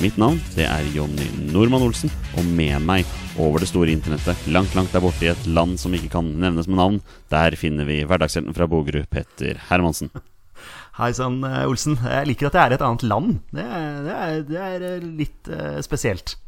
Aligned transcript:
Mitt 0.00 0.16
navn 0.16 0.38
det 0.54 0.64
er 0.64 0.86
Jonny 0.94 1.26
Normann 1.52 1.82
Olsen, 1.84 2.08
og 2.40 2.46
med 2.56 2.80
meg 2.88 3.08
over 3.36 3.60
det 3.60 3.66
store 3.68 3.92
internettet, 3.92 4.46
langt, 4.48 4.72
langt 4.72 4.94
der 4.96 5.02
borte 5.04 5.26
i 5.26 5.28
et 5.28 5.42
land 5.52 5.76
som 5.82 5.92
ikke 5.92 6.08
kan 6.14 6.30
nevnes 6.40 6.70
med 6.70 6.80
navn, 6.80 6.96
der 7.28 7.52
finner 7.60 7.84
vi 7.84 7.98
hverdagshelten 8.08 8.56
fra 8.56 8.64
Bogerud, 8.70 9.04
Petter 9.12 9.60
Hermansen. 9.68 10.08
Hei 11.00 11.10
sann, 11.16 11.36
eh, 11.44 11.68
Olsen. 11.68 11.98
Jeg 12.00 12.30
liker 12.30 12.48
at 12.48 12.56
jeg 12.56 12.62
er 12.62 12.72
i 12.72 12.78
et 12.78 12.86
annet 12.86 13.06
land. 13.12 13.36
Det 13.52 13.68
er, 13.68 14.00
det 14.06 14.16
er, 14.16 14.40
det 14.48 14.64
er 14.70 14.88
eh, 14.88 15.06
litt 15.20 15.52
uh, 15.52 15.78
spesielt. 15.84 16.38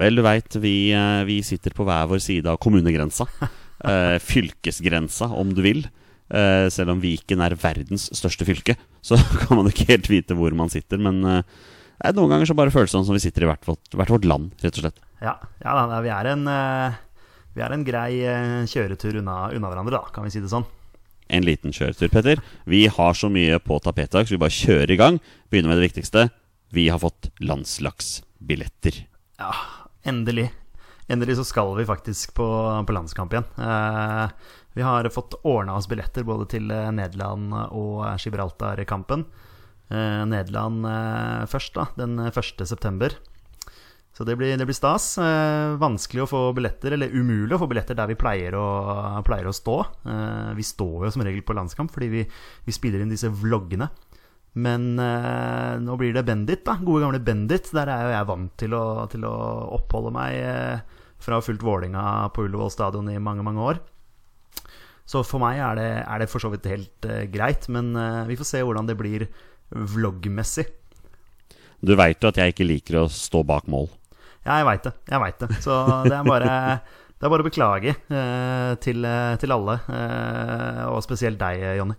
Vel, 0.00 0.16
du 0.16 0.24
veit, 0.24 0.58
vi, 0.64 0.74
vi 1.28 1.38
sitter 1.44 1.76
på 1.76 1.84
hver 1.84 2.08
vår 2.08 2.24
side 2.24 2.48
av 2.48 2.60
kommunegrensa. 2.64 3.28
uh, 3.44 4.16
fylkesgrensa, 4.32 5.28
om 5.28 5.52
du 5.52 5.60
vil. 5.66 5.84
Uh, 6.32 6.72
selv 6.72 6.96
om 6.96 7.04
Viken 7.04 7.44
er 7.44 7.60
verdens 7.60 8.08
største 8.16 8.48
fylke, 8.48 8.80
så 9.04 9.20
kan 9.44 9.60
man 9.60 9.68
ikke 9.68 9.92
helt 9.92 10.08
vite 10.08 10.40
hvor 10.40 10.56
man 10.56 10.72
sitter. 10.72 10.96
Men 11.04 11.44
nei, 12.02 12.14
noen 12.14 12.32
ganger 12.32 12.50
så 12.50 12.56
bare 12.58 12.72
føles 12.74 12.90
det 12.90 12.96
sånn 12.96 13.06
som 13.08 13.16
vi 13.16 13.22
sitter 13.24 13.46
i 13.46 13.50
hvert 13.50 13.68
vårt, 13.68 13.92
hvert 13.94 14.12
vårt 14.14 14.26
land, 14.28 14.50
rett 14.62 14.78
og 14.78 14.86
slett. 14.86 14.98
Ja, 15.24 15.34
ja 15.64 15.76
da, 15.76 16.00
vi 16.04 16.10
er 16.14 16.30
en 16.30 16.46
eh, 16.46 16.98
Vi 17.56 17.62
er 17.64 17.74
en 17.74 17.86
grei 17.86 18.20
eh, 18.22 18.66
kjøretur 18.70 19.18
unna, 19.18 19.48
unna 19.50 19.70
hverandre, 19.72 19.98
da, 19.98 20.12
kan 20.14 20.26
vi 20.26 20.34
si 20.34 20.42
det 20.42 20.52
sånn. 20.52 20.66
En 21.28 21.44
liten 21.44 21.74
kjøretur, 21.74 22.08
Petter. 22.12 22.40
Vi 22.64 22.86
har 22.88 23.16
så 23.18 23.28
mye 23.32 23.58
på 23.60 23.80
tapetet 23.84 24.14
i 24.14 24.18
dag, 24.18 24.28
så 24.28 24.36
vi 24.36 24.40
bare 24.40 24.54
kjører 24.54 24.92
i 24.94 25.00
gang. 25.00 25.18
Begynner 25.50 25.74
med 25.74 25.80
det 25.80 25.88
viktigste. 25.90 26.28
Vi 26.72 26.86
har 26.88 27.02
fått 27.02 27.28
landslagsbilletter. 27.44 29.02
Ja, 29.42 29.50
endelig. 30.08 30.46
Endelig 31.08 31.36
så 31.36 31.44
skal 31.48 31.74
vi 31.76 31.88
faktisk 31.88 32.32
på, 32.36 32.46
på 32.86 32.96
landskamp 32.96 33.34
igjen. 33.34 33.50
Eh, 33.60 34.54
vi 34.78 34.86
har 34.86 35.08
fått 35.12 35.36
ordna 35.42 35.76
oss 35.76 35.88
billetter 35.90 36.24
både 36.24 36.48
til 36.54 36.70
eh, 36.72 36.88
Nederland 36.94 37.52
og 37.74 38.04
Gibraltar-kampen. 38.22 39.26
Eh, 39.88 40.22
Nederland 40.28 40.86
eh, 40.88 41.44
først, 41.50 41.74
da, 41.76 41.88
den 41.98 42.18
1. 42.28 42.64
september. 42.68 43.16
Så 44.16 44.24
det 44.26 44.34
blir, 44.38 44.56
det 44.58 44.66
blir 44.66 44.76
stas. 44.76 45.12
Eh, 45.22 45.76
vanskelig 45.78 46.24
å 46.24 46.30
få 46.30 46.42
billetter, 46.56 46.96
eller 46.96 47.14
umulig 47.14 47.54
å 47.56 47.62
få 47.62 47.70
billetter 47.70 47.98
der 47.98 48.10
vi 48.10 48.18
pleier 48.18 48.56
å, 48.58 48.66
pleier 49.26 49.48
å 49.48 49.54
stå. 49.54 49.78
Vi 50.58 50.66
står 50.66 51.06
jo 51.06 51.14
som 51.14 51.24
regel 51.26 51.44
på 51.46 51.56
landskamp 51.56 51.92
fordi 51.94 52.10
vi, 52.12 52.26
vi 52.66 52.74
spiller 52.74 53.04
inn 53.04 53.12
disse 53.12 53.30
vloggene. 53.30 53.90
Men 54.58 54.96
eh, 54.98 55.74
nå 55.82 55.96
blir 56.00 56.14
det 56.16 56.24
Bendit, 56.26 56.64
da. 56.66 56.78
Gode 56.82 57.04
gamle 57.04 57.20
Bendit. 57.22 57.70
Der 57.76 57.90
er 57.92 58.06
jo 58.06 58.14
jeg 58.14 58.28
vant 58.30 58.56
til 58.60 58.74
å, 58.74 58.86
til 59.10 59.26
å 59.28 59.34
oppholde 59.78 60.14
meg 60.14 60.38
eh, 60.40 60.96
fra 61.22 61.40
fulgt 61.44 61.64
Vålinga 61.66 62.02
på 62.34 62.46
Ullevål 62.46 62.72
stadion 62.72 63.10
i 63.12 63.20
mange, 63.22 63.44
mange 63.46 63.62
år. 63.72 63.80
Så 65.08 65.22
for 65.24 65.40
meg 65.40 65.60
er 65.64 65.78
det, 65.78 65.90
er 66.04 66.20
det 66.20 66.30
for 66.32 66.42
så 66.42 66.50
vidt 66.52 66.68
helt 66.68 67.08
eh, 67.08 67.26
greit, 67.32 67.68
men 67.72 67.94
vi 68.28 68.36
får 68.36 68.50
se 68.50 68.64
hvordan 68.64 68.90
det 68.90 68.98
blir 68.98 69.24
vloggmessig. 69.70 70.66
Du 71.84 71.94
veit 71.98 72.22
jo 72.22 72.32
at 72.32 72.40
jeg 72.40 72.54
ikke 72.54 72.66
liker 72.66 73.02
å 73.02 73.06
stå 73.12 73.44
bak 73.46 73.68
mål. 73.70 73.86
Ja, 74.42 74.58
jeg 74.60 74.66
veit 74.68 74.88
det. 74.88 74.94
Jeg 75.10 75.22
vet 75.22 75.44
det. 75.44 75.48
Så 75.62 75.78
det 76.08 76.16
er 76.16 76.26
bare, 76.26 76.52
det 77.18 77.26
er 77.26 77.32
bare 77.32 77.44
å 77.44 77.48
beklage 77.48 77.94
eh, 77.94 78.74
til, 78.82 79.04
eh, 79.06 79.34
til 79.38 79.54
alle, 79.54 79.78
eh, 79.92 80.84
og 80.88 81.02
spesielt 81.04 81.40
deg, 81.40 81.64
Jonny. 81.78 81.98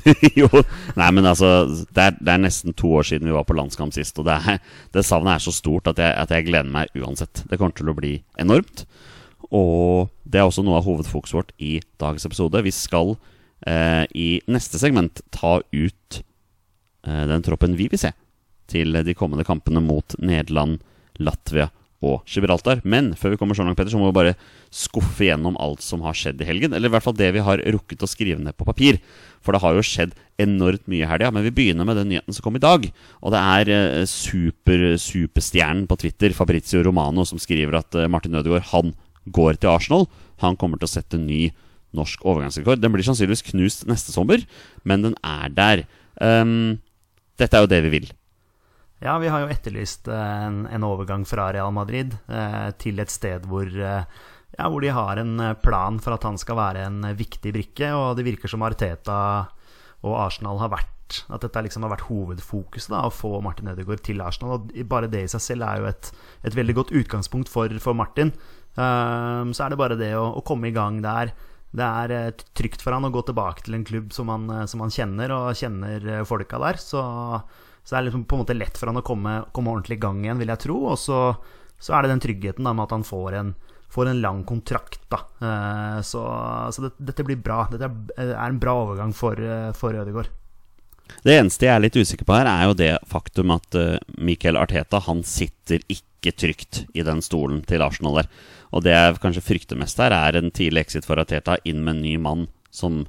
jo, 0.40 0.48
nei, 0.96 1.08
men 1.12 1.26
altså 1.28 1.66
det 1.68 2.00
er, 2.04 2.14
det 2.16 2.32
er 2.32 2.40
nesten 2.40 2.72
to 2.76 2.94
år 2.96 3.04
siden 3.04 3.28
vi 3.28 3.34
var 3.36 3.44
på 3.48 3.56
landskamp 3.56 3.94
sist. 3.94 4.18
Og 4.20 4.28
det, 4.28 4.38
er, 4.48 4.60
det 4.94 5.04
savnet 5.06 5.36
er 5.36 5.44
så 5.44 5.54
stort 5.54 5.90
at 5.92 6.00
jeg, 6.00 6.16
at 6.16 6.32
jeg 6.32 6.48
gleder 6.48 6.72
meg 6.72 6.92
uansett. 6.98 7.44
Det 7.48 7.60
kommer 7.60 7.76
til 7.76 7.92
å 7.92 7.96
bli 7.96 8.16
enormt. 8.40 8.86
Og 9.52 10.08
det 10.24 10.40
er 10.40 10.48
også 10.48 10.64
noe 10.64 10.78
av 10.80 10.86
hovedfokuset 10.88 11.36
vårt 11.36 11.52
i 11.60 11.76
dagens 12.00 12.24
episode. 12.28 12.64
Vi 12.64 12.72
skal 12.74 13.14
eh, 13.68 14.04
i 14.16 14.28
neste 14.50 14.80
segment 14.80 15.20
ta 15.34 15.58
ut 15.60 16.18
eh, 16.18 16.26
den 17.02 17.42
troppen 17.42 17.76
vi 17.78 17.88
vil 17.90 17.98
se 17.98 18.12
til 18.70 18.94
de 19.04 19.14
kommende 19.18 19.44
kampene 19.46 19.82
mot 19.84 20.14
Nederland, 20.22 20.78
Latvia 21.20 21.68
og 22.02 22.26
Gibraltar. 22.26 22.82
Men 22.88 23.12
før 23.18 23.34
vi 23.34 23.38
kommer 23.40 23.56
så 23.56 23.64
langt, 23.64 23.78
Petter, 23.78 23.92
så 23.94 24.00
må 24.00 24.08
vi 24.10 24.16
bare 24.16 24.34
skuffe 24.74 25.26
gjennom 25.28 25.56
alt 25.62 25.84
som 25.84 26.02
har 26.06 26.16
skjedd 26.18 26.42
i 26.42 26.48
helgen. 26.48 26.74
Eller 26.74 26.90
i 26.90 26.94
hvert 26.94 27.04
fall 27.04 27.16
det 27.18 27.30
vi 27.36 27.44
har 27.46 27.62
rukket 27.76 28.02
å 28.02 28.10
skrive 28.10 28.42
ned 28.42 28.56
på 28.58 28.66
papir. 28.66 28.98
For 29.44 29.54
det 29.54 29.62
har 29.62 29.76
jo 29.76 29.86
skjedd 29.86 30.16
enormt 30.42 30.88
mye 30.90 31.06
i 31.06 31.08
helga. 31.08 31.30
Men 31.34 31.46
vi 31.46 31.54
begynner 31.54 31.86
med 31.88 32.00
den 32.00 32.10
nyheten 32.10 32.34
som 32.34 32.46
kom 32.46 32.58
i 32.58 32.62
dag. 32.62 32.88
Og 33.22 33.34
det 33.34 33.42
er 33.54 33.72
eh, 33.76 34.04
super, 34.10 34.86
superstjernen 34.98 35.86
på 35.90 36.00
Twitter, 36.02 36.34
Fabrizio 36.36 36.82
Romano, 36.86 37.26
som 37.28 37.40
skriver 37.42 37.78
at 37.78 37.98
eh, 37.98 38.10
Martin 38.10 38.38
Ødegaard 38.38 38.70
han 38.72 38.94
går 39.30 39.62
til 39.62 39.70
Arsenal. 39.70 40.08
Han 40.42 40.58
kommer 40.58 40.80
til 40.80 40.90
å 40.90 40.94
sette 40.96 41.20
ny 41.22 41.44
norsk 41.94 42.24
overgangsrekord. 42.26 42.82
Den 42.82 42.94
blir 42.94 43.06
sannsynligvis 43.06 43.46
knust 43.52 43.86
neste 43.86 44.14
sommer, 44.14 44.42
men 44.88 45.04
den 45.04 45.14
er 45.22 45.52
der. 45.54 45.84
Um, 46.16 46.80
dette 47.40 47.56
er 47.56 47.64
jo 47.64 47.70
det 47.70 47.80
vi 47.86 47.94
vil. 47.96 48.10
Ja, 49.02 49.16
vi 49.18 49.30
har 49.32 49.42
jo 49.42 49.50
etterlyst 49.50 50.06
eh, 50.06 50.44
en, 50.46 50.62
en 50.70 50.84
overgang 50.86 51.24
fra 51.26 51.48
Real 51.54 51.72
Madrid 51.74 52.14
eh, 52.30 52.68
til 52.78 53.02
et 53.02 53.10
sted 53.10 53.48
hvor, 53.50 53.66
eh, 53.66 54.04
ja, 54.54 54.68
hvor 54.68 54.84
de 54.84 54.92
har 54.94 55.18
en 55.18 55.40
eh, 55.42 55.56
plan 55.58 55.98
for 56.02 56.14
at 56.14 56.26
han 56.28 56.38
skal 56.38 56.60
være 56.60 56.84
en 56.86 57.08
viktig 57.18 57.50
brikke, 57.56 57.90
og 57.98 58.14
det 58.18 58.28
virker 58.28 58.52
som 58.52 58.62
Arteta 58.62 59.18
og 60.02 60.18
Arsenal 60.18 60.60
har 60.62 60.70
vært 60.72 60.88
At 61.28 61.42
dette 61.44 61.60
liksom 61.66 61.84
har 61.84 61.92
vært 61.92 62.06
hovedfokuset, 62.06 62.88
da, 62.88 63.02
å 63.04 63.12
få 63.12 63.42
Martin 63.44 63.68
Ødegaard 63.68 64.00
til 64.06 64.22
Arsenal. 64.24 64.54
Og 64.54 64.70
bare 64.88 65.10
det 65.12 65.26
i 65.26 65.28
seg 65.28 65.42
selv 65.44 65.66
er 65.66 65.82
jo 65.82 65.88
et, 65.90 66.08
et 66.48 66.54
veldig 66.56 66.74
godt 66.78 66.92
utgangspunkt 66.96 67.50
for, 67.52 67.68
for 67.84 67.92
Martin. 67.92 68.30
Um, 68.78 69.52
så 69.52 69.66
er 69.66 69.74
det 69.74 69.78
bare 69.82 69.98
det 70.00 70.14
å, 70.16 70.30
å 70.38 70.44
komme 70.46 70.70
i 70.70 70.72
gang 70.72 71.02
der. 71.04 71.34
Det 71.72 71.84
er 71.84 72.12
eh, 72.12 72.44
trygt 72.56 72.84
for 72.84 72.92
han 72.92 73.08
å 73.08 73.12
gå 73.12 73.22
tilbake 73.24 73.64
til 73.64 73.78
en 73.78 73.86
klubb 73.88 74.12
som 74.12 74.28
han, 74.32 74.44
eh, 74.52 74.66
som 74.68 74.82
han 74.84 74.92
kjenner, 74.92 75.32
og 75.32 75.56
kjenner 75.56 76.04
eh, 76.18 76.24
folka 76.28 76.60
der. 76.60 76.78
Så, 76.80 77.00
så 77.80 77.94
det 77.94 77.98
er 77.98 78.08
liksom 78.10 78.26
på 78.28 78.36
en 78.36 78.44
måte 78.44 78.56
lett 78.56 78.78
for 78.78 78.92
han 78.92 79.00
å 79.00 79.06
komme, 79.06 79.38
komme 79.56 79.72
ordentlig 79.72 79.96
i 79.96 80.04
gang 80.04 80.20
igjen, 80.24 80.40
vil 80.42 80.52
jeg 80.52 80.64
tro. 80.66 80.78
Og 80.92 81.00
så, 81.00 81.22
så 81.80 81.96
er 81.96 82.04
det 82.04 82.12
den 82.12 82.24
tryggheten 82.26 82.68
da, 82.68 82.76
med 82.76 82.86
at 82.86 82.94
han 82.98 83.08
får 83.08 83.38
en, 83.40 83.54
får 83.92 84.12
en 84.12 84.22
lang 84.24 84.44
kontrakt. 84.48 85.00
Da. 85.12 85.24
Så, 86.04 86.20
så 86.72 86.86
det, 86.86 86.94
dette 87.00 87.24
blir 87.28 87.40
bra. 87.40 87.64
Dette 87.72 87.88
er 88.16 88.36
en 88.46 88.60
bra 88.60 88.76
overgang 88.84 89.12
for, 89.16 89.40
for 89.76 89.96
Ødegaard. 89.96 90.30
Det 91.24 91.34
eneste 91.36 91.66
jeg 91.66 91.74
er 91.74 91.82
litt 91.84 91.98
usikker 91.98 92.24
på 92.24 92.38
her, 92.38 92.48
er 92.48 92.70
jo 92.70 92.76
det 92.78 92.92
faktum 93.10 93.52
at 93.52 93.76
Michael 94.16 94.56
Arteta 94.56 95.02
han 95.04 95.20
sitter 95.28 95.82
ikke 95.92 96.32
trygt 96.40 96.86
i 96.96 97.04
den 97.04 97.20
stolen 97.24 97.60
til 97.68 97.84
Arsenal 97.84 98.22
der. 98.22 98.30
Og 98.72 98.84
det 98.84 98.94
jeg 98.94 99.20
kanskje 99.22 99.44
frykter 99.44 99.78
mest 99.80 100.00
her, 100.00 100.14
er 100.16 100.38
en 100.38 100.52
tidlig 100.54 100.86
exit 100.86 101.08
for 101.08 101.20
Arteta 101.20 101.58
inn 101.68 101.84
med 101.84 101.98
en 101.98 102.06
ny 102.06 102.16
mann 102.20 102.46
som 102.72 103.02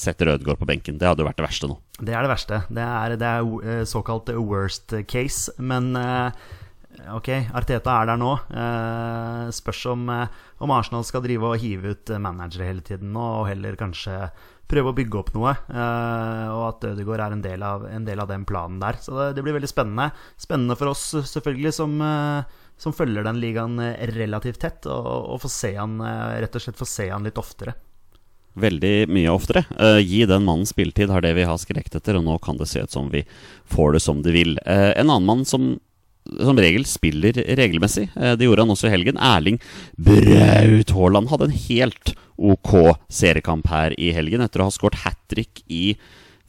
setter 0.00 0.32
Ødegaard 0.34 0.60
på 0.60 0.68
benken. 0.68 0.98
Det 1.00 1.08
hadde 1.08 1.24
jo 1.24 1.28
vært 1.28 1.40
det 1.40 1.46
verste 1.48 1.70
nå. 1.70 1.76
Det 1.98 2.14
er 2.14 2.24
det 2.24 2.32
verste. 2.32 2.62
Det 2.70 2.86
er, 2.86 3.16
det 3.20 3.28
er 3.28 3.44
uh, 3.44 3.82
såkalt 3.88 4.30
worst 4.38 4.94
case. 5.10 5.52
Men 5.58 5.90
uh, 5.98 6.30
ok, 7.16 7.28
Arteta 7.58 7.98
er 7.98 8.12
der 8.12 8.20
nå. 8.20 8.30
Uh, 8.54 9.50
spørs 9.54 9.82
om, 9.92 10.06
om 10.08 10.76
Arsenal 10.76 11.04
skal 11.08 11.24
drive 11.26 11.50
og 11.50 11.60
hive 11.60 11.96
ut 11.96 12.14
managere 12.22 12.70
hele 12.70 12.86
tiden 12.86 13.12
nå, 13.16 13.26
og 13.42 13.50
heller 13.50 13.76
kanskje 13.80 14.22
prøve 14.70 14.92
å 14.92 14.94
bygge 14.94 15.18
opp 15.18 15.30
noe. 15.34 15.50
og 15.66 16.64
at 16.68 16.84
Ødegaard 16.92 17.24
er 17.24 17.32
en 17.34 17.42
del, 17.42 17.62
av, 17.66 17.88
en 17.90 18.04
del 18.06 18.20
av 18.22 18.28
den 18.30 18.44
planen 18.46 18.78
der. 18.78 19.00
Så 19.02 19.16
det, 19.16 19.32
det, 19.34 19.42
blir 19.42 19.56
veldig 19.58 19.70
spennende. 19.72 20.12
Spennende 20.38 20.78
for 20.78 20.92
oss 20.92 21.08
selvfølgelig 21.26 21.72
som, 21.74 21.96
som 22.80 22.94
følger 22.96 23.26
den 23.26 23.38
ligaen 23.42 23.76
relativt 24.16 24.62
tett, 24.62 24.88
og, 24.88 25.06
og 25.34 25.42
få 25.42 25.52
se 25.52 25.74
han, 25.76 25.98
rett 26.00 26.56
og 26.56 26.64
slett 26.64 26.80
få 26.80 26.88
se 26.88 27.10
han 27.12 27.26
litt 27.28 27.40
oftere. 27.40 27.76
Veldig 28.58 29.06
mye 29.12 29.30
oftere. 29.30 29.62
Uh, 29.78 30.00
gi 30.02 30.24
den 30.26 30.46
mannen 30.46 30.66
spilletid, 30.66 31.12
har 31.12 31.22
det 31.22 31.36
vi 31.36 31.46
har 31.46 31.60
skrekt 31.60 31.94
etter, 31.94 32.18
og 32.18 32.26
nå 32.26 32.38
kan 32.42 32.58
det 32.58 32.66
se 32.70 32.82
ut 32.82 32.90
som 32.90 33.12
vi 33.12 33.22
får 33.70 33.94
det 33.94 34.02
som 34.02 34.24
det 34.24 34.34
vil. 34.34 34.56
Uh, 34.66 34.90
en 34.96 35.06
annen 35.06 35.28
mann 35.28 35.46
som 35.46 35.76
som 36.30 36.58
regel 36.60 36.84
spiller 36.86 37.32
regelmessig. 37.56 38.10
Eh, 38.14 38.36
Det 38.36 38.44
gjorde 38.44 38.62
han 38.62 38.70
også 38.70 38.86
i 38.88 38.92
helgen. 38.92 39.16
Erling 39.16 39.56
Braut 39.96 40.92
Haaland 40.94 41.30
hadde 41.30 41.48
en 41.48 41.56
helt 41.64 42.12
ok 42.36 42.98
seriekamp 43.08 43.66
her 43.72 43.94
i 43.98 44.12
helgen. 44.12 44.44
Etter 44.44 44.60
å 44.60 44.68
ha 44.68 44.74
skåret 44.74 45.00
hat 45.04 45.18
trick 45.32 45.62
i 45.66 45.96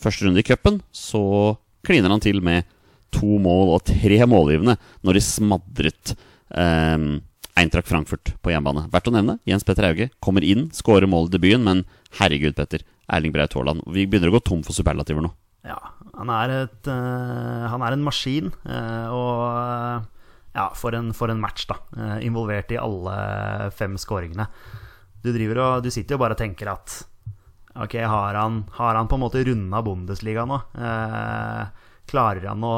første 0.01 0.27
runde 0.27 0.43
i 0.43 0.45
cupen, 0.45 0.81
så 0.91 1.57
kliner 1.87 2.11
han 2.11 2.21
til 2.21 2.43
med 2.43 2.67
to 3.13 3.37
mål 3.41 3.75
og 3.75 3.83
tre 3.89 4.21
målgivende 4.29 4.77
når 5.05 5.17
de 5.17 5.25
smadret 5.25 6.15
eh, 6.15 7.11
Eintracht 7.59 7.89
Frankfurt 7.89 8.33
på 8.41 8.53
hjemmebane. 8.53 8.87
Verdt 8.91 9.09
å 9.11 9.13
nevne. 9.13 9.37
Jens 9.49 9.65
Petter 9.67 9.89
Hauge 9.89 10.07
kommer 10.23 10.45
inn, 10.45 10.69
skårer 10.75 11.09
mål 11.09 11.27
i 11.29 11.35
debuten, 11.35 11.65
men 11.67 11.83
herregud, 12.19 12.55
Petter. 12.57 12.85
Erling 13.11 13.33
Braut 13.35 13.55
Haaland. 13.57 13.83
Vi 13.91 14.05
begynner 14.07 14.31
å 14.31 14.37
gå 14.37 14.43
tom 14.47 14.61
for 14.63 14.75
superlativer 14.75 15.25
nå. 15.25 15.33
Ja, 15.67 15.77
han 16.15 16.31
er, 16.33 16.53
et, 16.63 16.87
uh, 16.87 17.67
han 17.69 17.83
er 17.85 17.93
en 17.93 18.05
maskin, 18.05 18.49
uh, 18.65 19.07
og 19.13 19.41
uh, 19.51 20.29
ja, 20.55 20.69
for 20.77 20.95
en, 20.97 21.11
for 21.15 21.33
en 21.33 21.41
match, 21.43 21.67
da. 21.69 21.77
Involvert 22.23 22.71
i 22.73 22.79
alle 22.81 23.17
fem 23.75 23.99
skåringene. 23.99 24.47
Du, 25.21 25.29
driver 25.35 25.61
og, 25.65 25.85
du 25.85 25.91
sitter 25.93 26.15
jo 26.15 26.23
bare 26.23 26.37
og 26.37 26.41
tenker 26.41 26.71
at 26.71 27.01
Ok, 27.71 27.93
har 28.03 28.35
han, 28.35 28.65
har 28.75 28.97
han 28.97 29.07
på 29.07 29.15
en 29.15 29.21
måte 29.21 29.43
runda 29.47 29.79
Bundesliga 29.85 30.43
nå? 30.43 30.57
Klarer 32.11 32.49
han 32.49 32.65
å 32.67 32.73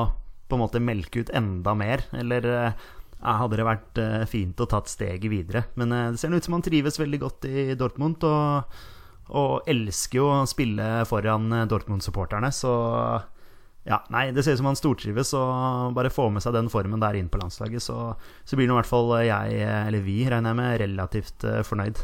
på 0.54 0.60
en 0.60 0.64
måte 0.64 0.84
melke 0.84 1.24
ut 1.24 1.34
enda 1.34 1.74
mer, 1.78 2.06
eller 2.14 2.48
eh, 2.54 2.88
hadde 3.24 3.60
det 3.60 3.68
vært 3.68 4.02
eh, 4.02 4.24
fint 4.30 4.62
å 4.62 4.70
tatt 4.70 4.92
steget 4.92 5.32
videre? 5.32 5.66
Men 5.80 5.96
eh, 5.96 6.10
det 6.14 6.22
ser 6.22 6.34
ut 6.34 6.46
som 6.46 6.58
han 6.60 6.66
trives 6.66 7.02
veldig 7.02 7.22
godt 7.26 7.50
i 7.50 7.72
Dortmund, 7.80 8.24
og 8.30 8.90
og 9.34 9.70
elsker 9.72 10.18
jo 10.20 10.26
å 10.30 10.42
spille 10.46 10.84
foran 11.08 11.48
Dortmund-supporterne, 11.72 12.50
så 12.54 12.74
ja, 13.88 14.02
nei, 14.14 14.26
det 14.36 14.44
ser 14.44 14.58
ut 14.58 14.60
som 14.60 14.68
han 14.68 14.78
stortrives 14.78 15.32
og 15.40 15.96
bare 15.96 16.12
får 16.14 16.28
med 16.36 16.44
seg 16.44 16.54
den 16.54 16.68
formen 16.70 17.02
der 17.02 17.16
inn 17.18 17.32
på 17.32 17.40
landslaget. 17.40 17.82
Så, 17.88 17.96
så 18.44 18.60
blir 18.60 18.68
nå 18.70 18.76
i 18.76 18.82
hvert 18.82 18.92
fall 18.92 19.14
jeg, 19.24 19.64
eller 19.64 20.04
vi, 20.04 20.18
regner 20.28 20.52
jeg 20.52 20.60
med, 20.60 20.76
relativt 20.84 21.48
fornøyd. 21.72 22.04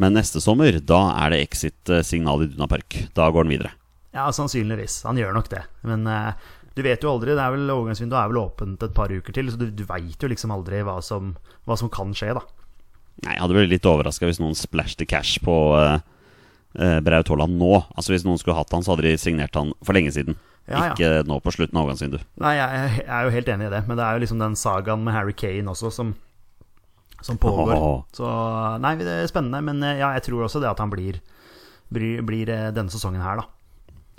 Men 0.00 0.16
neste 0.16 0.40
sommer, 0.42 0.80
da 0.80 1.02
er 1.20 1.36
det 1.36 1.44
exit-signal 1.44 2.48
i 2.48 2.50
Duna 2.54 2.66
Park. 2.72 2.96
Da 3.14 3.28
går 3.28 3.44
han 3.44 3.52
videre. 3.52 3.74
Ja, 4.14 4.26
sannsynligvis. 4.34 5.02
Han 5.06 5.18
gjør 5.20 5.34
nok 5.36 5.50
det. 5.52 5.62
Men 5.86 6.06
eh, 6.10 6.32
du 6.80 6.86
vet 6.86 7.04
jo 7.04 7.12
aldri. 7.12 7.34
det 7.36 7.44
er 7.44 7.52
vel 7.52 7.72
Overgangsvinduet 7.74 8.18
er 8.22 8.30
vel 8.32 8.40
åpent 8.40 8.86
et 8.86 8.96
par 8.96 9.12
uker 9.12 9.36
til, 9.36 9.52
så 9.52 9.60
du, 9.60 9.68
du 9.70 9.84
veit 9.88 10.22
jo 10.22 10.30
liksom 10.32 10.54
aldri 10.54 10.80
hva 10.86 10.96
som, 11.04 11.34
hva 11.68 11.76
som 11.76 11.92
kan 11.92 12.14
skje, 12.16 12.32
da. 12.38 12.44
Nei, 13.20 13.34
Jeg 13.34 13.42
hadde 13.42 13.56
blitt 13.58 13.74
litt 13.74 13.88
overraska 13.88 14.28
hvis 14.28 14.40
noen 14.40 14.56
splashed 14.56 15.04
cash 15.10 15.42
på 15.44 15.56
uh, 15.76 16.00
Braut 17.04 17.28
Haaland 17.28 17.58
nå. 17.60 17.74
Altså 17.92 18.14
Hvis 18.14 18.24
noen 18.24 18.40
skulle 18.40 18.56
hatt 18.56 18.72
han, 18.72 18.86
så 18.86 18.94
hadde 18.94 19.08
de 19.10 19.18
signert 19.20 19.58
han 19.58 19.74
for 19.84 19.96
lenge 19.96 20.14
siden. 20.16 20.38
Ja, 20.70 20.86
ja. 20.86 20.94
Ikke 20.94 21.12
nå 21.26 21.40
på 21.42 21.52
slutten 21.52 21.76
av 21.76 21.84
overgangsvinduet. 21.84 22.24
Nei, 22.40 22.54
jeg, 22.56 22.82
jeg 23.02 23.12
er 23.12 23.26
jo 23.26 23.36
helt 23.36 23.52
enig 23.52 23.68
i 23.68 23.74
det, 23.74 23.84
men 23.88 23.98
det 23.98 24.06
er 24.06 24.16
jo 24.16 24.24
liksom 24.24 24.42
den 24.42 24.58
sagaen 24.58 25.04
med 25.04 25.16
Harry 25.16 25.34
Kane 25.36 25.72
også 25.72 25.92
som, 25.92 26.14
som 27.20 27.40
pågår. 27.42 27.74
Oh. 27.74 28.02
Så 28.16 28.28
nei, 28.80 28.94
det 29.00 29.16
er 29.18 29.30
spennende, 29.30 29.60
men 29.66 29.82
eh, 29.84 29.98
ja, 30.00 30.12
jeg 30.16 30.28
tror 30.28 30.46
også 30.46 30.62
det 30.62 30.70
at 30.70 30.80
han 30.80 30.92
blir, 30.92 31.18
blir, 31.92 32.22
blir 32.24 32.48
denne 32.48 32.92
sesongen 32.92 33.24
her, 33.24 33.42
da. 33.42 33.59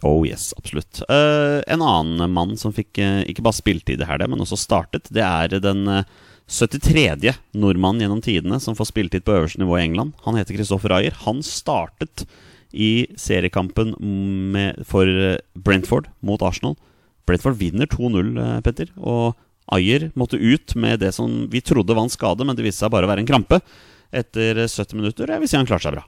Oh 0.07 0.25
yes, 0.25 0.50
absolutt. 0.57 1.03
Uh, 1.06 1.62
en 1.69 1.83
annen 1.86 2.33
mann 2.33 2.56
som 2.57 2.74
fikk 2.74 2.98
uh, 2.98 3.21
ikke 3.30 3.44
bare 3.45 3.59
spiltid 3.59 4.01
her, 4.07 4.24
men 4.27 4.42
også 4.42 4.57
startet, 4.57 5.12
det 5.13 5.21
er 5.21 5.62
den 5.62 5.86
uh, 5.86 6.06
73. 6.51 7.31
nordmannen 7.56 8.03
gjennom 8.03 8.21
tidene 8.24 8.59
som 8.59 8.75
får 8.75 8.89
spiltid 8.89 9.24
på 9.24 9.38
øverste 9.38 9.62
nivå 9.62 9.77
i 9.77 9.86
England. 9.86 10.12
Han 10.25 10.36
heter 10.36 10.57
Christoffer 10.57 10.92
Ayer. 10.98 11.15
Han 11.24 11.39
startet 11.45 12.25
i 12.71 13.07
seriekampen 13.19 13.94
med, 14.51 14.81
for 14.88 15.07
eh, 15.07 15.39
Brentford 15.56 16.09
mot 16.19 16.44
Arsenal. 16.44 16.75
Brentford 17.27 17.56
vinner 17.59 17.88
2-0, 17.88 18.36
eh, 18.36 18.59
Petter. 18.68 18.92
Og 19.00 19.38
Ayer 19.71 20.09
måtte 20.19 20.39
ut 20.39 20.75
med 20.75 21.00
det 21.00 21.13
som 21.15 21.45
vi 21.51 21.63
trodde 21.63 21.95
var 21.95 22.03
en 22.07 22.12
skade, 22.12 22.44
men 22.44 22.57
det 22.57 22.65
viste 22.68 22.83
seg 22.83 22.92
bare 22.92 23.07
å 23.07 23.12
være 23.12 23.24
en 23.24 23.31
krampe. 23.31 23.62
Etter 24.12 24.65
70 24.65 24.98
minutter. 25.00 25.31
Jeg 25.31 25.39
vil 25.39 25.51
si 25.51 25.59
han 25.59 25.69
klarte 25.69 25.88
seg 25.88 25.95
bra. 25.95 26.03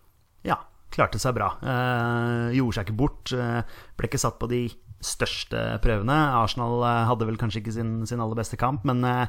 Klarte 0.93 1.21
seg 1.21 1.35
bra. 1.37 1.53
Eh, 1.59 2.53
gjorde 2.59 2.77
seg 2.77 2.87
ikke 2.87 2.99
bort. 2.99 3.33
Eh, 3.33 3.61
ble 3.97 4.09
ikke 4.09 4.21
satt 4.21 4.39
på 4.41 4.49
de 4.51 4.67
største 5.03 5.63
prøvene. 5.83 6.15
Arsenal 6.39 6.83
eh, 6.85 7.01
hadde 7.09 7.27
vel 7.27 7.39
kanskje 7.39 7.63
ikke 7.63 7.75
sin, 7.75 7.95
sin 8.09 8.23
aller 8.23 8.39
beste 8.39 8.59
kamp, 8.59 8.85
men 8.87 9.03
eh, 9.07 9.25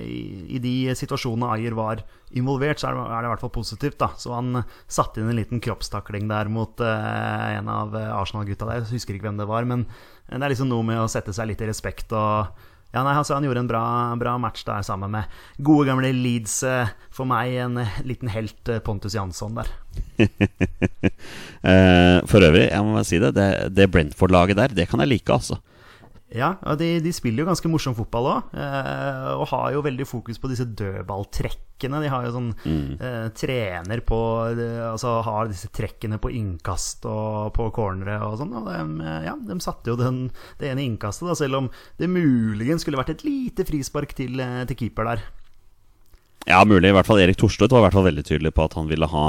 i, 0.00 0.20
i 0.56 0.60
de 0.62 0.74
situasjonene 0.96 1.52
Ayer 1.54 1.76
var 1.76 2.02
involvert, 2.36 2.80
så 2.80 2.90
er 2.90 2.96
det, 2.96 3.04
er 3.04 3.20
det 3.20 3.28
i 3.28 3.32
hvert 3.34 3.44
fall 3.44 3.54
positivt. 3.54 3.98
da 4.00 4.10
Så 4.20 4.34
han 4.34 4.62
satte 4.90 5.22
inn 5.22 5.30
en 5.30 5.38
liten 5.38 5.62
kroppstakling 5.62 6.30
der 6.30 6.50
mot 6.52 6.82
eh, 6.84 7.46
en 7.58 7.70
av 7.70 7.94
Arsenal-gutta 7.94 8.68
der. 8.68 8.82
Jeg 8.82 8.96
husker 8.98 9.16
ikke 9.16 9.28
hvem 9.28 9.40
det 9.40 9.48
var, 9.50 9.68
men 9.68 9.86
det 10.30 10.42
er 10.42 10.52
liksom 10.52 10.70
noe 10.70 10.86
med 10.86 11.00
å 11.02 11.10
sette 11.10 11.34
seg 11.36 11.50
litt 11.50 11.62
i 11.64 11.70
respekt 11.70 12.14
og 12.16 12.50
ja, 12.90 13.02
nei, 13.06 13.14
altså 13.14 13.36
Han 13.36 13.44
gjorde 13.46 13.62
en 13.62 13.70
bra, 13.70 13.82
bra 14.18 14.34
match 14.42 14.64
der 14.66 14.82
sammen 14.86 15.12
med 15.14 15.24
gode, 15.62 15.86
gamle 15.90 16.10
Leeds. 16.16 16.62
eh, 16.66 16.90
For 17.14 17.28
meg 17.28 17.54
en 17.62 17.78
eh, 17.82 18.00
liten 18.06 18.30
helt, 18.34 18.60
eh, 18.68 18.80
Pontus 18.82 19.14
Jansson 19.14 19.54
der. 19.58 19.70
For 22.30 22.46
øvrig, 22.46 22.66
jeg 22.70 22.82
må 22.84 22.96
bare 22.96 23.06
si 23.08 23.18
det, 23.22 23.34
det, 23.36 23.48
det 23.76 23.90
Brentford-laget 23.94 24.58
der, 24.58 24.74
det 24.74 24.88
kan 24.90 25.02
jeg 25.04 25.12
like, 25.14 25.32
altså. 25.32 25.60
Ja, 26.30 26.52
og 26.62 26.78
de, 26.78 27.00
de 27.02 27.10
spiller 27.14 27.42
jo 27.42 27.48
ganske 27.48 27.70
morsom 27.72 27.96
fotball 27.98 28.28
òg. 28.30 28.52
Eh, 28.54 29.30
og 29.34 29.48
har 29.50 29.72
jo 29.74 29.82
veldig 29.82 30.06
fokus 30.06 30.38
på 30.38 30.50
disse 30.52 30.66
dødballtrekkene. 30.78 32.02
De 32.04 32.12
har 32.12 32.28
jo 32.28 32.34
sånn 32.36 32.52
eh, 32.62 33.26
trener 33.34 34.02
på 34.06 34.20
eh, 34.52 34.84
Altså 34.92 35.16
har 35.26 35.50
disse 35.50 35.72
trekkene 35.74 36.20
på 36.22 36.30
innkast 36.38 37.08
og 37.10 37.50
på 37.56 37.66
cornere 37.74 38.20
og 38.28 38.38
sånn. 38.38 38.54
Og 38.60 38.70
de, 38.70 38.78
eh, 39.02 39.26
ja, 39.26 39.34
de 39.34 39.58
satte 39.64 39.90
jo 39.90 39.98
den, 39.98 40.28
det 40.62 40.70
ene 40.70 40.86
innkastet, 40.86 41.26
da, 41.26 41.34
selv 41.38 41.64
om 41.64 41.70
det 41.98 42.12
muligens 42.12 42.86
skulle 42.86 43.00
vært 43.00 43.16
et 43.16 43.26
lite 43.26 43.66
frispark 43.66 44.14
til, 44.14 44.38
til 44.70 44.82
keeper 44.84 45.10
der. 45.10 45.26
Ja, 46.48 46.62
mulig. 46.64 46.88
I 46.88 46.94
hvert 46.96 47.08
fall 47.08 47.20
Erik 47.20 47.38
Thorstvedt 47.40 47.74
var 47.74 47.82
i 47.82 47.88
hvert 47.88 47.98
fall 47.98 48.08
veldig 48.08 48.24
tydelig 48.26 48.54
på 48.56 48.64
at 48.64 48.78
han 48.78 48.88
ville 48.90 49.10
ha 49.10 49.26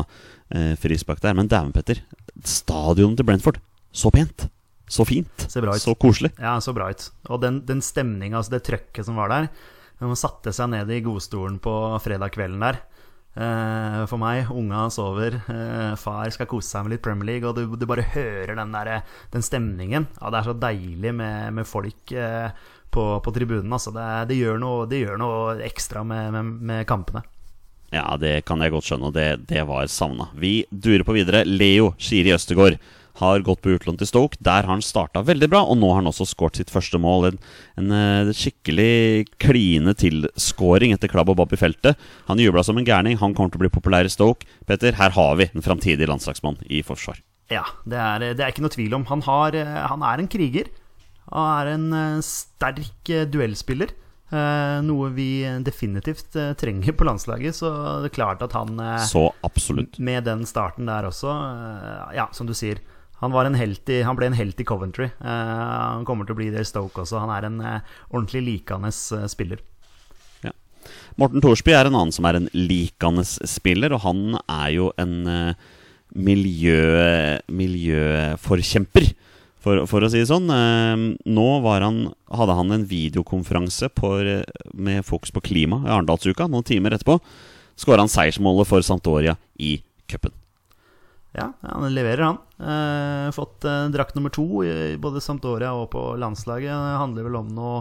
eh, 0.54 0.74
frispark 0.80 1.22
der. 1.24 1.36
Men 1.38 1.50
dæven, 1.52 1.74
Petter. 1.76 2.06
Stadionet 2.48 3.20
til 3.20 3.28
Brentford. 3.28 3.60
Så 3.92 4.14
pent. 4.14 4.48
Så 4.92 5.06
fint. 5.08 5.46
Så 5.48 5.96
koselig. 5.96 6.34
Ja, 6.36 6.58
så 6.60 6.74
bra 6.76 6.90
ut. 6.92 7.06
Og 7.32 7.40
den, 7.44 7.62
den 7.68 7.80
stemninga, 7.86 8.42
altså 8.42 8.58
det 8.58 8.66
trøkket 8.68 9.08
som 9.08 9.20
var 9.20 9.32
der 9.32 9.48
man 10.08 10.18
satte 10.18 10.54
seg 10.56 10.72
ned 10.72 10.90
i 10.90 11.02
godstolen 11.06 11.60
på 11.62 11.74
fredag 12.02 12.34
kvelden 12.34 12.64
der 12.64 12.80
eh, 13.38 14.02
For 14.10 14.22
meg, 14.22 14.50
unga 14.50 14.88
sover, 14.94 15.38
eh, 15.52 15.96
far 16.00 16.32
skal 16.34 16.50
kose 16.50 16.70
seg 16.70 16.86
med 16.86 16.96
litt 16.96 17.04
Premier 17.06 17.34
League, 17.34 17.48
og 17.48 17.58
du, 17.58 17.78
du 17.78 17.88
bare 17.90 18.08
hører 18.16 18.56
den, 18.58 18.74
der, 18.74 19.04
den 19.34 19.46
stemningen. 19.46 20.08
Ja, 20.18 20.32
det 20.32 20.42
er 20.42 20.50
så 20.50 20.58
deilig 20.58 21.14
med, 21.18 21.52
med 21.58 21.70
folk 21.70 22.16
eh, 22.16 22.50
på, 22.92 23.06
på 23.24 23.36
tribunen. 23.36 23.72
Altså. 23.72 23.94
Det, 23.96 24.08
det, 24.32 24.40
gjør 24.42 24.58
noe, 24.62 24.88
det 24.90 25.04
gjør 25.04 25.22
noe 25.22 25.60
ekstra 25.68 26.04
med, 26.08 26.34
med, 26.36 26.58
med 26.72 26.90
kampene. 26.90 27.24
Ja, 27.92 28.08
det 28.16 28.46
kan 28.48 28.64
jeg 28.64 28.72
godt 28.72 28.88
skjønne, 28.88 29.12
og 29.12 29.16
det, 29.18 29.28
det 29.52 29.66
var 29.68 29.90
savna. 29.92 30.30
Vi 30.40 30.62
durer 30.72 31.04
på 31.06 31.16
videre. 31.16 31.44
Leo 31.46 31.92
Skiri 32.00 32.32
Østegård 32.34 32.80
har 33.20 33.44
gått 33.46 33.62
på 33.62 33.74
utlån 33.76 33.98
til 34.00 34.08
Stoke. 34.08 34.38
Der 34.40 34.64
har 34.64 34.72
han 34.72 34.82
starta 34.86 35.24
veldig 35.26 35.50
bra, 35.52 35.62
og 35.68 35.78
nå 35.82 35.90
har 35.92 36.00
han 36.02 36.10
også 36.12 36.26
skåret 36.30 36.62
sitt 36.62 36.72
første 36.74 36.98
mål. 37.02 37.32
En, 37.32 37.40
en 37.82 37.92
en 37.92 38.34
skikkelig 38.34 39.28
kline 39.42 39.94
til-scoring 39.98 40.94
etter 40.96 41.12
klabb 41.12 41.30
og 41.34 41.38
bob 41.42 41.54
i 41.54 41.60
feltet. 41.60 42.00
Han 42.30 42.40
jubla 42.40 42.64
som 42.64 42.78
en 42.80 42.88
gærning. 42.88 43.18
Han 43.22 43.34
kommer 43.38 43.52
til 43.54 43.60
å 43.62 43.66
bli 43.66 43.74
populær 43.74 44.08
i 44.08 44.14
Stoke. 44.14 44.48
Petter, 44.70 44.96
her 44.98 45.12
har 45.18 45.36
vi 45.40 45.50
en 45.52 45.66
framtidig 45.66 46.08
landslagsmann 46.10 46.62
i 46.70 46.82
forsvar. 46.86 47.20
Ja, 47.52 47.66
det 47.86 47.98
er, 48.00 48.30
det 48.38 48.46
er 48.46 48.54
ikke 48.54 48.64
noe 48.64 48.72
tvil 48.74 48.94
om. 48.96 49.04
Han, 49.10 49.22
har, 49.28 49.58
eh, 49.60 49.82
han 49.92 50.06
er 50.08 50.22
en 50.24 50.30
kriger. 50.32 50.70
Han 51.32 51.50
er 51.60 51.74
en 51.74 51.90
eh, 51.98 52.22
sterk 52.24 53.12
eh, 53.12 53.26
duellspiller. 53.28 53.92
Eh, 54.32 54.78
noe 54.88 55.10
vi 55.12 55.44
definitivt 55.60 56.38
eh, 56.40 56.54
trenger 56.56 56.96
på 56.96 57.04
landslaget. 57.10 57.58
Så 57.58 57.68
det 58.06 58.14
er 58.14 58.16
klart 58.16 58.46
at 58.46 58.56
han 58.56 58.80
eh, 58.80 59.04
Så 59.04 59.26
absolutt. 59.44 60.00
med 60.00 60.24
den 60.30 60.46
starten 60.48 60.88
der 60.88 61.10
også 61.10 61.28
eh, 61.36 62.16
Ja, 62.22 62.30
som 62.32 62.48
du 62.48 62.56
sier. 62.56 62.80
Han, 63.22 63.36
i, 63.54 64.02
han 64.02 64.18
ble 64.18 64.32
en 64.32 64.38
helt 64.38 64.62
i 64.62 64.66
Coventry. 64.66 65.12
Eh, 65.22 65.26
han 65.30 66.06
kommer 66.08 66.26
til 66.26 66.34
å 66.34 66.40
bli 66.40 66.50
det 66.54 66.64
i 66.64 66.70
Stoke 66.70 67.04
også. 67.04 67.22
Han 67.22 67.34
er 67.34 67.48
en 67.48 67.60
eh, 67.62 67.92
ordentlig 68.10 68.42
likende 68.48 68.90
eh, 68.90 69.28
spiller. 69.30 69.62
Ja. 70.42 70.56
Morten 71.22 71.44
Thorsby 71.44 71.76
er 71.78 71.90
en 71.90 71.98
annen 72.00 72.16
som 72.16 72.26
er 72.26 72.40
en 72.40 72.50
likende 72.58 73.26
spiller, 73.28 73.94
og 73.94 74.02
han 74.08 74.40
er 74.42 74.74
jo 74.74 74.90
en 75.02 75.54
miljø, 76.12 76.82
miljøforkjemper, 77.48 79.12
for, 79.62 79.86
for 79.86 80.02
å 80.02 80.10
si 80.10 80.24
det 80.24 80.32
sånn. 80.32 80.50
Nå 80.50 81.48
han, 81.70 82.04
hadde 82.34 82.58
han 82.58 82.74
en 82.74 82.90
videokonferanse 82.90 83.94
på, 83.94 84.16
med 84.74 85.06
fokus 85.06 85.32
på 85.32 85.46
klima 85.46 85.84
i 85.86 85.94
Arendalsuka. 85.94 86.50
Noen 86.50 86.66
timer 86.68 86.98
etterpå 86.98 87.22
skåra 87.82 88.02
han 88.02 88.12
seiersmålet 88.12 88.70
for 88.70 88.84
Santoria 88.86 89.38
i 89.62 89.78
cupen. 90.10 90.34
Ja, 91.34 91.50
han 91.64 91.86
leverer, 91.96 92.26
han. 92.28 92.40
Eh, 92.60 93.32
fått 93.32 93.64
eh, 93.64 93.86
drakt 93.94 94.16
nummer 94.18 94.30
to 94.36 94.64
i 94.68 94.98
både 95.00 95.22
Sampdoria 95.24 95.72
og 95.80 95.90
på 95.94 96.02
landslaget. 96.20 96.68
Det 96.74 96.98
handler 97.00 97.24
vel 97.30 97.38
om 97.40 97.54
noe 97.56 97.78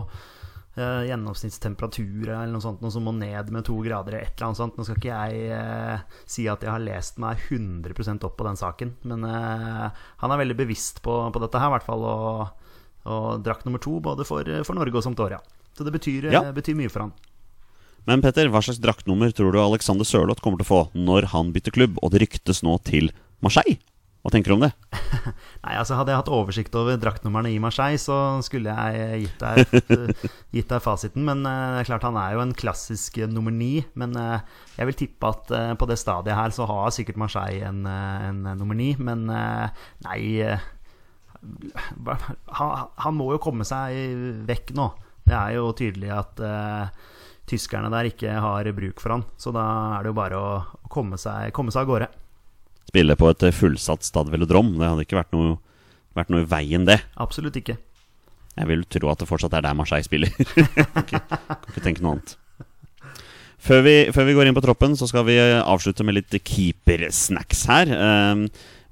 eh, 0.79 1.09
gjennomsnittstemperatur 1.09 2.29
eller 2.31 2.53
noe 2.53 2.63
sånt 2.63 2.81
noe 2.85 2.93
som 2.95 3.03
må 3.09 3.15
ned 3.17 3.51
med 3.51 3.65
to 3.67 3.75
grader 3.83 4.15
eller 4.15 4.29
et 4.29 4.37
eller 4.37 4.47
annet 4.53 4.61
sånt. 4.61 4.77
Nå 4.79 4.87
skal 4.87 5.01
ikke 5.01 5.17
jeg 5.17 5.51
eh, 5.57 6.05
si 6.31 6.47
at 6.53 6.63
jeg 6.63 6.71
har 6.71 6.85
lest 6.85 7.19
meg 7.23 7.43
100% 7.51 8.27
opp 8.29 8.37
på 8.39 8.47
den 8.47 8.61
saken, 8.61 8.95
men 9.11 9.27
eh, 9.27 9.89
han 10.23 10.35
er 10.37 10.43
veldig 10.45 10.57
bevisst 10.63 11.03
på, 11.03 11.17
på 11.35 11.43
dette 11.43 11.59
her, 11.59 11.73
i 11.73 11.75
hvert 11.75 11.89
fall. 11.89 12.07
Og, 12.07 12.69
og 13.11 13.43
drakt 13.43 13.67
nummer 13.67 13.83
to 13.83 13.97
både 14.05 14.27
for, 14.29 14.47
for 14.63 14.79
Norge 14.79 14.95
og 15.01 15.07
Sampdoria. 15.09 15.41
Så 15.75 15.87
det 15.87 15.95
betyr, 15.99 16.31
Ja. 16.31 16.45
eh, 16.47 16.55
betyr 16.55 16.79
mye 16.79 16.93
for 16.93 17.09
han. 17.09 17.13
Men 18.07 18.23
Petter, 18.25 18.49
hva 18.49 18.63
slags 18.65 18.79
draktnummer 18.81 19.35
tror 19.37 19.53
du 19.53 19.59
Alexander 19.61 20.07
Sørloth 20.09 20.41
kommer 20.41 20.63
til 20.63 20.69
å 20.69 20.71
få 20.71 20.81
når 20.97 21.27
han 21.35 21.51
bytter 21.53 21.75
klubb, 21.75 21.99
og 22.01 22.15
det 22.15 22.23
ryktes 22.23 22.63
nå 22.65 22.79
til 22.87 23.11
Marseille? 23.45 23.79
Hva 24.21 24.29
tenker 24.35 24.53
du 24.53 24.59
om 24.59 24.65
det? 24.67 24.69
Nei, 25.65 25.75
altså 25.81 25.97
Hadde 25.97 26.13
jeg 26.13 26.21
hatt 26.21 26.29
oversikt 26.37 26.75
over 26.77 26.99
draktnumrene 27.01 27.55
i 27.55 27.61
Marseille, 27.63 27.97
så 28.01 28.17
skulle 28.45 28.69
jeg 28.69 29.23
gitt 29.23 29.41
deg, 29.41 30.11
gitt 30.57 30.69
deg 30.69 30.83
fasiten. 30.85 31.25
Men 31.25 31.41
uh, 31.49 31.73
det 31.73 31.79
er 31.81 31.89
klart 31.89 32.05
han 32.05 32.19
er 32.21 32.35
jo 32.37 32.43
en 32.45 32.53
klassisk 32.57 33.17
eh, 33.17 33.31
nummer 33.33 33.55
ni. 33.55 33.79
Men 33.97 34.13
uh, 34.21 34.43
jeg 34.77 34.91
vil 34.91 34.99
tippe 35.07 35.31
at 35.33 35.55
uh, 35.57 35.73
på 35.73 35.89
det 35.89 35.97
stadiet 36.03 36.37
her 36.37 36.53
så 36.53 36.69
har 36.69 36.93
sikkert 36.93 37.21
Marseille 37.21 37.65
en, 37.65 37.81
eh, 37.89 38.29
en 38.29 38.45
eh, 38.45 38.59
nummer 38.61 38.77
ni. 38.77 38.91
Men 39.01 39.25
eh, 39.33 39.89
nei 40.05 40.21
eh, 40.45 40.69
han, 42.61 42.89
han 43.01 43.17
må 43.17 43.33
jo 43.33 43.41
komme 43.41 43.65
seg 43.65 44.45
vekk 44.49 44.75
nå. 44.77 44.91
Det 45.25 45.37
er 45.37 45.57
jo 45.57 45.71
tydelig 45.77 46.13
at 46.13 46.45
eh, 46.45 47.09
tyskerne 47.49 47.89
der 47.93 48.13
ikke 48.13 48.37
har 48.37 48.69
bruk 48.77 49.01
for 49.01 49.17
han. 49.17 49.25
Så 49.41 49.53
da 49.57 49.65
er 49.97 50.05
det 50.05 50.13
jo 50.13 50.21
bare 50.21 50.37
å, 50.45 50.57
å 50.61 50.93
komme, 50.93 51.17
seg, 51.21 51.55
komme 51.57 51.73
seg 51.73 51.87
av 51.87 51.95
gårde. 51.95 52.11
Spille 52.91 53.15
på 53.19 53.31
et 53.31 53.47
fullsatt 53.55 54.03
Stad 54.07 54.33
Velodrom, 54.33 54.75
det 54.81 54.89
hadde 54.89 55.07
ikke 55.07 55.21
vært 55.21 55.35
noe, 55.37 55.57
vært 56.19 56.33
noe 56.35 56.43
i 56.43 56.51
veien, 56.51 56.87
det. 56.89 56.99
Absolutt 57.23 57.57
ikke. 57.61 57.77
Jeg 58.59 58.67
vil 58.67 58.83
tro 58.91 59.13
at 59.13 59.21
det 59.23 59.29
fortsatt 59.31 59.55
er 59.55 59.63
der 59.65 59.77
Marseille 59.79 60.05
spiller. 60.07 60.33
kan, 60.37 61.05
ikke, 61.05 61.21
kan 61.23 61.69
ikke 61.71 61.85
tenke 61.85 62.03
noe 62.03 62.17
annet. 62.17 62.35
Før 63.61 63.83
vi, 63.85 63.95
før 64.17 64.27
vi 64.27 64.35
går 64.35 64.49
inn 64.49 64.57
på 64.57 64.63
troppen, 64.65 64.97
så 64.97 65.07
skal 65.07 65.27
vi 65.29 65.37
eh, 65.39 65.61
avslutte 65.61 66.05
med 66.07 66.17
litt 66.17 66.35
keepersnacks 66.49 67.67
her. 67.71 67.93
Eh, 67.93 68.45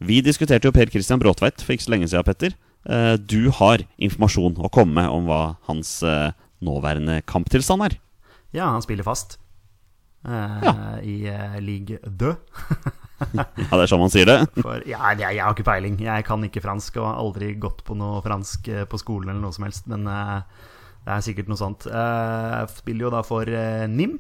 vi 0.05 0.21
diskuterte 0.23 0.69
jo 0.69 0.75
Per 0.77 0.93
Christian 0.93 1.19
Bråtveit 1.23 1.65
for 1.65 1.75
ikke 1.75 1.87
så 1.89 1.95
lenge 1.97 2.11
siden, 2.13 2.27
Petter. 2.29 2.55
Eh, 2.87 3.15
du 3.19 3.49
har 3.59 3.83
informasjon 3.97 4.61
å 4.63 4.71
komme 4.73 5.01
med 5.01 5.11
om 5.11 5.27
hva 5.27 5.43
hans 5.71 5.97
eh, 6.07 6.31
nåværende 6.65 7.19
kamptilstand 7.27 7.89
er. 7.89 7.99
Ja, 8.55 8.71
han 8.71 8.85
spiller 8.85 9.09
fast. 9.09 9.41
Eh, 10.29 10.63
Ja. 10.69 10.77
I 11.03 11.17
uh, 11.33 11.59
league 11.65 11.99
2. 12.05 12.35
Ja, 13.19 13.45
det 13.75 13.83
er 13.83 13.91
sånn 13.91 14.03
man 14.03 14.13
sier 14.13 14.29
det. 14.29 14.39
For 14.61 14.83
ja, 14.87 15.01
jeg, 15.13 15.23
jeg 15.25 15.43
har 15.43 15.55
ikke 15.57 15.67
peiling. 15.67 15.99
Jeg 16.03 16.27
kan 16.27 16.45
ikke 16.47 16.63
fransk 16.65 16.99
og 17.01 17.09
har 17.09 17.21
aldri 17.23 17.53
gått 17.61 17.83
på 17.87 17.97
noe 17.99 18.23
fransk 18.25 18.71
eh, 18.73 18.87
på 18.89 19.01
skolen 19.01 19.33
eller 19.33 19.43
noe 19.43 19.57
som 19.57 19.67
helst. 19.67 19.89
Men 19.91 20.07
uh, 20.07 20.41
det 21.05 21.15
er 21.17 21.25
sikkert 21.27 21.51
noe 21.51 21.61
sånt. 21.61 21.89
Eh, 21.91 22.63
spiller 22.79 23.09
jo 23.09 23.13
da 23.17 23.25
for 23.27 23.51
uh, 23.51 23.87
NIM. 23.91 24.19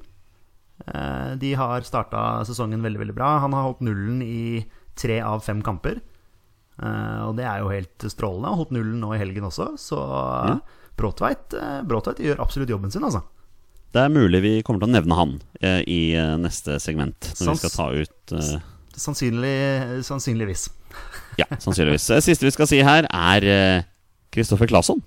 De 1.43 1.49
har 1.59 1.83
starta 1.83 2.45
sesongen 2.47 2.85
veldig 2.87 3.00
veldig 3.00 3.14
bra. 3.17 3.33
Han 3.43 3.52
har 3.57 3.64
holdt 3.67 3.81
nullen 3.83 4.21
i 4.23 4.62
tre 4.99 5.17
av 5.26 5.43
fem 5.43 5.59
kamper. 5.67 5.99
Og 6.78 7.33
det 7.35 7.49
er 7.50 7.64
jo 7.64 7.73
helt 7.73 8.07
strålende. 8.07 8.52
Har 8.52 8.61
holdt 8.61 8.76
nullen 8.76 9.00
nå 9.02 9.11
i 9.17 9.19
helgen 9.19 9.49
også. 9.50 9.73
Så 9.83 9.99
Ja. 9.99 10.55
Bråtveit, 10.99 11.55
Bråtveit 11.87 12.23
gjør 12.23 12.40
absolutt 12.47 12.71
jobben 12.71 12.95
sin, 12.95 13.05
altså. 13.07 13.25
Det 13.90 14.05
er 14.05 14.14
mulig 14.14 14.40
vi 14.45 14.55
kommer 14.62 14.83
til 14.83 14.90
å 14.90 14.95
nevne 14.95 15.19
han 15.19 15.35
eh, 15.59 15.83
i 15.83 16.00
neste 16.38 16.78
segment, 16.83 17.31
når 17.40 17.55
vi 17.55 17.61
skal 17.62 17.75
ta 17.75 17.87
ut 17.95 18.35
eh, 18.38 18.67
Sannsynlig, 18.99 19.55
sannsynligvis. 20.07 20.69
Ja, 21.38 21.47
sannsynligvis. 21.62 22.09
Siste 22.26 22.49
vi 22.49 22.55
skal 22.55 22.69
si 22.71 22.83
her, 22.83 23.07
er 23.07 23.85
Kristoffer 24.35 24.69
Claesson. 24.71 25.00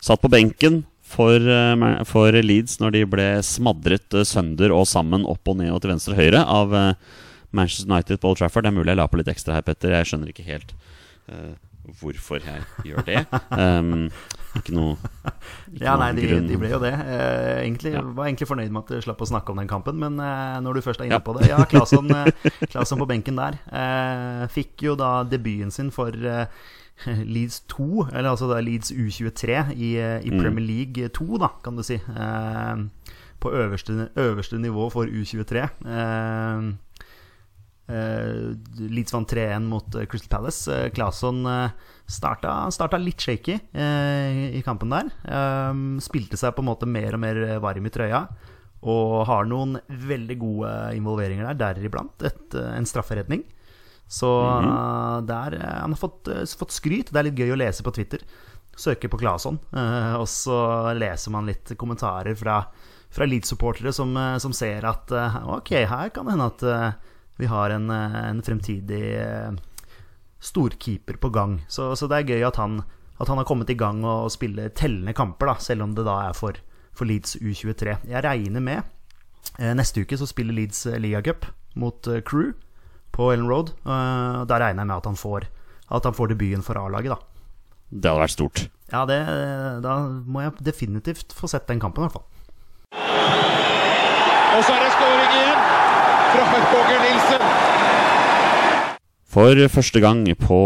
Satt 0.00 0.22
på 0.22 0.30
benken 0.32 0.84
for, 1.10 1.36
eh, 1.36 2.04
for 2.08 2.32
Leeds 2.32 2.78
når 2.80 2.94
de 2.94 3.06
ble 3.14 3.28
smadret 3.46 4.14
eh, 4.16 4.26
sønder 4.26 4.74
og 4.74 4.86
sammen, 4.88 5.26
opp 5.28 5.50
og 5.50 5.58
ned 5.60 5.72
og 5.74 5.82
til 5.82 5.94
venstre 5.94 6.14
og 6.14 6.20
høyre 6.22 6.44
av 6.46 6.76
eh, 6.76 7.16
Manchester 7.56 7.90
United 7.90 8.20
på 8.22 8.30
Old 8.30 8.40
Trafford. 8.40 8.64
Det 8.64 8.72
er 8.72 8.78
mulig 8.78 8.92
jeg 8.94 9.00
la 9.00 9.08
på 9.10 9.20
litt 9.20 9.32
ekstra 9.32 9.58
her, 9.58 9.66
Petter. 9.66 9.96
Jeg 9.96 10.06
skjønner 10.06 10.30
ikke 10.30 10.46
helt 10.46 10.70
uh, 11.26 11.56
hvorfor 11.98 12.38
jeg 12.46 12.62
gjør 12.86 13.02
det. 13.08 13.24
Um, 13.50 14.06
ikke 14.58 14.74
noe 14.74 14.96
ikke 15.72 15.84
Ja, 15.84 15.94
nei, 16.00 16.10
de, 16.16 16.26
de 16.48 16.56
ble 16.58 16.70
jo 16.72 16.80
det. 16.82 16.90
Eh, 16.92 17.60
egentlig, 17.64 17.92
Ja. 17.94 18.02
Var 18.02 18.26
egentlig 18.30 18.48
fornøyd 18.50 18.72
med 18.74 18.82
at 18.82 18.90
du 18.96 19.04
slapp 19.06 19.20
å 19.22 19.28
snakke 19.30 19.52
om 19.54 19.60
den 19.62 19.68
kampen, 19.70 19.98
men 20.02 20.18
eh, 20.18 20.58
når 20.64 20.74
du 20.74 20.82
først 20.88 21.00
er 21.00 21.06
inne 21.10 21.20
Ja. 21.20 21.24
på 21.24 21.36
det 21.38 21.48
Ja, 21.52 21.62
Claesson 21.70 22.10
eh, 22.10 22.98
på 23.04 23.08
benken 23.08 23.38
der. 23.38 23.60
Eh, 23.70 24.44
fikk 24.50 24.82
jo 24.88 24.96
da 24.98 25.22
debuten 25.24 25.70
sin 25.70 25.90
for 25.94 26.10
eh, 26.10 26.46
Leeds 27.34 27.62
2, 27.72 28.10
eller 28.12 28.30
altså 28.34 28.50
da 28.50 28.58
Leeds 28.60 28.90
U23 28.92 29.72
i, 29.76 29.94
eh, 29.96 30.18
i 30.26 30.30
Mm. 30.34 30.40
Premier 30.42 30.66
League 30.66 31.08
2, 31.16 31.38
da, 31.40 31.48
kan 31.64 31.76
du 31.78 31.82
si. 31.86 31.96
Eh, 31.96 32.84
på 33.40 33.48
øverste, 33.56 34.10
øverste 34.20 34.58
nivå 34.60 34.90
for 34.92 35.06
U23. 35.08 35.68
Eh, 35.86 36.70
Uh, 37.90 38.52
Leeds 38.78 39.10
vant 39.10 39.26
3-1 39.26 39.64
mot 39.66 39.96
eh, 39.98 40.04
Crystal 40.06 40.30
Palace. 40.30 40.70
Claesson 40.94 41.40
uh, 41.42 41.72
starta, 42.10 42.54
starta 42.74 42.98
litt 43.00 43.22
shaky 43.22 43.56
eh, 43.56 44.56
i 44.58 44.62
kampen 44.66 44.92
der. 44.92 45.10
Eh, 45.24 45.82
spilte 46.04 46.38
seg 46.40 46.56
på 46.56 46.64
en 46.64 46.70
måte 46.72 46.88
mer 46.90 47.16
og 47.16 47.22
mer 47.22 47.42
varm 47.62 47.86
i 47.86 47.94
trøya. 47.94 48.24
Og 48.80 49.26
har 49.28 49.48
noen 49.48 49.76
veldig 49.88 50.36
gode 50.40 50.74
involveringer 50.96 51.50
der, 51.50 51.58
deriblant 51.74 52.24
et, 52.24 52.46
eh, 52.56 52.76
en 52.76 52.88
strafferedning. 52.88 53.44
Så 54.10 54.28
eh, 54.42 55.18
der 55.28 55.54
eh, 55.54 55.74
Han 55.82 55.94
har 55.94 56.00
fått, 56.00 56.28
eh, 56.28 56.46
fått 56.58 56.74
skryt. 56.74 57.12
Det 57.12 57.20
er 57.20 57.28
litt 57.28 57.38
gøy 57.38 57.54
å 57.54 57.60
lese 57.60 57.86
på 57.86 57.94
Twitter. 57.94 58.24
Søke 58.80 59.10
på 59.12 59.18
Claesson, 59.20 59.58
eh, 59.76 60.14
og 60.16 60.24
så 60.30 60.56
leser 60.96 61.34
man 61.34 61.48
litt 61.50 61.74
kommentarer 61.76 62.36
fra, 62.38 62.62
fra 63.12 63.26
Leeds-supportere 63.28 63.92
som, 63.92 64.14
som 64.40 64.54
ser 64.56 64.86
at 64.88 65.10
ok, 65.10 65.74
her 65.90 66.12
kan 66.14 66.24
det 66.24 66.36
hende 66.36 66.46
at 66.48 67.02
vi 67.36 67.48
har 67.50 67.74
en, 67.74 67.90
en 67.90 68.40
fremtidig 68.46 69.02
storkeeper 70.40 71.18
på 71.20 71.30
gang. 71.32 71.60
Så, 71.68 71.92
så 71.96 72.08
det 72.10 72.20
er 72.20 72.32
gøy 72.34 72.46
at 72.48 72.58
han, 72.60 72.80
at 73.20 73.28
han 73.28 73.40
har 73.40 73.48
kommet 73.48 73.70
i 73.70 73.78
gang 73.78 74.02
og 74.08 74.30
spiller 74.32 74.72
tellende 74.76 75.14
kamper, 75.16 75.52
da, 75.52 75.56
selv 75.60 75.84
om 75.86 75.94
det 75.96 76.06
da 76.08 76.16
er 76.30 76.36
for, 76.36 76.58
for 76.96 77.08
Leeds 77.08 77.36
U23. 77.40 77.98
Jeg 78.08 78.24
regner 78.24 78.64
med 78.64 78.82
eh, 79.58 79.72
Neste 79.76 80.04
uke 80.04 80.18
så 80.20 80.28
spiller 80.28 80.56
Leeds 80.56 80.86
eh, 80.88 80.98
ligacup 81.00 81.46
mot 81.80 82.08
eh, 82.08 82.22
Crew 82.26 82.54
på 83.14 83.32
Ellen 83.34 83.50
Road. 83.50 83.74
Eh, 83.84 84.42
da 84.48 84.60
regner 84.62 84.84
jeg 84.84 84.90
med 84.92 84.96
at 84.96 85.10
han 85.12 85.20
får, 85.20 85.48
at 85.90 86.08
han 86.08 86.16
får 86.16 86.32
debuten 86.34 86.64
for 86.66 86.80
A-laget, 86.80 87.14
da. 87.14 87.20
Det 87.90 88.06
hadde 88.06 88.22
vært 88.22 88.36
stort. 88.36 88.66
Ja, 88.90 89.04
det, 89.06 89.18
da 89.82 89.96
må 90.26 90.44
jeg 90.44 90.62
definitivt 90.66 91.34
få 91.34 91.50
sett 91.50 91.66
den 91.70 91.82
kampen, 91.82 92.04
i 92.04 92.06
hvert 92.06 92.20
fall. 92.20 92.26
Og 94.50 94.62
så 94.66 94.74
er 94.74 94.82
det 94.82 94.94
skåring 94.94 95.34
igjen 95.34 95.60
fra 96.30 96.62
Roger 96.70 97.04
Nilsen. 97.04 97.69
For 99.30 99.54
første 99.70 100.00
gang 100.02 100.24
på 100.42 100.56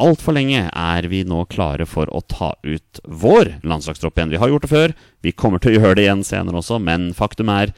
altfor 0.00 0.32
lenge 0.32 0.62
er 0.64 1.06
vi 1.12 1.26
nå 1.28 1.42
klare 1.52 1.84
for 1.84 2.08
å 2.08 2.22
ta 2.24 2.54
ut 2.64 3.00
vår 3.04 3.58
landslagstropp 3.68 4.16
igjen. 4.16 4.30
Vi 4.32 4.38
har 4.40 4.48
gjort 4.48 4.64
det 4.64 4.70
før, 4.70 4.94
vi 5.20 5.34
kommer 5.36 5.60
til 5.60 5.74
å 5.74 5.82
gjøre 5.82 5.98
det 5.98 6.06
igjen 6.06 6.22
senere 6.24 6.62
også, 6.62 6.78
men 6.80 7.10
faktum 7.16 7.52
er 7.52 7.74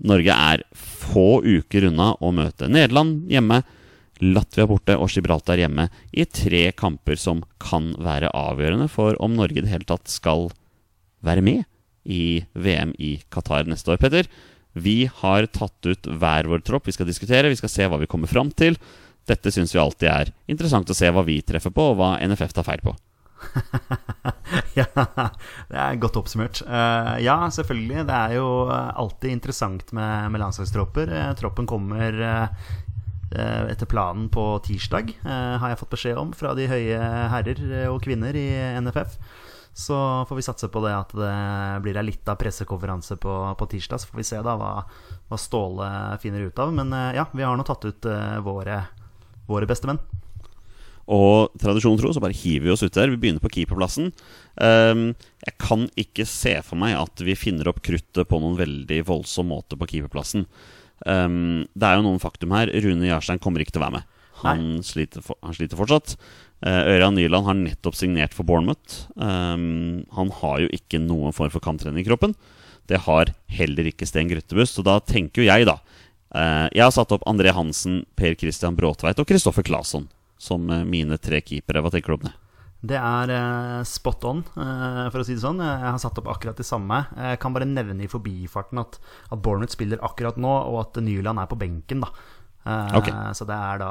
Norge 0.00 0.32
er 0.32 0.62
få 0.72 1.42
uker 1.44 1.90
unna 1.90 2.14
å 2.16 2.30
møte 2.32 2.70
Nederland 2.72 3.28
hjemme, 3.28 3.60
Latvia 4.24 4.64
borte 4.68 4.96
og 5.00 5.12
Gibraltar 5.12 5.60
hjemme 5.60 5.90
i 6.12 6.24
tre 6.28 6.62
kamper 6.76 7.20
som 7.20 7.44
kan 7.60 7.92
være 8.00 8.32
avgjørende 8.36 8.88
for 8.92 9.16
om 9.20 9.36
Norge 9.36 9.60
i 9.60 9.66
det 9.66 9.72
hele 9.72 9.88
tatt 9.88 10.08
skal 10.12 10.48
være 11.24 11.44
med 11.44 11.68
i 12.08 12.40
VM 12.56 12.96
i 12.96 13.18
Qatar 13.32 13.68
neste 13.68 13.92
år. 13.92 14.00
Petter, 14.00 14.28
vi 14.72 15.10
har 15.20 15.48
tatt 15.52 15.84
ut 15.84 16.08
hver 16.08 16.48
vår 16.48 16.64
tropp. 16.64 16.88
Vi 16.88 16.96
skal 16.96 17.08
diskutere, 17.08 17.52
vi 17.52 17.60
skal 17.60 17.72
se 17.72 17.88
hva 17.88 18.00
vi 18.00 18.08
kommer 18.08 18.32
fram 18.32 18.52
til. 18.52 18.80
Dette 19.30 19.52
syns 19.54 19.74
vi 19.74 19.80
alltid 19.82 20.10
er 20.10 20.34
interessant 20.50 20.90
å 20.90 20.96
se 20.96 21.10
hva 21.10 21.24
vi 21.26 21.40
treffer 21.46 21.72
på, 21.74 21.92
og 21.92 22.00
hva 22.00 22.16
NFF 22.26 22.56
tar 22.56 22.66
feil 22.66 22.82
på. 22.84 22.96
ja, 24.78 24.84
det 25.70 25.78
er 25.78 26.00
godt 26.02 26.18
oppsummert. 26.20 26.60
Eh, 26.66 27.14
ja, 27.24 27.36
selvfølgelig. 27.54 28.04
Det 28.10 28.16
er 28.16 28.36
jo 28.36 28.48
alltid 28.68 29.32
interessant 29.32 29.94
med, 29.96 30.30
med 30.34 30.42
landslagstropper. 30.42 31.14
Eh, 31.16 31.30
troppen 31.38 31.68
kommer 31.70 32.20
eh, 32.26 32.64
eh, 33.32 33.70
etter 33.70 33.88
planen 33.90 34.28
på 34.32 34.44
tirsdag, 34.66 35.14
eh, 35.22 35.54
har 35.62 35.72
jeg 35.72 35.80
fått 35.80 35.94
beskjed 35.94 36.20
om 36.20 36.34
fra 36.36 36.56
de 36.58 36.68
høye 36.70 36.98
herrer 37.32 37.62
eh, 37.70 37.88
og 37.90 38.02
kvinner 38.04 38.36
i 38.36 38.48
NFF. 38.82 39.16
Så 39.72 40.26
får 40.28 40.36
vi 40.36 40.42
satse 40.42 40.68
på 40.68 40.82
det 40.82 40.92
at 40.92 41.12
det 41.14 41.34
blir 41.84 41.98
ei 42.00 42.08
lita 42.08 42.34
pressekonferanse 42.36 43.16
på, 43.22 43.34
på 43.58 43.68
tirsdag. 43.70 44.02
Så 44.02 44.10
får 44.10 44.18
vi 44.18 44.26
se 44.26 44.40
da 44.44 44.56
hva, 44.58 44.72
hva 45.30 45.38
Ståle 45.38 45.90
finner 46.22 46.48
ut 46.48 46.58
av. 46.58 46.74
Men 46.74 46.92
eh, 46.92 47.14
ja, 47.20 47.28
vi 47.32 47.46
har 47.46 47.56
nå 47.56 47.66
tatt 47.66 47.86
ut 47.86 48.10
eh, 48.10 48.40
våre, 48.44 48.82
våre 49.50 49.68
beste 49.70 49.90
menn. 49.90 50.00
Og 51.10 51.50
tradisjon 51.58 51.98
tro 51.98 52.12
så 52.14 52.22
bare 52.22 52.36
hiver 52.36 52.68
vi 52.68 52.74
oss 52.74 52.84
ut 52.84 52.94
der. 52.94 53.10
Vi 53.10 53.18
begynner 53.18 53.42
på 53.42 53.50
keeperplassen. 53.56 54.12
Ehm, 54.62 55.08
jeg 55.42 55.56
kan 55.58 55.88
ikke 55.98 56.26
se 56.28 56.54
for 56.66 56.78
meg 56.78 56.94
at 56.98 57.24
vi 57.26 57.34
finner 57.38 57.70
opp 57.70 57.80
kruttet 57.82 58.28
på 58.30 58.38
noen 58.38 58.58
veldig 58.60 59.00
voldsom 59.08 59.50
måte 59.50 59.78
på 59.80 59.88
keeperplassen. 59.90 60.46
Ehm, 61.10 61.66
det 61.74 61.88
er 61.88 61.98
jo 61.98 62.06
noen 62.06 62.22
faktum 62.22 62.54
her. 62.54 62.70
Rune 62.84 63.10
Jarstein 63.10 63.42
kommer 63.42 63.64
ikke 63.64 63.74
til 63.74 63.82
å 63.82 63.88
være 63.88 63.98
med. 63.98 64.16
Han, 64.44 64.68
sliter, 64.86 65.24
for, 65.24 65.36
han 65.44 65.56
sliter 65.56 65.76
fortsatt. 65.76 66.14
Uh, 66.64 66.94
Ørjan 66.94 67.16
Nyland 67.16 67.44
har 67.48 67.56
nettopp 67.56 67.96
signert 67.96 68.32
for 68.36 68.46
Bournemouth. 68.48 69.10
Ehm, 69.20 70.06
han 70.16 70.32
har 70.40 70.62
jo 70.62 70.70
ikke 70.76 71.00
noen 71.02 71.34
form 71.36 71.52
for 71.52 71.64
kamptrening 71.64 72.04
i 72.04 72.08
kroppen. 72.08 72.36
Det 72.88 73.02
har 73.06 73.32
heller 73.52 73.88
ikke 73.90 74.08
Sten 74.08 74.30
Grøttebust. 74.30 74.78
Så 74.78 74.84
da 74.86 74.98
tenker 75.04 75.42
jo 75.42 75.48
jeg, 75.48 75.68
da 75.68 75.76
eh, 75.78 75.99
Jeg 76.30 76.82
har 76.84 76.92
satt 76.94 77.10
opp 77.12 77.24
André 77.26 77.50
Hansen, 77.56 78.04
Per 78.14 78.36
Christian 78.38 78.76
Bråtveit 78.78 79.18
og 79.18 79.26
Kristoffer 79.26 79.66
Claesson 79.66 80.06
som 80.40 80.70
eh, 80.70 80.84
mine 80.88 81.18
tre 81.20 81.42
keepere. 81.44 81.82
Hva 81.84 81.90
tenker 81.92 82.14
du 82.14 82.18
om 82.20 82.28
det? 82.28 82.32
Det 82.80 82.96
er 82.96 83.32
eh, 83.34 83.82
spot 83.84 84.24
on, 84.30 84.38
eh, 84.56 85.08
for 85.12 85.20
å 85.20 85.24
si 85.26 85.34
det 85.36 85.42
sånn. 85.42 85.60
Jeg 85.60 85.84
har 85.90 85.98
satt 86.00 86.16
opp 86.22 86.30
akkurat 86.32 86.56
det 86.56 86.64
samme. 86.64 87.02
Jeg 87.18 87.40
kan 87.42 87.52
bare 87.56 87.68
nevne 87.68 88.06
i 88.06 88.08
forbifarten 88.10 88.80
at, 88.80 88.96
at 89.28 89.42
Bournemouth 89.42 89.74
spiller 89.74 90.00
akkurat 90.06 90.38
nå, 90.40 90.48
og 90.70 90.78
at 90.86 91.02
Nyland 91.04 91.42
er 91.42 91.50
på 91.50 91.58
benken. 91.60 92.06
da 92.06 92.12
Eh, 92.64 92.96
Ok. 92.98 93.06
Så 93.32 93.46
det 93.48 93.56
er 93.56 93.78
da 93.80 93.90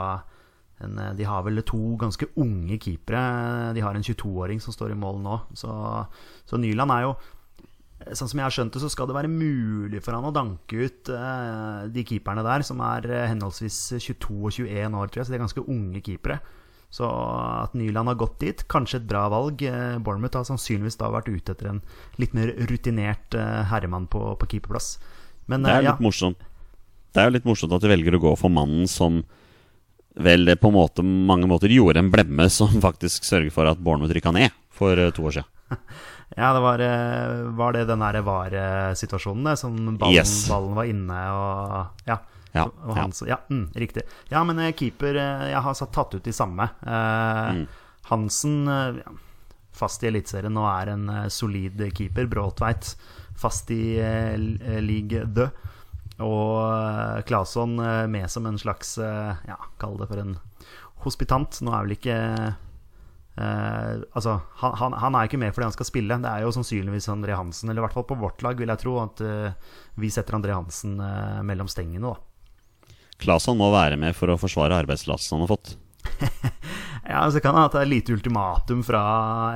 en, 0.86 0.98
eh, 1.00 1.13
De 1.17 1.24
har 1.25 1.41
vel 1.43 1.62
to 1.65 1.98
ganske 1.98 2.27
unge 2.38 2.77
keepere. 2.79 3.74
De 3.74 3.81
har 3.81 3.96
en 3.96 4.03
22-åring 4.05 4.62
som 4.62 4.74
står 4.74 4.91
i 4.91 5.00
mål 5.00 5.17
nå. 5.22 5.39
Så, 5.58 5.69
så 6.46 6.58
Nyland 6.62 6.91
er 6.91 7.01
jo 7.08 7.15
Sånn 8.00 8.29
som 8.32 8.39
jeg 8.39 8.46
har 8.46 8.53
skjønt 8.56 8.75
det, 8.75 8.82
så 8.84 8.89
skal 8.91 9.10
det 9.10 9.18
være 9.18 9.32
mulig 9.32 10.00
for 10.06 10.15
han 10.15 10.27
å 10.29 10.32
danke 10.36 10.86
ut 10.88 11.10
eh, 11.12 11.82
de 11.91 12.03
keeperne 12.08 12.46
der, 12.46 12.63
som 12.63 12.79
er 12.86 13.06
eh, 13.10 13.27
henholdsvis 13.27 13.79
22 14.00 14.38
og 14.39 14.56
21 14.56 14.96
år, 14.96 15.12
tror 15.12 15.22
jeg. 15.22 15.27
Så 15.27 15.34
de 15.34 15.38
er 15.39 15.44
ganske 15.44 15.65
unge 15.65 16.01
keepere. 16.06 16.39
Så 16.89 17.06
at 17.06 17.75
Nyland 17.77 18.10
har 18.10 18.18
gått 18.18 18.39
dit, 18.41 18.63
kanskje 18.72 18.98
et 19.01 19.10
bra 19.10 19.27
valg. 19.29 19.62
Eh, 19.62 19.98
Bournemouth 20.01 20.39
har 20.39 20.48
sannsynligvis 20.48 20.98
da 20.98 21.12
vært 21.13 21.29
ute 21.29 21.53
etter 21.53 21.70
en 21.70 21.82
litt 22.22 22.34
mer 22.38 22.53
rutinert 22.72 23.38
eh, 23.38 23.60
herremann 23.70 24.08
på, 24.10 24.24
på 24.41 24.50
keeperplass. 24.56 24.96
Men 25.51 25.68
Det 25.68 25.74
er 25.75 25.82
er 25.82 25.89
ja, 25.89 25.94
litt 25.94 26.06
morsomt 26.06 26.41
Det 27.13 27.22
er 27.22 27.29
jo 27.29 27.34
litt 27.34 27.46
morsomt 27.48 27.74
at 27.74 27.82
du 27.82 27.89
velger 27.89 28.18
å 28.18 28.22
gå 28.22 28.34
for 28.38 28.53
mannen 28.53 28.89
som 28.89 29.24
vel 30.20 30.51
på 30.60 30.70
måte, 30.74 31.01
mange 31.06 31.48
måter 31.50 31.72
gjorde 31.72 32.01
en 32.01 32.12
blemme 32.13 32.50
som 32.53 32.74
faktisk 32.88 33.27
sørger 33.27 33.53
for 33.53 33.70
at 33.70 33.82
Bournemouth 33.82 34.15
rykka 34.15 34.34
ned 34.36 34.56
for 34.74 34.98
eh, 34.98 35.13
to 35.13 35.27
år 35.29 35.39
siden. 35.39 35.50
ja, 36.38 36.53
det 36.53 36.59
var, 36.62 36.79
eh, 36.79 37.43
var 37.57 37.74
det 37.74 37.88
den 37.88 38.00
derre 38.00 38.21
VAR-situasjonen, 38.24 39.55
som 39.57 39.75
ballen, 39.98 40.13
Yes. 40.15 40.48
ballen 40.50 40.75
var 40.75 40.83
inne 40.86 41.21
og 41.31 41.88
Ja. 42.07 42.19
Ja, 42.51 42.63
Og 42.65 42.95
han, 42.98 43.12
så- 43.12 43.27
ja 43.27 43.38
mm, 43.50 43.71
riktig. 43.75 44.01
Ja, 44.31 44.43
men 44.43 44.57
eh, 44.59 44.71
keeper 44.74 45.15
eh, 45.15 45.50
Jeg 45.51 45.62
har 45.62 45.74
tatt 45.75 46.15
ut 46.15 46.24
de 46.24 46.31
samme. 46.33 46.69
Eh, 46.86 47.53
Mm. 47.53 47.67
Hansen, 48.09 49.01
fast 49.71 50.01
i 50.03 50.07
Eliteserien 50.07 50.51
nå, 50.51 50.63
er 50.81 50.89
en 50.89 51.29
solid 51.29 51.77
keeper. 51.93 52.25
Bråtveit, 52.25 52.95
fast 53.38 53.69
i 53.71 54.00
eh, 54.00 54.36
league 54.81 55.25
død. 55.25 55.51
Og 56.19 57.24
Claesson 57.25 57.75
med 58.12 58.29
som 58.29 58.45
en 58.48 58.57
slags 58.57 58.98
Ja, 58.98 59.55
kall 59.79 59.98
det 59.98 60.07
for 60.09 60.17
en 60.19 60.38
hospitant. 61.05 61.62
Nå 61.62 61.71
er 61.71 61.86
vel 61.86 61.95
ikke 61.95 62.55
eh, 63.39 64.03
Altså, 64.13 64.36
han, 64.62 64.75
han, 64.81 64.98
han 65.03 65.15
er 65.19 65.29
ikke 65.29 65.39
med 65.41 65.55
fordi 65.55 65.69
han 65.69 65.75
skal 65.77 65.88
spille. 65.89 66.19
Det 66.22 66.31
er 66.36 66.46
jo 66.46 66.53
sannsynligvis 66.55 67.10
André 67.15 67.38
Hansen, 67.39 67.69
eller 67.72 67.81
i 67.84 67.88
hvert 67.88 67.96
fall 67.98 68.08
på 68.10 68.19
vårt 68.19 68.43
lag, 68.46 68.60
vil 68.60 68.72
jeg 68.74 68.84
tro, 68.84 68.98
at 69.03 69.24
eh, 69.25 69.75
vi 70.00 70.12
setter 70.13 70.38
André 70.39 70.55
Hansen 70.58 71.00
eh, 71.03 71.39
mellom 71.48 71.72
stengene, 71.72 72.12
da. 72.13 72.17
Claesson 73.19 73.58
må 73.60 73.67
være 73.74 73.98
med 74.00 74.15
for 74.15 74.31
å 74.31 74.38
forsvare 74.39 74.77
arbeidsplassen 74.84 75.38
han 75.39 75.48
har 75.48 75.55
fått. 75.55 75.75
Ja, 77.10 77.24
så 77.34 77.39
kan 77.41 77.55
det 77.55 77.62
hende 77.63 77.74
det 77.74 77.79
er 77.81 77.89
lite 77.89 78.13
ultimatum 78.13 78.84
fra, 78.86 79.00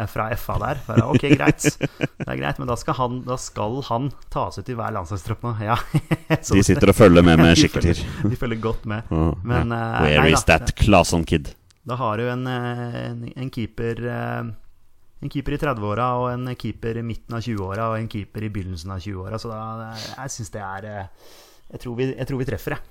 fra 0.10 0.24
FA 0.42 0.56
der. 0.58 0.80
Bare, 0.88 1.04
ok, 1.13 1.25
greit, 1.38 1.66
det 1.78 2.25
er 2.25 2.40
greit, 2.40 2.58
men 2.58 2.66
da 2.72 2.74
skal 2.80 2.96
han, 2.98 3.20
da 3.28 3.36
skal 3.38 3.75
han 3.92 4.08
tas 4.34 4.58
ut 4.58 4.72
i 4.72 4.78
hver 4.80 4.96
landslagstropp 4.96 5.44
nå. 5.46 5.52
Ja. 5.62 5.75
De 6.50 6.63
sitter 6.66 6.90
og 6.90 6.98
følger 6.98 7.22
med 7.28 7.38
med 7.44 7.54
de 7.60 7.68
følger- 7.70 8.02
De 8.32 8.40
følger 8.40 8.62
godt 8.63 8.88
med. 8.90 9.12
Men 9.46 9.70
Where 9.75 10.24
nei 10.24 10.32
is 10.34 10.48
that 10.50 10.74
Claesson 10.82 11.28
kid? 11.30 11.52
Da 11.86 11.98
har 12.00 12.18
du 12.22 12.28
en, 12.32 12.46
eh, 12.48 13.00
en, 13.10 13.24
en 13.36 13.50
keeper 13.52 14.00
eh, 14.08 14.44
En 15.24 15.30
keeper 15.32 15.56
i 15.56 15.60
30-åra 15.60 16.06
og 16.20 16.30
en 16.34 16.56
keeper 16.60 16.98
i 17.00 17.04
midten 17.06 17.36
av 17.36 17.44
20-åra 17.46 17.90
og 17.94 17.98
en 18.00 18.10
keeper 18.12 18.44
i 18.44 18.50
begynnelsen 18.52 18.92
av 18.92 19.00
20-åra. 19.04 19.38
Så 19.40 19.52
da, 19.52 19.94
jeg 20.18 20.34
syns 20.34 20.52
det 20.52 20.63
er 20.63 20.88
eh, 20.90 21.30
jeg 21.74 21.80
tror, 21.84 21.96
vi, 21.96 22.10
jeg 22.12 22.28
tror 22.28 22.42
vi 22.42 22.48
treffer, 22.50 22.75
jeg. 22.75 22.90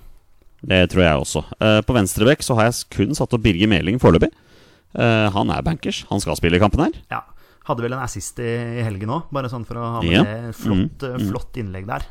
Det 0.63 0.79
tror 0.93 1.03
jeg 1.03 1.19
også. 1.21 1.43
Eh, 1.61 1.81
på 1.85 1.93
venstrebekk 1.95 2.41
så 2.45 2.55
har 2.57 2.69
jeg 2.71 2.87
kun 2.95 3.13
satt 3.17 3.33
opp 3.37 3.43
Birger 3.45 3.69
Meling 3.69 3.99
foreløpig. 4.01 4.31
Eh, 4.97 5.27
han 5.35 5.51
er 5.53 5.61
bankers. 5.65 6.03
Han 6.09 6.21
skal 6.23 6.37
spille 6.39 6.57
i 6.57 6.63
kampen 6.63 6.81
her. 6.87 6.97
Ja. 7.13 7.21
Hadde 7.69 7.85
vel 7.85 7.93
en 7.95 8.01
assist 8.03 8.41
i, 8.43 8.49
helgen 8.83 9.13
òg, 9.13 9.29
bare 9.31 9.47
sånn 9.51 9.63
for 9.67 9.77
å 9.79 9.85
ha 9.97 10.01
med 10.03 10.11
Ja. 10.17 10.23
det. 10.25 10.55
Flott, 10.57 10.99
Mm, 11.05 11.13
eh, 11.21 11.27
flott 11.29 11.59
innlegg 11.61 11.85
der. 11.87 12.03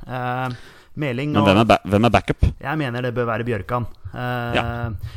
Meling 0.94 1.32
Men 1.32 1.40
og 1.40 1.46
hvem 1.48 1.60
er, 1.62 1.84
hvem 1.88 2.04
er 2.04 2.12
backup? 2.12 2.42
Jeg 2.60 2.78
mener 2.80 3.04
det 3.04 3.14
bør 3.16 3.28
være 3.30 3.46
Bjørkan. 3.48 3.86
Uh, 4.12 4.52
Ja. 4.52 4.62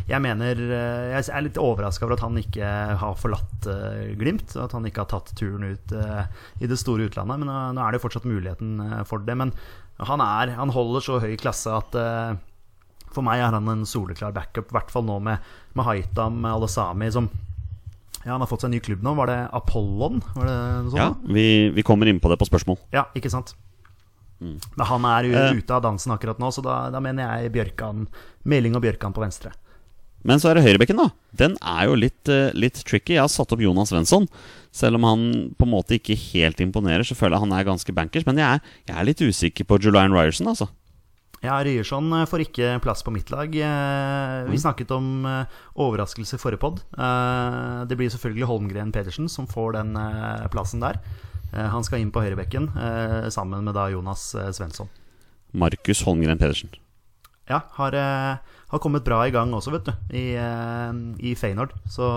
Jeg 0.07 0.21
mener 0.23 0.55
eh, 0.55 1.09
Jeg 1.11 1.27
er 1.27 1.43
litt 1.43 1.57
overraska 1.59 2.05
over 2.05 2.15
at 2.15 2.23
han 2.23 2.37
ikke 2.39 2.69
har 3.01 3.17
forlatt 3.19 3.67
uh, 3.67 4.05
Glimt. 4.15 4.55
At 4.55 4.71
han 4.71 4.87
ikke 4.87 5.03
har 5.03 5.11
tatt 5.11 5.33
turen 5.35 5.67
ut 5.67 5.95
uh, 5.95 6.23
i 6.63 6.69
det 6.71 6.79
store 6.79 7.09
utlandet. 7.09 7.43
Men 7.43 7.51
nå 7.75 7.83
er 7.83 7.91
det 7.91 7.99
jo 7.99 8.05
fortsatt 8.07 8.29
muligheten 8.29 8.79
for 9.09 9.19
det. 9.19 9.35
Men 9.35 9.51
han, 9.99 10.23
er, 10.23 10.55
han 10.55 10.71
holder 10.71 11.03
så 11.03 11.19
høy 11.23 11.35
klasse 11.39 11.71
at 11.75 11.95
for 13.15 13.23
meg 13.23 13.39
er 13.39 13.55
han 13.55 13.67
en 13.71 13.85
soleklar 13.87 14.33
backup. 14.35 14.71
I 14.71 14.75
hvert 14.79 14.91
fall 14.91 15.05
nå 15.07 15.19
med, 15.23 15.43
med 15.75 15.87
Haitam 15.87 16.43
Alesami, 16.47 17.07
som 17.15 17.29
ja, 18.25 18.33
Han 18.33 18.41
har 18.41 18.49
fått 18.49 18.65
seg 18.65 18.71
en 18.71 18.75
ny 18.75 18.81
klubb 18.83 19.03
nå. 19.05 19.13
Var 19.19 19.31
det 19.31 19.39
Apollon? 19.55 20.23
Var 20.33 20.49
det 20.49 20.57
sånt? 20.89 20.99
Ja, 20.99 21.11
vi, 21.29 21.69
vi 21.75 21.85
kommer 21.85 22.09
inn 22.09 22.19
på 22.19 22.31
det 22.31 22.39
på 22.41 22.47
spørsmål. 22.49 22.79
Ja, 22.95 23.05
ikke 23.15 23.31
sant? 23.31 23.53
Men 24.39 24.85
han 24.89 25.05
er 25.05 25.23
Eh. 25.31 25.53
ute 25.57 25.71
av 25.73 25.81
dansen 25.85 26.11
akkurat 26.11 26.37
nå, 26.39 26.49
så 26.51 26.61
da, 26.61 26.89
da 26.91 26.99
mener 26.99 27.39
jeg 27.41 27.53
Bjørkan 27.55 28.07
Meling 28.45 28.75
og 28.75 28.81
Bjørkan 28.83 29.13
på 29.15 29.23
venstre. 29.23 29.51
Men 30.25 30.39
så 30.41 30.49
er 30.49 30.55
det 30.57 30.63
høyrebekken, 30.65 30.97
da. 30.97 31.09
Den 31.37 31.53
er 31.61 31.85
jo 31.85 31.95
litt, 31.95 32.27
eh, 32.29 32.49
litt 32.57 32.79
tricky. 32.83 33.13
Jeg 33.13 33.21
har 33.21 33.29
satt 33.29 33.51
opp 33.53 33.61
Jonas 33.61 33.91
Svensson. 33.93 34.27
Selv 34.73 34.95
om 34.97 35.03
han 35.05 35.53
på 35.55 35.63
en 35.67 35.71
måte 35.71 35.95
ikke 35.99 36.17
helt 36.33 36.57
imponerer, 36.59 37.05
så 37.05 37.15
føler 37.15 37.37
jeg 37.37 37.45
han 37.45 37.53
er 37.53 37.63
ganske 37.69 37.93
bankers. 37.93 38.25
Men 38.25 38.37
jeg 38.41 38.45
er, 38.57 38.61
jeg 38.87 38.97
er 38.97 39.05
litt 39.05 39.21
usikker 39.21 39.63
på 39.69 39.77
Julian 39.79 40.11
Ryerson, 40.11 40.47
altså. 40.47 40.67
Ja, 41.43 41.59
Ryerson 41.61 42.11
eh, 42.13 42.25
får 42.25 42.41
ikke 42.47 42.81
plass 42.81 43.03
på 43.05 43.13
mitt 43.13 43.29
lag. 43.29 43.51
Vi 43.53 44.57
snakket 44.57 44.89
om 44.91 45.23
overraskelse 45.77 46.39
forrige 46.41 46.59
pod. 46.59 46.81
Det 47.87 47.95
blir 47.97 48.09
selvfølgelig 48.09 48.49
Holmgren 48.49 48.91
Pedersen 48.91 49.29
som 49.29 49.45
får 49.45 49.73
den 49.77 49.93
plassen 50.49 50.81
der. 50.81 50.97
Eh, 51.53 51.67
Han 51.71 51.83
skal 51.85 52.01
inn 52.01 52.11
på 52.13 52.23
høyrebekken 52.23 52.69
eh, 52.75 53.27
sammen 53.33 53.63
med 53.65 53.75
da 53.77 53.87
Jonas 53.93 54.33
eh, 54.35 54.51
Svensson. 54.55 54.89
Markus 55.55 56.03
Holmgren 56.07 56.39
Pedersen. 56.41 56.71
Ja, 57.47 57.61
har, 57.77 57.93
har 57.93 58.79
kommet 58.81 59.05
bra 59.05 59.19
i 59.27 59.31
gang 59.31 59.53
også, 59.53 59.71
vet 59.75 59.85
du, 59.85 59.91
i, 60.17 60.33
i 61.29 61.35
Feyenoord. 61.37 61.75
Så 61.93 62.07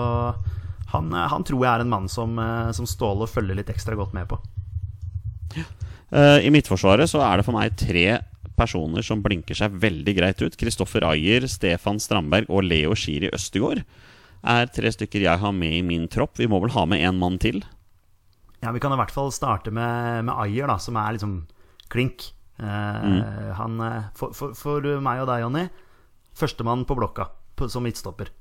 han, 0.89 1.13
han 1.13 1.45
tror 1.45 1.61
jeg 1.61 1.69
er 1.69 1.83
en 1.83 1.91
mann 1.91 2.09
som, 2.09 2.33
som 2.73 2.87
Ståle 2.89 3.27
følger 3.29 3.59
litt 3.59 3.69
ekstra 3.69 3.93
godt 3.95 4.15
med 4.17 4.25
på. 4.31 4.39
Ja. 5.53 5.67
I 6.41 6.49
Midtforsvaret 6.49 7.13
så 7.13 7.21
er 7.21 7.37
det 7.37 7.45
for 7.45 7.53
meg 7.55 7.77
tre 7.77 8.17
personer 8.57 9.05
som 9.05 9.21
blinker 9.23 9.55
seg 9.55 9.77
veldig 9.79 10.17
greit 10.17 10.41
ut. 10.41 10.57
Kristoffer 10.59 11.05
Ayer, 11.13 11.45
Stefan 11.47 12.01
Strandberg 12.01 12.49
og 12.49 12.65
Leo 12.65 12.97
Schiri 12.97 13.29
Østegård 13.31 13.85
er 14.49 14.69
tre 14.73 14.91
stykker 14.91 15.29
jeg 15.29 15.41
har 15.45 15.53
med 15.55 15.77
i 15.77 15.85
min 15.85 16.09
tropp. 16.11 16.39
Vi 16.41 16.49
må 16.49 16.59
vel 16.63 16.73
ha 16.75 16.85
med 16.89 17.05
én 17.05 17.21
mann 17.21 17.37
til. 17.41 17.61
Ja, 18.61 18.71
Vi 18.75 18.79
kan 18.83 18.91
i 18.91 18.97
hvert 18.99 19.11
fall 19.15 19.31
starte 19.31 19.71
med, 19.71 20.25
med 20.27 20.35
Ayer, 20.35 20.67
da, 20.67 20.75
som 20.81 20.97
er 20.99 21.13
liksom 21.15 21.35
klink. 21.91 22.31
Eh, 22.59 23.53
Han, 23.55 23.79
eh, 23.85 24.09
for, 24.19 24.33
for, 24.35 24.51
for 24.57 24.83
meg 25.03 25.21
og 25.23 25.29
deg, 25.31 25.45
Jonny, 25.45 25.67
førstemann 26.35 26.83
på 26.87 26.97
blokka 26.99 27.29
på, 27.59 27.69
som 27.71 27.83
midtstopper. 27.87 28.31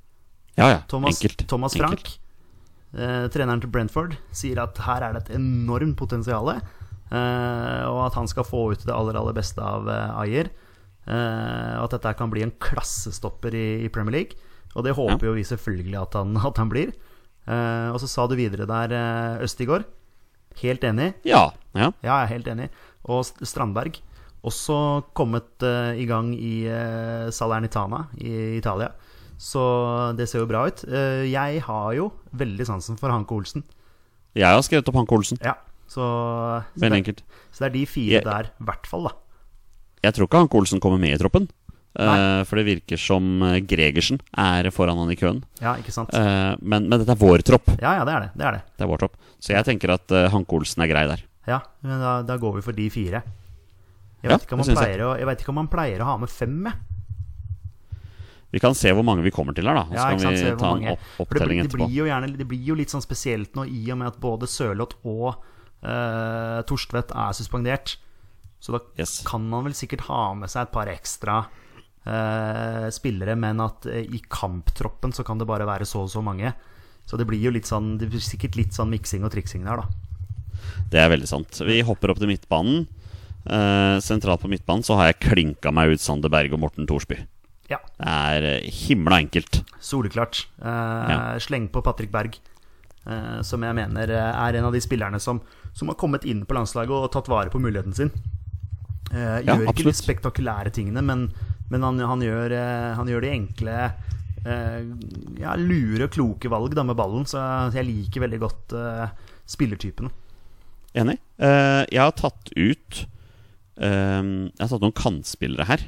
Ja, 0.58 0.68
ja. 0.72 0.80
Thomas, 0.90 1.20
Enkelt. 1.22 1.46
Thomas 1.50 1.76
Frank, 1.78 2.00
Enkelt. 2.02 2.18
eh, 2.98 3.26
treneren 3.34 3.62
til 3.62 3.70
Brentford, 3.70 4.16
sier 4.34 4.58
at 4.64 4.78
her 4.88 5.06
er 5.06 5.14
det 5.14 5.22
et 5.28 5.36
enormt 5.38 5.94
potensial. 6.00 6.50
Eh, 6.50 7.84
og 7.88 8.00
at 8.08 8.18
han 8.18 8.26
skal 8.28 8.44
få 8.44 8.64
ut 8.74 8.82
det 8.84 8.92
aller, 8.94 9.16
aller 9.16 9.36
beste 9.38 9.62
av 9.62 9.86
Ayer. 10.18 10.50
Eh, 11.08 11.74
og 11.78 11.86
at 11.86 11.94
dette 11.94 12.16
kan 12.18 12.28
bli 12.34 12.42
en 12.44 12.52
klassestopper 12.60 13.54
i, 13.54 13.66
i 13.86 13.92
Premier 13.94 14.18
League. 14.18 14.42
Og 14.74 14.82
det 14.84 14.96
håper 14.98 15.30
jo 15.30 15.36
vi 15.38 15.46
selvfølgelig 15.46 15.96
at 16.02 16.18
han, 16.18 16.34
at 16.42 16.58
han 16.60 16.68
blir. 16.70 16.90
Og 17.48 17.96
så 18.02 18.06
sa 18.10 18.26
du 18.28 18.34
videre 18.36 18.66
der, 18.68 18.92
Østigård. 19.40 19.86
Helt 20.62 20.84
enig. 20.84 21.12
Ja. 21.28 21.48
ja. 21.74 21.90
Ja, 22.02 22.14
jeg 22.20 22.22
er 22.24 22.32
helt 22.34 22.48
enig. 22.54 22.68
Og 23.08 23.24
Strandberg. 23.46 24.00
Også 24.46 24.76
kommet 25.18 25.64
uh, 25.66 25.92
i 25.98 26.04
gang 26.06 26.30
i 26.34 26.62
uh, 26.70 27.26
Salernitana 27.34 28.04
i 28.22 28.56
Italia. 28.58 28.92
Så 29.38 29.62
det 30.18 30.28
ser 30.30 30.42
jo 30.44 30.50
bra 30.50 30.64
ut. 30.70 30.84
Uh, 30.86 31.24
jeg 31.26 31.62
har 31.66 31.88
jo 31.98 32.10
veldig 32.38 32.66
sansen 32.68 32.98
for 33.00 33.10
Hanke 33.10 33.34
Olsen. 33.34 33.64
Jeg 34.38 34.46
har 34.46 34.62
skrevet 34.62 34.88
opp 34.90 34.98
Hanke 35.00 35.16
Olsen. 35.18 35.40
Ja, 35.42 35.56
så, 35.90 36.04
så, 36.76 36.84
det, 36.84 36.92
enkelt. 37.00 37.24
så 37.50 37.64
det 37.64 37.70
er 37.70 37.76
de 37.78 37.86
fire 37.90 38.18
Jeg- 38.20 38.26
der, 38.28 38.50
i 38.54 38.68
hvert 38.70 38.86
fall, 38.86 39.08
da. 39.10 39.14
Jeg 40.06 40.14
tror 40.14 40.28
ikke 40.28 40.38
Hanke 40.44 40.54
Olsen 40.60 40.80
kommer 40.80 41.00
med 41.02 41.16
i 41.16 41.18
troppen. 41.18 41.48
Nei. 42.06 42.44
for 42.46 42.60
det 42.60 42.64
virker 42.68 42.96
som 43.00 43.42
eh, 43.42 43.56
Gregersen 43.66 44.20
er 44.38 44.68
foran 44.70 44.98
han 45.02 45.10
i 45.10 45.16
køen. 45.18 45.40
Ja, 45.60 45.72
ikke 45.80 45.90
sant? 45.94 46.12
uh, 46.14 46.54
men, 46.62 46.86
men 46.88 47.00
dette 47.02 47.10
er 47.16 47.18
vår 47.18 47.42
tropp. 47.42 47.72
Ja, 47.80 47.96
ja, 47.98 48.04
det 48.06 48.14
er 48.14 48.20
det. 48.26 48.30
det, 48.38 48.44
er 48.46 48.52
det. 48.58 48.62
Det 48.78 48.86
er 48.86 48.90
vår 48.92 49.02
tropp. 49.02 49.16
Så 49.42 49.52
jeg 49.56 49.66
tenker 49.66 49.90
at 49.96 50.14
uh, 50.14 50.28
Hanke 50.30 50.54
Olsen 50.54 50.84
er 50.86 50.90
grei 50.92 51.06
der. 51.10 51.24
Ja, 51.48 51.58
men 51.82 51.98
da, 52.02 52.12
da 52.22 52.36
går 52.38 52.58
vi 52.60 52.62
for 52.68 52.76
de 52.76 52.86
fire. 52.92 53.22
Jeg 54.22 54.30
Ja, 54.30 54.36
vet, 54.36 54.50
han 54.50 54.62
jeg. 54.66 55.00
å, 55.06 55.12
jeg 55.18 55.26
vet 55.30 55.42
ikke 55.42 55.52
om 55.54 55.58
man 55.62 55.68
pleier 55.70 56.00
å 56.02 56.08
ha 56.12 56.16
med 56.18 56.30
fem, 56.30 56.56
jeg. 56.66 56.74
Vi 58.50 58.60
kan 58.64 58.72
se 58.74 58.88
hvor 58.96 59.04
mange 59.04 59.22
vi 59.26 59.30
kommer 59.34 59.52
til 59.54 59.66
her, 59.68 59.76
da. 59.76 59.84
Så 59.90 59.94
Ja, 59.98 60.06
kan 60.08 60.22
sant, 60.22 60.38
vi 60.40 60.54
ta 60.56 60.70
en 60.78 60.86
opp 60.94 61.20
opptelling 61.26 61.58
blir- 61.60 61.68
det, 61.68 61.76
blir 61.76 61.96
jo 61.98 62.06
gjerne, 62.08 62.30
det 62.38 62.46
blir 62.48 62.62
jo 62.70 62.74
litt 62.78 62.88
sånn 62.94 63.04
spesielt 63.04 63.54
nå 63.58 63.66
i 63.68 63.82
og 63.92 63.98
med 64.00 64.08
at 64.08 64.20
både 64.22 64.48
Sørloth 64.48 64.96
og 65.04 65.34
uh, 65.84 66.62
Torstvedt 66.66 67.12
er 67.12 67.36
suspendert. 67.36 67.96
Så 68.58 68.72
da 68.74 68.80
Yes. 68.98 69.22
kan 69.28 69.44
man 69.48 69.64
vel 69.68 69.74
sikkert 69.76 70.06
ha 70.08 70.32
med 70.34 70.48
seg 70.50 70.62
et 70.66 70.72
par 70.72 70.88
ekstra 70.90 71.42
spillere, 72.94 73.34
men 73.36 73.60
at 73.64 73.86
eh, 73.90 74.04
i 74.14 74.20
kamptroppen 74.32 75.12
så 75.12 75.24
kan 75.26 75.38
det 75.40 75.46
bare 75.48 75.66
være 75.68 75.86
så 75.88 76.04
og 76.06 76.10
så 76.12 76.22
mange. 76.24 76.52
så 77.08 77.16
det 77.16 77.26
blir 77.26 77.40
jo 77.40 77.50
litt 77.54 77.64
sånn 77.68 77.96
Det 77.98 78.08
blir 78.12 78.20
sikkert 78.20 78.56
litt 78.56 78.72
sånn 78.76 78.90
miksing 78.92 79.24
og 79.24 79.32
triksing 79.32 79.64
der, 79.64 79.80
da. 79.80 79.88
Det 80.90 80.98
er 81.00 81.08
veldig 81.12 81.28
sant. 81.28 81.60
Vi 81.64 81.80
hopper 81.86 82.10
opp 82.12 82.18
til 82.20 82.28
midtbanen. 82.28 82.86
Eh, 83.48 83.96
sentralt 84.04 84.42
på 84.42 84.48
midtbanen 84.50 84.84
så 84.84 84.96
har 84.98 85.06
jeg 85.12 85.20
klinka 85.30 85.70
meg 85.72 85.94
ut 85.94 86.00
Sander 86.04 86.28
Berg 86.32 86.52
og 86.52 86.60
Morten 86.60 86.86
Thorsby. 86.88 87.16
Ja. 87.70 87.78
Det 87.96 88.08
er 88.08 88.46
eh, 88.58 88.68
himla 88.88 89.20
enkelt. 89.22 89.62
Soleklart. 89.80 90.46
Eh, 90.60 91.10
Ja. 91.12 91.18
Sleng 91.40 91.68
på 91.72 91.82
Patrick 91.84 92.10
Berg, 92.12 92.36
eh, 93.06 93.40
som 93.42 93.62
jeg 93.64 93.74
mener 93.76 94.08
eh, 94.10 94.32
er 94.48 94.58
en 94.58 94.68
av 94.68 94.72
de 94.76 94.80
spillerne 94.84 95.20
som, 95.20 95.40
som 95.76 95.88
har 95.92 95.96
kommet 96.00 96.24
inn 96.28 96.44
på 96.48 96.56
landslaget 96.56 96.90
og 96.96 97.12
tatt 97.12 97.28
vare 97.32 97.52
på 97.52 97.60
muligheten 97.60 97.94
sin. 97.96 98.10
Eh, 99.12 99.40
Ja, 99.46 99.54
gjør 99.56 99.70
ikke 99.72 99.88
de 99.88 99.96
spektakulære 99.96 100.72
tingene, 100.74 101.00
men, 101.04 101.28
men 101.72 101.84
han, 101.84 102.00
han, 102.00 102.24
gjør, 102.24 102.54
eh, 102.56 102.94
han 102.96 103.10
gjør 103.10 103.24
de 103.24 103.34
enkle 103.34 103.74
eh, 103.84 104.78
ja, 105.40 105.52
lure, 105.60 106.08
kloke 106.12 106.50
valg 106.52 106.76
da, 106.76 106.84
med 106.86 106.96
ballen. 106.98 107.28
Så 107.28 107.42
jeg 107.76 107.88
liker 107.88 108.24
veldig 108.24 108.40
godt 108.42 108.74
eh, 108.78 109.04
spillertypene. 109.48 110.12
Enig. 110.98 111.18
Jeg 111.38 112.00
har 112.00 112.14
tatt 112.16 112.48
ut 112.56 112.96
Jeg 113.78 114.58
har 114.58 114.70
tatt 114.72 114.82
noen 114.82 114.96
kantspillere 114.96 115.68
her. 115.68 115.84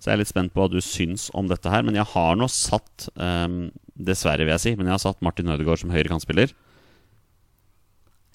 Så 0.00 0.08
jeg 0.08 0.16
er 0.16 0.22
litt 0.22 0.32
spent 0.32 0.54
på 0.54 0.64
hva 0.64 0.72
du 0.72 0.80
syns 0.82 1.28
om 1.36 1.46
dette 1.50 1.70
her. 1.70 1.84
Men 1.86 2.00
jeg 2.00 2.08
har 2.14 2.40
nå 2.40 2.48
satt 2.50 3.06
Dessverre, 3.92 4.42
vil 4.42 4.54
jeg 4.56 4.64
si, 4.64 4.72
men 4.74 4.88
jeg 4.88 4.96
har 4.96 5.04
satt 5.04 5.22
Martin 5.22 5.52
Ødegaard 5.52 5.84
som 5.84 5.92
høyre 5.94 6.10
kantspiller. 6.10 6.56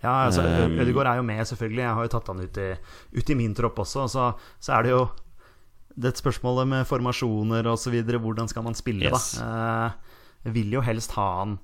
Ja, 0.05 0.29
altså, 0.29 0.45
Ødegaard 0.45 1.09
er 1.09 1.19
jo 1.19 1.25
med, 1.27 1.41
selvfølgelig. 1.49 1.83
Jeg 1.83 1.97
har 1.97 2.05
jo 2.05 2.13
tatt 2.13 2.29
han 2.31 2.45
ut 2.45 2.61
i, 2.61 2.69
ut 3.17 3.33
i 3.33 3.39
min 3.41 3.57
tropp 3.57 3.81
også. 3.83 4.05
Så, 4.13 4.29
så 4.63 4.77
er 4.77 4.85
det 4.85 4.93
jo 4.93 5.01
det 5.97 6.11
et 6.13 6.19
spørsmålet 6.21 6.67
med 6.69 6.85
formasjoner 6.87 7.65
osv. 7.71 7.95
Hvordan 8.05 8.47
skal 8.51 8.63
man 8.63 8.75
spille, 8.77 9.09
Yes. 9.09 9.31
da? 9.39 9.91
Eh, 10.45 10.51
vil 10.53 10.71
jo 10.77 10.81
helst 10.85 11.11
ha 11.17 11.39
han 11.39 11.57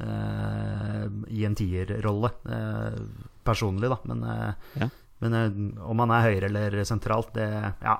eh, 0.00 1.08
i 1.34 1.44
en 1.44 1.54
tierrolle, 1.58 2.30
eh, 2.48 3.00
personlig, 3.44 3.90
da. 3.90 3.98
Men, 4.04 4.22
eh, 4.24 4.52
Ja. 4.80 4.88
men 5.20 5.34
eh, 5.34 5.82
om 5.90 5.98
han 5.98 6.10
er 6.10 6.22
høyre 6.30 6.44
eller 6.48 6.70
sentralt, 6.84 7.32
det 7.34 7.74
Ja, 7.82 7.98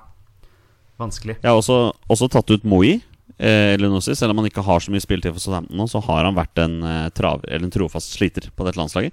vanskelig. 0.99 1.37
Jeg 1.41 1.49
har 1.51 1.57
også, 1.59 1.93
også 2.09 2.29
tatt 2.29 2.49
ut 2.51 2.63
Moi. 2.63 3.01
Eh, 3.39 3.77
selv 3.77 4.29
om 4.31 4.37
han 4.37 4.45
ikke 4.49 4.63
har 4.63 4.79
så 4.79 4.91
mye 4.91 5.01
spilletid 5.01 5.33
for 5.33 5.39
Southampton 5.39 5.77
nå, 5.77 5.87
så 5.89 6.01
har 6.03 6.25
han 6.25 6.35
vært 6.35 6.57
en, 6.61 6.83
eh, 6.83 7.09
trav, 7.09 7.43
eller 7.47 7.65
en 7.65 7.71
trofast 7.71 8.13
sliter 8.17 8.49
på 8.55 8.65
dette 8.65 8.77
landslaget. 8.77 9.11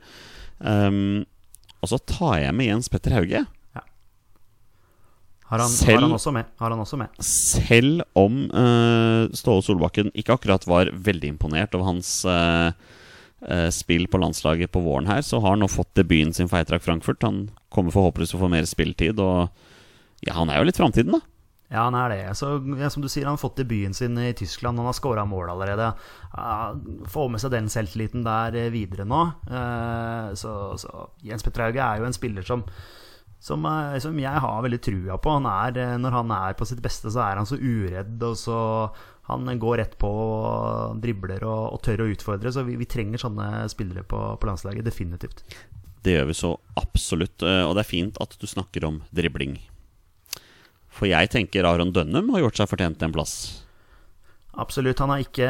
Um, 0.61 1.25
og 1.83 1.89
så 1.89 1.99
tar 2.05 2.41
jeg 2.43 2.55
med 2.55 2.67
Jens 2.67 2.89
Petter 2.89 3.13
Hauge. 3.15 3.47
Har 5.49 5.63
han, 5.65 5.71
Selv- 5.73 5.95
har 5.97 6.03
han 6.05 6.13
også 6.13 6.33
med? 6.37 6.49
Har 6.61 6.71
han 6.75 6.81
også 6.83 6.99
med? 7.01 7.23
Selv 7.25 8.03
om 8.19 8.43
uh, 8.53 9.31
Ståle 9.33 9.65
Solbakken 9.65 10.11
ikke 10.13 10.35
akkurat 10.37 10.67
var 10.69 10.91
veldig 10.93 11.31
imponert 11.33 11.73
over 11.79 11.89
hans 11.89 12.11
uh, 12.29 12.69
uh, 13.49 13.71
spill 13.73 14.05
på 14.13 14.21
landslaget 14.21 14.69
på 14.75 14.83
våren 14.85 15.09
her, 15.09 15.25
så 15.25 15.41
har 15.41 15.57
han 15.57 15.65
nå 15.65 15.71
fått 15.73 15.95
debuten 15.97 16.37
sin 16.37 16.51
for 16.53 16.61
Eitrak 16.61 16.85
Frankfurt. 16.85 17.25
Han 17.25 17.47
kommer 17.73 17.97
forhåpentligvis 17.97 18.35
til 18.37 18.41
å 18.43 18.45
få 18.45 18.53
mer 18.53 18.69
spilletid, 18.69 19.25
og 19.25 19.49
ja, 20.27 20.37
han 20.37 20.53
er 20.53 20.61
jo 20.61 20.69
litt 20.69 20.81
framtiden, 20.83 21.17
da. 21.17 21.25
Ja, 21.69 21.83
han 21.85 21.97
er 21.97 22.13
det. 22.13 22.21
Så, 22.37 22.55
ja, 22.81 22.89
som 22.93 23.03
du 23.05 23.09
sier, 23.09 23.27
han 23.29 23.37
har 23.37 23.43
fått 23.43 23.59
debuten 23.61 23.93
sin 23.97 24.15
i 24.21 24.31
Tyskland. 24.37 24.81
Han 24.81 24.89
har 24.89 24.97
skåra 24.97 25.25
mål 25.29 25.51
allerede. 25.53 25.91
Uh, 26.33 26.77
Få 27.13 27.27
med 27.29 27.41
seg 27.41 27.53
den 27.53 27.69
selvtilliten 27.73 28.25
der 28.25 28.57
videre 28.73 29.05
nå. 29.09 29.25
Uh, 29.49 30.33
Så, 30.37 30.53
så 30.81 31.09
Jens 31.25 31.45
Petter 31.45 31.67
Hauge 31.67 31.85
er 31.85 32.01
jo 32.01 32.09
en 32.09 32.17
spiller 32.17 32.45
som 32.49 32.65
som, 33.41 33.65
eh, 33.67 33.99
som 34.03 34.19
jeg 34.19 34.43
har 34.45 34.63
veldig 34.65 34.81
trua 34.83 35.19
på. 35.23 35.31
Han 35.39 35.47
er, 35.47 35.79
eh, 35.79 35.97
når 35.99 36.11
han 36.11 36.31
er 36.35 36.55
på 36.59 36.67
sitt 36.67 36.83
beste, 36.83 37.11
så 37.15 37.23
er 37.25 37.37
han 37.37 37.47
så 37.47 37.57
uredd. 37.61 38.21
Og 38.23 38.37
så 38.37 38.91
Han 39.29 39.45
går 39.61 39.77
rett 39.77 39.99
på, 40.01 40.09
og 40.09 41.01
dribler 41.03 41.43
og, 41.45 41.75
og 41.75 41.83
tør 41.85 42.01
å 42.01 42.09
utfordre. 42.09 42.49
Så 42.49 42.63
vi, 42.65 42.77
vi 42.81 42.87
trenger 42.89 43.21
sånne 43.21 43.69
spillere 43.69 44.01
på, 44.09 44.17
på 44.41 44.49
landslaget. 44.49 44.87
Definitivt. 44.87 45.43
Det 46.03 46.15
gjør 46.15 46.31
vi 46.31 46.37
så 46.39 46.55
absolutt. 46.81 47.43
eh, 47.45 47.65
Og 47.69 47.75
det 47.77 47.83
er 47.85 47.91
fint 47.91 48.17
at 48.25 48.33
du 48.41 48.47
snakker 48.49 48.87
om 48.89 49.03
dribling. 49.13 49.59
For 50.89 51.07
jeg 51.07 51.29
tenker 51.29 51.69
Aron 51.69 51.93
Dønnum 51.93 52.31
har 52.33 52.41
gjort 52.47 52.57
seg 52.57 52.71
fortjent 52.71 53.03
en 53.05 53.13
plass. 53.13 53.35
Absolutt. 54.59 54.99
Han 54.99 55.13
har 55.13 55.23
ikke, 55.23 55.47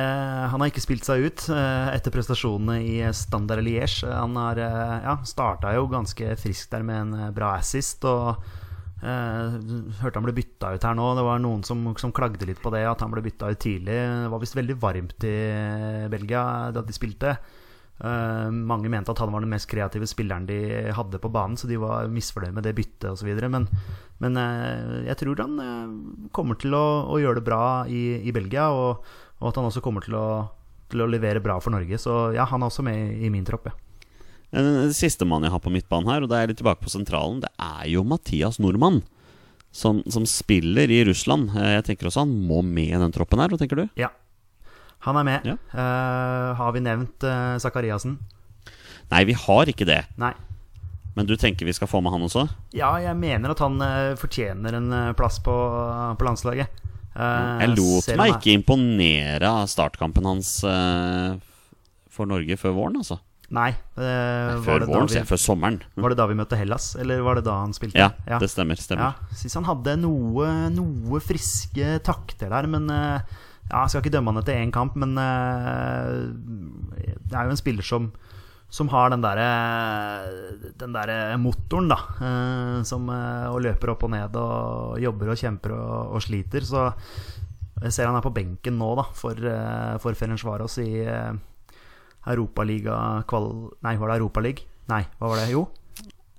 han 0.53 0.61
har 0.61 0.69
ikke 0.69 0.85
spilt 0.85 1.07
seg 1.07 1.25
ut 1.25 1.47
eh, 1.55 1.91
etter 1.95 2.13
prestasjonene 2.13 2.77
i 2.85 2.97
Standard 3.17 3.65
Liège. 3.65 4.05
Han 4.05 4.37
har 4.37 4.61
eh, 4.61 4.97
ja, 5.07 5.15
starta 5.25 5.73
jo 5.79 5.87
ganske 5.89 6.35
friskt 6.37 6.75
der 6.75 6.85
med 6.85 7.01
en 7.07 7.15
eh, 7.17 7.31
bra 7.33 7.55
assist. 7.57 8.05
Og 8.05 8.37
eh, 9.01 9.57
hørte 10.03 10.21
han 10.21 10.27
ble 10.27 10.37
bytta 10.37 10.75
ut 10.77 10.85
her 10.85 10.99
nå. 10.99 11.07
Det 11.17 11.25
var 11.25 11.41
noen 11.41 11.65
som, 11.65 11.87
som 11.97 12.13
klagde 12.13 12.51
litt 12.51 12.61
på 12.61 12.73
det, 12.75 12.85
at 12.91 13.01
han 13.05 13.15
ble 13.15 13.25
bytta 13.25 13.49
ut 13.49 13.63
tidlig. 13.65 13.97
Det 13.97 14.29
var 14.35 14.45
visst 14.45 14.59
veldig 14.61 14.77
varmt 14.83 15.25
i 15.25 15.39
Belgia 16.13 16.45
da 16.77 16.85
de 16.85 16.97
spilte. 16.97 17.39
Eh, 17.99 18.51
mange 18.51 18.87
mente 18.89 19.11
at 19.11 19.19
han 19.19 19.33
var 19.35 19.43
den 19.43 19.51
mest 19.51 19.67
kreative 19.71 20.07
spilleren 20.07 20.47
de 20.47 20.59
hadde 20.95 21.19
på 21.19 21.31
banen, 21.35 21.57
så 21.59 21.67
de 21.67 21.81
var 21.83 22.11
misfornøyd 22.13 22.55
med 22.55 22.67
det 22.69 22.77
byttet 22.79 23.11
osv. 23.11 23.33
Men, 23.51 23.67
men 24.23 24.39
eh, 24.39 25.09
jeg 25.09 25.19
tror 25.23 25.43
han 25.43 25.59
eh, 25.65 26.31
kommer 26.35 26.61
til 26.61 26.77
å, 26.79 26.85
å 27.11 27.19
gjøre 27.19 27.41
det 27.41 27.49
bra 27.49 27.65
i, 27.91 28.21
i 28.23 28.35
Belgia, 28.35 28.69
og, 28.71 29.03
og 29.41 29.51
at 29.51 29.59
han 29.59 29.67
også 29.71 29.83
kommer 29.83 30.07
til 30.07 30.15
å, 30.19 30.29
til 30.93 31.03
å 31.03 31.11
levere 31.11 31.43
bra 31.43 31.59
for 31.63 31.75
Norge. 31.75 31.99
Så 31.99 32.31
ja, 32.37 32.47
han 32.49 32.63
er 32.63 32.71
også 32.71 32.87
med 32.87 33.19
i 33.19 33.33
min 33.35 33.47
tropp. 33.49 33.71
Ja. 33.73 33.77
Den 34.55 34.95
siste 34.97 35.27
mannen 35.29 35.51
jeg 35.51 35.57
har 35.59 35.65
på 35.65 35.73
midtbanen 35.75 36.09
her, 36.09 36.25
og 36.25 36.31
da 36.31 36.39
er 36.39 36.47
jeg 36.47 36.55
litt 36.55 36.63
tilbake 36.63 36.87
på 36.87 36.95
sentralen, 36.95 37.43
det 37.43 37.51
er 37.61 37.91
jo 37.91 38.07
Mathias 38.07 38.63
Nordmann. 38.63 39.03
Som, 39.75 39.99
som 40.09 40.25
spiller 40.25 40.89
i 40.89 41.03
Russland. 41.05 41.51
Jeg 41.53 41.83
tenker 41.85 42.09
også 42.09 42.23
han 42.23 42.31
må 42.49 42.63
med 42.65 42.89
i 42.89 43.01
den 43.03 43.13
troppen 43.13 43.39
her. 43.39 43.53
Hva 43.53 43.59
tenker 43.61 43.77
du? 43.77 43.83
ja. 44.01 44.09
Han 45.07 45.17
er 45.21 45.25
med. 45.29 45.47
Ja. 45.47 45.55
Uh, 45.73 46.55
har 46.59 46.73
vi 46.75 46.81
nevnt 46.85 47.23
uh, 47.25 47.57
Zakariassen? 47.63 48.17
Nei, 49.13 49.23
vi 49.29 49.37
har 49.39 49.71
ikke 49.71 49.87
det. 49.89 50.03
Nei. 50.21 50.33
Men 51.17 51.27
du 51.27 51.33
tenker 51.41 51.67
vi 51.67 51.73
skal 51.75 51.89
få 51.91 52.01
med 52.05 52.13
han 52.15 52.23
også? 52.27 52.45
Ja, 52.77 52.93
jeg 53.03 53.15
mener 53.19 53.55
at 53.55 53.63
han 53.65 53.79
uh, 53.83 54.13
fortjener 54.21 54.77
en 54.79 54.93
eh, 54.95 55.13
plass 55.19 55.41
på, 55.43 55.55
på 56.19 56.27
landslaget. 56.27 56.69
Eh, 57.19 57.63
Jeg 57.65 57.73
lot 57.75 58.11
meg 58.21 58.37
ikke 58.37 58.53
imponere 58.55 59.49
av 59.51 59.65
startkampen 59.73 60.29
hans 60.29 60.53
eh, 60.69 61.33
for 62.15 62.29
Norge 62.31 62.55
før 62.61 62.77
våren, 62.77 63.01
altså. 63.01 63.17
Nei. 63.51 63.71
eh, 63.97 64.53
Før 64.63 64.85
våren, 64.87 65.09
sier 65.11 65.23
jeg. 65.25 65.29
Før 65.33 65.41
sommeren. 65.43 65.81
var 65.97 66.13
det 66.15 66.19
da 66.21 66.29
vi 66.31 66.37
møtte 66.39 66.59
Hellas, 66.61 66.93
eller 67.01 67.25
var 67.27 67.41
det 67.41 67.47
da 67.49 67.57
han 67.65 67.75
spilte? 67.75 67.99
Ja, 67.99 68.39
det 68.39 68.51
stemmer. 68.53 68.79
stemmer. 68.79 69.17
Ja, 69.19 69.35
Syns 69.41 69.57
han 69.59 69.67
hadde 69.67 69.97
noe, 70.05 70.47
noe 70.77 71.23
friske 71.25 71.97
takter 72.07 72.53
der, 72.55 72.69
men 72.71 72.87
eh, 72.95 73.39
ja, 73.71 73.83
Jeg 73.85 73.91
skal 73.93 74.03
ikke 74.03 74.15
dømme 74.17 74.33
han 74.33 74.41
etter 74.43 74.59
én 74.63 74.73
kamp, 74.73 74.97
men 74.97 75.13
eh, 75.19 76.13
det 77.29 77.35
er 77.37 77.45
jo 77.49 77.55
en 77.57 77.61
spiller 77.61 77.85
som 77.87 78.11
som 78.71 78.85
har 78.93 79.09
den 79.09 79.23
derre 79.25 79.47
Den 80.77 80.93
der 80.93 81.37
motoren, 81.41 81.87
da. 81.89 81.97
eh, 82.21 82.83
som 82.85 83.07
eh, 83.09 83.47
og 83.49 83.63
løper 83.65 83.95
opp 83.95 84.03
og 84.05 84.11
ned 84.13 84.37
og 84.37 84.99
jobber 85.01 85.31
og 85.33 85.39
kjemper 85.41 85.73
og, 85.73 86.13
og 86.19 86.21
sliter. 86.21 86.61
Så 86.69 86.83
jeg 87.81 87.93
ser 87.97 88.11
han 88.11 88.19
er 88.19 88.25
på 88.27 88.35
benken 88.37 88.77
nå, 88.77 88.91
da, 88.99 89.07
for, 89.17 89.39
for 90.03 90.13
Ferencvaros 90.19 90.77
i 90.85 90.91
Europaliga 92.29 93.23
kval... 93.31 93.49
Nei, 93.87 93.95
var 93.97 94.11
det 94.13 94.19
Europaliga? 94.19 94.65
Nei, 94.93 95.03
hva 95.21 95.31
var 95.33 95.41
det? 95.41 95.49
Jo, 95.55 95.63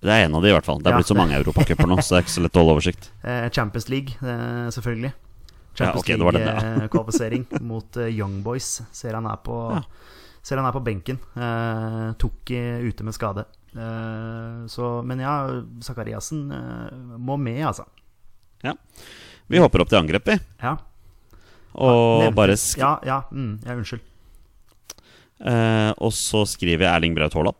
Det 0.01 0.11
er 0.13 0.25
en 0.27 0.35
av 0.37 0.43
de, 0.43 0.51
i 0.51 0.53
hvert 0.53 0.67
fall. 0.67 0.79
Det 0.83 0.87
er 0.91 0.93
Ja. 0.93 0.99
blitt 1.01 1.09
så 1.09 1.17
mange 1.17 1.35
europacuper 1.39 1.87
nå, 1.89 1.97
så 2.03 2.13
det 2.13 2.19
er 2.19 2.23
ikke 2.27 2.35
så 2.37 2.43
lett 2.45 2.55
å 2.55 2.61
holde 2.61 2.75
oversikt. 2.77 3.09
Champions 3.55 3.89
League, 3.89 4.13
selvfølgelig. 4.75 5.11
Ja, 5.79 5.93
Champions 5.93 6.35
ja. 6.39 6.55
League-kvalifisering 6.59 7.45
mot 7.71 7.97
eh, 7.97 8.09
Young 8.13 8.41
Boys. 8.43 8.81
Ser 8.91 9.13
han 9.17 9.25
er 9.31 9.37
på, 9.45 9.55
Ja. 9.75 9.83
ser 10.43 10.57
han 10.61 10.67
er 10.69 10.75
på 10.75 10.81
benken. 10.83 11.19
Uh, 11.35 12.11
tok 12.19 12.51
i- 12.51 12.81
ute 12.89 13.03
med 13.07 13.13
skade. 13.15 13.45
Uh, 13.75 14.65
så, 14.67 15.03
men 15.05 15.19
ja, 15.21 15.33
Zakariassen 15.85 16.47
uh, 16.51 17.17
må 17.21 17.37
med, 17.37 17.61
altså. 17.69 17.85
Ja. 18.65 18.73
Vi 19.49 19.57
hopper 19.61 19.81
opp 19.85 19.89
til 19.89 19.99
angrep, 20.01 20.25
vi. 20.27 20.37
Ja, 20.61 20.75
Og 21.79 22.23
nevnte- 22.23 22.35
bare 22.35 22.55
sk 22.57 22.77
Ja, 22.81 22.95
ja, 23.05 23.21
mm, 23.31 23.59
ja 23.65 23.75
unnskyld. 23.77 24.01
Uh, 25.39 25.93
Og 26.03 26.11
så 26.11 26.41
skriver 26.49 26.83
jeg 26.83 26.91
Erling 26.91 27.15
Braut 27.15 27.33
Haaland. 27.37 27.55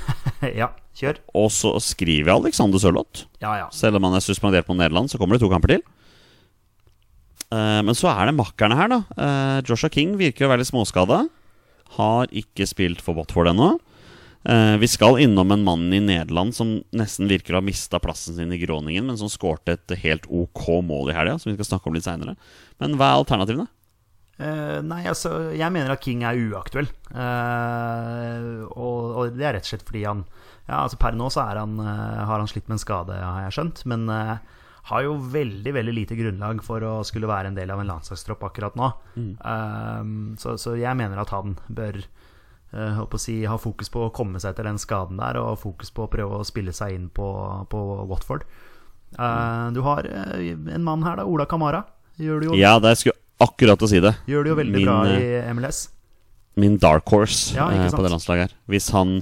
ja, 0.60 0.68
kjør. 0.98 1.18
Og 1.38 1.48
så 1.54 1.70
skriver 1.80 2.28
jeg 2.28 2.36
Alexander 2.42 2.80
Sørloth. 2.82 3.24
Ja, 3.40 3.54
ja. 3.62 3.66
Selv 3.72 3.96
om 3.96 4.04
han 4.08 4.18
er 4.18 4.24
suspendert 4.24 4.66
på 4.68 4.76
Nederland, 4.76 5.08
så 5.12 5.18
kommer 5.20 5.38
det 5.38 5.44
to 5.44 5.50
kamper 5.52 5.76
til. 5.76 5.84
Eh, 7.52 7.80
men 7.84 7.96
så 7.98 8.10
er 8.12 8.28
det 8.28 8.38
makkerne 8.38 8.78
her, 8.78 8.90
da. 8.92 9.00
Eh, 9.12 9.60
Joshua 9.68 9.92
King 9.92 10.16
virker 10.20 10.46
å 10.46 10.52
være 10.52 10.62
litt 10.64 10.72
småskada. 10.72 11.26
Har 11.98 12.30
ikke 12.32 12.68
spilt 12.68 13.02
for 13.04 13.18
Watford 13.18 13.52
ennå. 13.52 13.74
Eh, 14.42 14.76
vi 14.82 14.88
skal 14.90 15.20
innom 15.22 15.52
en 15.54 15.62
mann 15.62 15.84
i 15.94 16.00
Nederland 16.02 16.54
som 16.56 16.80
nesten 16.96 17.28
virker 17.30 17.54
å 17.54 17.60
ha 17.60 17.66
mista 17.66 18.00
plassen 18.02 18.34
sin 18.38 18.54
i 18.54 18.58
Groningen, 18.58 19.06
men 19.06 19.20
som 19.20 19.30
skårte 19.30 19.76
et 19.76 19.94
helt 20.02 20.26
ok 20.26 20.80
mål 20.82 21.12
i 21.12 21.16
helga, 21.18 21.36
som 21.38 21.52
vi 21.52 21.58
skal 21.60 21.74
snakke 21.74 21.90
om 21.90 21.98
litt 21.98 22.08
seinere. 22.08 22.34
Men 22.82 22.96
hva 22.98 23.12
er 23.12 23.22
alternativene? 23.22 23.68
Uh, 24.42 24.80
nei, 24.82 25.04
altså, 25.06 25.52
jeg 25.54 25.70
mener 25.70 25.92
at 25.92 26.02
King 26.02 26.24
er 26.26 26.40
uaktuell. 26.48 26.88
Uh, 27.12 28.64
og, 28.72 29.12
og 29.12 29.36
det 29.36 29.46
er 29.46 29.54
rett 29.58 29.68
og 29.68 29.74
slett 29.74 29.84
fordi 29.86 30.06
han 30.08 30.24
Ja, 30.64 30.80
altså 30.80 30.96
Per 30.98 31.14
nå 31.18 31.28
så 31.30 31.44
han, 31.44 31.76
uh, 31.78 32.24
har 32.26 32.40
han 32.40 32.48
slitt 32.50 32.66
med 32.66 32.78
en 32.78 32.82
skade, 32.82 33.18
har 33.20 33.44
jeg 33.44 33.54
skjønt. 33.58 33.84
Men 33.92 34.08
eh, 34.10 34.36
har 34.90 35.04
jo 35.06 35.14
veldig 35.14 35.72
veldig 35.76 35.94
lite 35.94 36.16
grunnlag 36.18 36.62
for 36.66 36.82
å 36.82 36.94
skulle 37.06 37.30
være 37.30 37.52
en 37.52 37.58
del 37.58 37.70
av 37.70 37.80
en 37.82 37.92
landslagstropp 37.92 38.42
akkurat 38.48 38.78
nå. 38.78 38.88
Eh, 39.18 40.02
så, 40.42 40.56
så 40.58 40.74
jeg 40.80 40.98
mener 40.98 41.22
at 41.22 41.30
han 41.34 41.54
bør 41.70 42.00
uh, 42.74 43.16
si, 43.20 43.42
ha 43.44 43.58
fokus 43.60 43.92
på 43.92 44.06
å 44.06 44.12
komme 44.14 44.40
seg 44.42 44.54
etter 44.54 44.68
den 44.68 44.80
skaden 44.80 45.20
der, 45.20 45.38
og 45.40 45.60
fokus 45.62 45.92
på 45.94 46.06
å 46.06 46.12
prøve 46.12 46.40
å 46.40 46.46
spille 46.46 46.74
seg 46.76 46.96
inn 46.96 47.08
på, 47.14 47.28
på 47.70 47.82
Watford. 48.10 48.46
Eh, 49.12 49.66
du 49.76 49.82
har 49.86 50.08
uh, 50.08 50.38
en 50.40 50.86
mann 50.86 51.04
her, 51.06 51.20
da, 51.20 51.28
Ola 51.28 51.46
Kamara. 51.48 51.84
Gjør 52.20 52.40
det 52.40 52.50
jo, 52.50 52.58
Ja, 52.60 52.76
det 52.82 52.96
skulle 53.00 53.18
akkurat 53.42 53.82
å 53.82 53.88
si 53.90 54.00
det. 54.02 54.14
gjør 54.28 54.44
det 54.44 54.52
jo 54.52 54.58
veldig 54.60 54.78
Min, 54.78 54.88
bra 54.88 54.98
i 55.16 55.54
MLS. 55.56 55.86
Min 56.60 56.76
dark 56.76 57.08
horse 57.08 57.56
Ja, 57.56 57.70
på 57.90 58.04
det 58.04 58.12
landslaget 58.12 58.50
her. 58.50 58.58
Hvis 58.70 58.90
han 58.94 59.20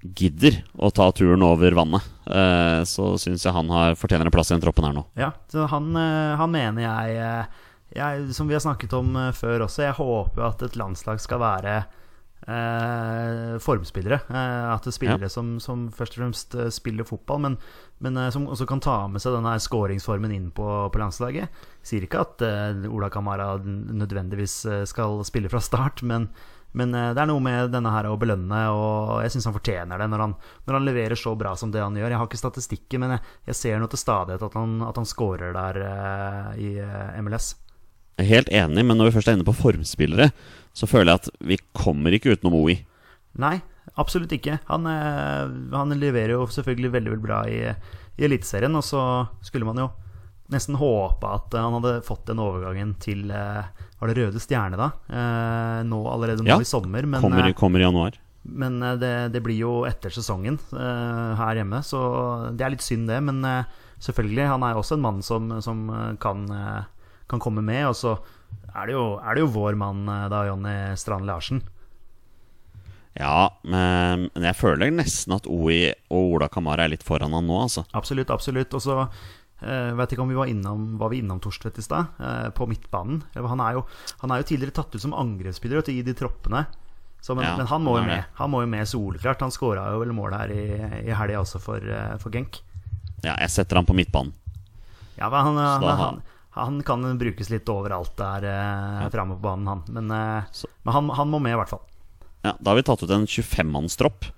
gidder 0.00 0.60
å 0.78 0.90
ta 0.94 1.08
turen 1.12 1.42
over 1.42 1.74
vannet, 1.74 2.04
eh, 2.30 2.82
så 2.86 3.12
syns 3.18 3.44
jeg 3.44 3.54
han 3.54 3.70
har 3.74 3.96
fortjener 3.98 4.28
en 4.28 4.34
plass 4.34 4.52
i 4.52 4.54
den 4.54 4.62
troppen 4.62 4.86
her 4.86 4.94
nå. 4.94 5.04
Ja, 5.18 5.32
så 5.50 5.66
han, 5.70 5.90
eh, 5.98 6.36
han 6.38 6.52
mener 6.54 6.84
jeg, 6.84 7.16
eh, 7.18 7.64
jeg 7.96 8.34
Som 8.36 8.48
vi 8.48 8.54
har 8.54 8.60
snakket 8.60 8.92
om 8.92 9.16
før 9.32 9.64
også, 9.64 9.82
jeg 9.82 9.96
håper 9.96 10.44
at 10.44 10.62
et 10.62 10.76
landslag 10.76 11.18
skal 11.18 11.40
være 11.40 11.86
eh, 12.46 13.56
formspillere. 13.64 14.20
At 14.28 14.84
det 14.84 14.92
er 14.92 14.94
spillere 14.94 15.30
som, 15.32 15.56
som 15.58 15.88
først 15.88 16.18
og 16.18 16.22
fremst 16.22 16.56
spiller 16.76 17.08
fotball, 17.08 17.40
men, 17.40 17.56
men 18.04 18.30
som 18.30 18.46
også 18.46 18.68
kan 18.68 18.84
ta 18.84 19.08
med 19.08 19.24
seg 19.24 19.32
denne 19.32 19.56
skåringsformen 19.56 20.34
inn 20.36 20.50
på, 20.52 20.68
på 20.92 21.00
landslaget. 21.00 21.48
Sier 21.82 22.04
ikke 22.04 22.20
at 22.26 22.44
eh, 22.44 22.86
Ola 22.92 23.08
Kamara 23.08 23.56
nødvendigvis 23.64 24.60
skal 24.92 25.24
spille 25.24 25.48
fra 25.48 25.64
start, 25.64 26.04
men, 26.04 26.28
men 26.78 26.94
eh, 26.94 27.12
det 27.14 27.22
er 27.22 27.30
noe 27.30 27.42
med 27.42 27.72
denne 27.74 27.92
her 27.92 28.06
å 28.08 28.16
belønne, 28.20 28.58
og 28.74 29.22
jeg 29.24 29.34
syns 29.34 29.48
han 29.50 29.56
fortjener 29.56 30.00
det 30.00 30.08
når 30.12 30.24
han, 30.24 30.34
når 30.68 30.78
han 30.78 30.86
leverer 30.86 31.18
så 31.18 31.34
bra 31.38 31.54
som 31.58 31.72
det 31.74 31.82
han 31.82 31.96
gjør. 31.98 32.12
Jeg 32.12 32.20
har 32.20 32.28
ikke 32.30 32.40
statistikken, 32.40 33.02
men 33.02 33.16
jeg, 33.16 33.24
jeg 33.50 33.58
ser 33.58 33.80
nå 33.82 33.88
til 33.90 34.02
stadighet 34.02 34.44
at 34.46 34.58
han, 34.58 34.76
at 34.86 35.00
han 35.00 35.08
scorer 35.08 35.56
der 35.56 35.80
uh, 35.82 36.52
i 36.58 36.76
eh, 36.84 37.18
MLS. 37.24 37.56
Jeg 38.18 38.26
er 38.26 38.32
helt 38.32 38.52
enig, 38.60 38.84
men 38.86 38.98
når 38.98 39.10
vi 39.10 39.16
først 39.18 39.30
er 39.30 39.38
inne 39.38 39.46
på 39.46 39.56
formspillere, 39.58 40.30
så 40.74 40.86
føler 40.90 41.12
jeg 41.12 41.22
at 41.22 41.44
vi 41.50 41.58
kommer 41.74 42.14
ikke 42.14 42.34
utenom 42.34 42.58
OI. 42.58 42.80
Nei, 43.38 43.56
absolutt 43.98 44.32
ikke. 44.34 44.58
Han, 44.70 44.86
han 45.70 45.94
leverer 45.98 46.34
jo 46.34 46.46
selvfølgelig 46.50 46.90
veldig, 46.96 47.12
veldig 47.14 47.26
bra 47.26 47.44
i, 47.50 47.60
i 48.18 48.26
Eliteserien, 48.26 48.74
og 48.74 48.82
så 48.86 49.02
skulle 49.46 49.68
man 49.68 49.78
jo 49.84 49.86
nesten 50.52 50.78
håpa 50.80 51.34
at 51.36 51.54
han 51.58 51.76
hadde 51.78 51.98
fått 52.06 52.26
den 52.30 52.40
overgangen 52.40 52.94
til 53.02 53.28
eh, 53.34 53.66
Var 53.98 54.10
det 54.10 54.16
Røde 54.16 54.40
Stjerne, 54.40 54.78
da? 54.80 54.88
Eh, 55.10 55.82
nå 55.88 55.98
allerede 56.08 56.44
nå 56.44 56.48
Ja, 56.54 56.60
i 56.62 56.68
sommer. 56.68 57.04
Men, 57.04 57.20
Kommer, 57.24 57.48
eh, 57.48 57.56
kommer 57.58 57.82
i 57.82 57.86
januar. 57.86 58.16
Men 58.48 58.80
eh, 58.82 58.96
det, 59.00 59.12
det 59.34 59.42
blir 59.44 59.58
jo 59.60 59.72
etter 59.88 60.14
sesongen 60.14 60.56
eh, 60.72 61.32
her 61.40 61.60
hjemme, 61.60 61.82
så 61.84 62.00
det 62.56 62.64
er 62.64 62.72
litt 62.76 62.86
synd, 62.86 63.10
det. 63.10 63.20
Men 63.28 63.42
eh, 63.44 63.78
selvfølgelig, 64.00 64.46
han 64.54 64.64
er 64.64 64.78
også 64.80 64.96
en 64.96 65.04
mann 65.04 65.22
som, 65.26 65.50
som 65.64 65.88
eh, 65.92 66.12
kan, 66.22 66.46
eh, 66.48 66.84
kan 67.28 67.42
komme 67.44 67.64
med. 67.64 67.84
Og 67.90 67.98
så 67.98 68.16
er 68.74 68.88
det 68.88 68.96
jo, 68.96 69.08
er 69.20 69.34
det 69.36 69.44
jo 69.44 69.52
vår 69.58 69.76
mann, 69.80 70.06
eh, 70.08 70.28
da, 70.32 70.46
Jonny 70.48 70.78
Strand 70.96 71.28
Larsen. 71.28 71.60
Ja, 73.18 73.48
men 73.66 74.28
men 74.30 74.44
jeg 74.46 74.54
føler 74.54 74.92
nesten 74.94 75.34
at 75.34 75.46
OI 75.50 75.88
og 76.14 76.36
Ola 76.36 76.46
Kamara 76.52 76.84
er 76.86 76.92
litt 76.92 77.02
foran 77.02 77.34
han 77.34 77.48
nå, 77.50 77.56
altså. 77.64 77.82
Absolutt, 77.98 78.30
absolutt. 78.30 78.74
Og 78.78 78.84
så 78.84 79.08
uh, 79.62 79.94
vet 79.98 80.14
ikke 80.14 80.24
om 80.24 80.32
vi 80.32 80.38
var 80.38 80.50
innom, 80.50 80.90
var 81.00 81.12
vi 81.12 81.20
innom 81.22 81.40
Torstvedt 81.42 81.80
i 81.80 81.84
stad, 81.84 82.12
uh, 82.20 82.48
på 82.54 82.68
midtbanen. 82.70 83.22
Han 83.34 83.62
er, 83.64 83.78
jo, 83.78 83.84
han 84.22 84.34
er 84.34 84.42
jo 84.42 84.48
tidligere 84.50 84.76
tatt 84.80 84.94
ut 84.94 85.02
som 85.02 85.16
angrepsspiller 85.16 85.80
vet 85.80 85.92
i 85.94 86.02
de 86.06 86.14
troppene. 86.18 86.64
Så, 87.20 87.34
men, 87.34 87.44
Ja, 87.48 87.56
men 87.58 87.66
han 87.66 87.82
må 87.82 87.96
jo 87.98 88.06
med. 88.06 88.24
Han 88.38 88.52
må 88.52 88.62
jo 88.62 88.70
med 88.70 88.86
soleklart. 88.86 89.42
Han 89.42 89.54
skåra 89.54 89.88
jo 89.90 90.02
vel 90.04 90.14
mål 90.14 90.36
her 90.38 90.52
i, 90.54 90.64
i 91.08 91.14
helga 91.18 91.42
også 91.42 91.60
for, 91.62 91.82
uh, 91.82 92.14
for 92.22 92.34
Genk. 92.34 92.60
Ja, 93.24 93.34
jeg 93.34 93.50
setter 93.50 93.80
han 93.80 93.88
på 93.88 93.96
midtbanen. 93.98 94.34
Ja, 95.18 95.26
men 95.26 95.40
han, 95.42 95.56
han, 95.58 95.86
han, 95.98 96.20
han 96.54 96.82
kan 96.86 97.06
brukes 97.18 97.50
litt 97.50 97.66
overalt 97.70 98.12
der 98.20 98.44
eh, 98.46 99.08
framme 99.10 99.34
på 99.34 99.42
banen, 99.48 99.66
han. 99.66 99.80
Men, 99.90 100.06
men 100.06 100.94
han, 100.94 101.10
han 101.10 101.32
må 101.32 101.40
med, 101.42 101.56
i 101.56 101.58
hvert 101.58 101.72
fall. 101.72 101.82
Ja, 102.46 102.52
Da 102.54 102.70
har 102.70 102.78
vi 102.78 102.84
tatt 102.86 103.02
ut 103.02 103.10
en 103.10 103.26
25-mannstropp. 103.26 104.28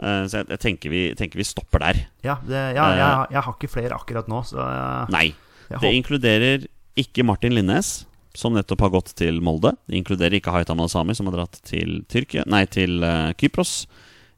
Eh, 0.00 0.24
så 0.30 0.40
jeg, 0.40 0.48
jeg 0.54 0.62
tenker, 0.64 0.92
vi, 0.92 1.02
tenker 1.18 1.40
vi 1.40 1.46
stopper 1.46 1.84
der. 1.84 2.02
Ja, 2.26 2.38
det, 2.46 2.60
ja 2.76 2.90
jeg, 2.96 3.08
jeg 3.36 3.44
har 3.46 3.56
ikke 3.56 3.72
flere 3.72 3.98
akkurat 3.98 4.30
nå, 4.30 4.42
så 4.48 4.60
jeg, 4.64 5.10
Nei. 5.14 5.26
Det 5.70 5.90
inkluderer 5.94 6.64
ikke 6.98 7.24
Martin 7.26 7.54
Linnes, 7.54 8.00
som 8.34 8.54
nettopp 8.56 8.82
har 8.86 8.94
gått 8.94 9.12
til 9.18 9.38
Molde. 9.44 9.74
Det 9.86 9.98
inkluderer 10.00 10.38
ikke 10.38 10.54
Haitam 10.54 10.80
Al-Sami, 10.82 11.14
som 11.18 11.28
har 11.30 11.38
dratt 11.38 11.60
til 11.66 12.00
Tyrkia 12.10 12.42
Nei, 12.50 12.64
til 12.70 13.04
uh, 13.06 13.30
Kypros. 13.38 13.84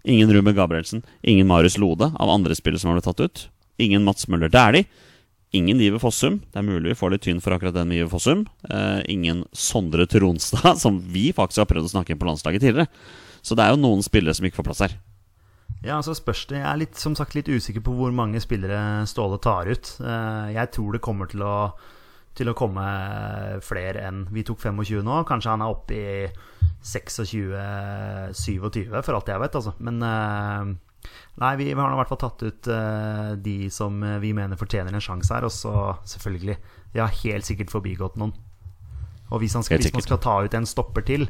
Ingen 0.08 0.32
Ruben 0.34 0.56
Gabrielsen. 0.56 1.04
Ingen 1.22 1.48
Marius 1.48 1.78
Lode 1.80 2.10
av 2.12 2.32
andre 2.32 2.56
spillere 2.58 2.82
som 2.82 2.90
har 2.90 2.98
blitt 2.98 3.08
tatt 3.08 3.22
ut. 3.22 3.46
Ingen 3.80 4.04
Mats 4.04 4.28
Møller 4.28 4.52
Dæhlie. 4.52 4.88
Ingen 5.52 5.80
Iver 5.84 6.00
Fossum. 6.00 6.40
Det 6.52 6.60
er 6.60 6.66
mulig 6.66 6.94
vi 6.94 6.98
får 6.98 7.14
litt 7.14 7.24
tynn 7.26 7.40
for 7.44 7.54
akkurat 7.54 7.76
den 7.76 7.90
med 7.90 8.00
Iver 8.00 8.12
Fossum. 8.12 8.46
Eh, 8.68 9.00
ingen 9.12 9.44
Sondre 9.52 10.08
Tronstad, 10.08 10.78
som 10.84 10.98
vi 11.12 11.28
faktisk 11.36 11.62
har 11.62 11.70
prøvd 11.70 11.90
å 11.90 11.94
snakke 11.96 12.14
inn 12.14 12.20
på 12.20 12.28
landslaget 12.28 12.64
tidligere. 12.64 12.88
Så 13.44 13.56
det 13.58 13.66
er 13.66 13.74
jo 13.74 13.82
noen 13.82 14.04
spillere 14.04 14.34
som 14.36 14.48
ikke 14.48 14.62
får 14.62 14.68
plass 14.70 14.84
her. 14.86 14.96
Ja, 15.82 15.96
så 16.02 16.14
spørs 16.14 16.44
det 16.46 16.60
Jeg 16.60 16.68
er 16.68 16.76
litt, 16.78 16.94
som 17.00 17.14
sagt 17.18 17.34
litt 17.34 17.48
usikker 17.50 17.82
på 17.82 17.90
hvor 17.96 18.12
mange 18.14 18.38
spillere 18.42 19.02
Ståle 19.10 19.38
tar 19.42 19.66
ut. 19.66 19.88
Eh, 19.98 20.52
Jeg 20.54 20.70
tror 20.76 20.92
det 20.94 21.00
kommer 21.02 21.26
til 21.30 21.42
å, 21.42 21.72
til 22.38 22.50
å 22.52 22.58
komme 22.58 22.84
flere 23.66 24.04
enn 24.08 24.22
Vi 24.30 24.44
tok 24.46 24.62
25 24.62 25.02
nå. 25.06 25.16
Kanskje 25.28 25.50
han 25.56 25.64
er 25.66 25.74
oppe 25.74 25.98
i 25.98 26.30
26-27, 26.82 29.02
for 29.02 29.14
alt 29.18 29.28
jeg 29.30 29.42
vet, 29.42 29.58
altså. 29.58 29.72
Men 29.82 29.98
eh, 30.06 30.62
Nei, 31.42 31.52
vi, 31.58 31.64
vi 31.72 31.80
har 31.80 31.90
i 31.90 31.98
hvert 31.98 32.12
fall 32.12 32.20
tatt 32.22 32.42
ut 32.46 32.68
eh, 32.70 33.32
de 33.42 33.56
som 33.74 33.96
vi 34.22 34.30
mener 34.36 34.60
fortjener 34.60 34.94
en 34.94 35.02
sjanse 35.02 35.34
her. 35.34 35.42
Og 35.48 35.54
så 35.54 35.72
selvfølgelig 36.14 36.56
vi 36.92 37.00
har 37.02 37.18
helt 37.24 37.48
sikkert 37.48 37.72
forbigått 37.74 38.16
noen. 38.22 38.34
Og 39.32 39.36
hvis, 39.42 39.54
han 39.56 39.64
skal, 39.66 39.80
hvis 39.82 39.94
man 39.96 40.04
skal 40.04 40.20
ta 40.22 40.34
ut 40.44 40.54
en 40.54 40.68
stopper 40.68 41.02
til, 41.08 41.22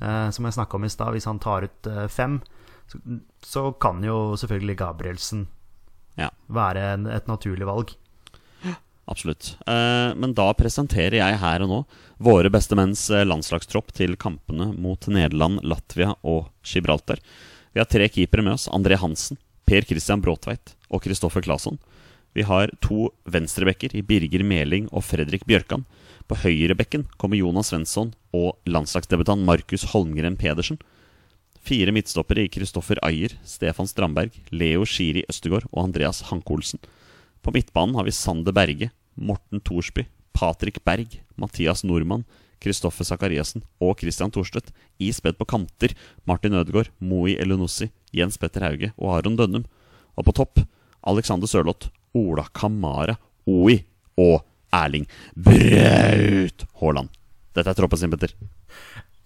som 0.00 0.46
jeg 0.48 0.56
snakka 0.56 0.78
om 0.78 0.86
i 0.88 0.90
stad, 0.90 1.12
hvis 1.14 1.28
han 1.28 1.38
tar 1.38 1.66
ut 1.68 1.88
fem, 2.10 2.40
så, 2.92 3.00
så 3.42 3.64
kan 3.82 4.04
jo 4.06 4.36
selvfølgelig 4.38 4.78
Gabrielsen 4.84 5.46
Ja. 6.20 6.28
være 6.52 6.86
en, 6.94 7.06
et 7.08 7.26
naturlig 7.30 7.66
valg. 7.68 7.94
Absolutt. 9.10 9.56
Eh, 9.66 10.14
men 10.14 10.30
da 10.38 10.44
presenterer 10.54 11.16
jeg 11.18 11.38
her 11.42 11.64
og 11.64 11.70
nå 11.72 11.78
våre 12.22 12.52
beste 12.54 12.76
menns 12.78 13.02
eh, 13.10 13.24
landslagstropp 13.26 13.90
til 13.98 14.14
kampene 14.16 14.68
mot 14.78 15.08
Nederland, 15.10 15.58
Latvia 15.66 16.12
og 16.22 16.52
Gibraltar. 16.62 17.18
Vi 17.74 17.82
har 17.82 17.88
tre 17.90 18.06
keepere 18.12 18.44
med 18.46 18.54
oss. 18.54 18.68
André 18.70 18.94
Hansen, 19.02 19.40
Per 19.66 19.82
Christian 19.88 20.22
Bråtveit 20.22 20.76
og 20.92 21.02
Kristoffer 21.02 21.42
Claesson. 21.42 21.80
Vi 22.32 22.46
har 22.46 22.70
to 22.80 23.08
venstrebekker 23.28 23.92
i 23.98 24.04
Birger 24.06 24.44
Meling 24.46 24.86
og 24.92 25.02
Fredrik 25.04 25.44
Bjørkan. 25.50 25.82
På 26.30 26.38
høyrebekken 26.38 27.08
kommer 27.20 27.36
Jonas 27.40 27.72
Svensson 27.72 28.14
og 28.32 28.54
landslagsdebutant 28.70 29.42
Markus 29.44 29.88
Holmgren 29.92 30.38
Pedersen. 30.40 30.78
Fire 31.62 31.92
midtstoppere 31.94 32.42
i 32.42 32.50
Kristoffer 32.50 32.98
Ayer, 33.06 33.36
Stefan 33.46 33.86
Strandberg, 33.86 34.34
Leo 34.50 34.82
Schiri 34.88 35.22
Østegård 35.30 35.68
og 35.70 35.84
Andreas 35.84 36.24
Hanke-Olsen. 36.26 36.80
På 37.42 37.54
midtbanen 37.54 37.94
har 37.94 38.08
vi 38.08 38.14
Sander 38.14 38.54
Berge, 38.54 38.90
Morten 39.14 39.62
Thorsby, 39.62 40.08
Patrick 40.34 40.80
Berg, 40.84 41.20
Mathias 41.38 41.84
Nordmann, 41.86 42.24
Kristoffer 42.62 43.06
Sakariassen 43.06 43.62
og 43.82 44.02
Christian 44.02 44.34
Thorstvedt. 44.34 44.72
Ispedd 44.98 45.38
på 45.38 45.46
kanter 45.54 45.94
Martin 46.26 46.58
Ødegaard, 46.58 46.90
Moi 46.98 47.36
Elunossi, 47.38 47.92
Jens 48.10 48.38
Petter 48.42 48.66
Hauge 48.66 48.90
og 48.96 49.16
Aron 49.20 49.38
Dønnum. 49.38 49.66
Og 50.18 50.26
på 50.26 50.34
topp 50.34 50.64
Alexander 51.06 51.46
Sørloth, 51.46 51.90
Ola 52.14 52.48
Kamara, 52.54 53.16
Oi 53.46 53.84
og 54.18 54.42
Erling 54.74 55.06
Braut 55.34 56.66
Haaland. 56.82 57.10
Dette 57.54 57.70
er 57.70 57.78
troppen 57.78 58.02
sin, 58.02 58.10
Petter. 58.10 58.34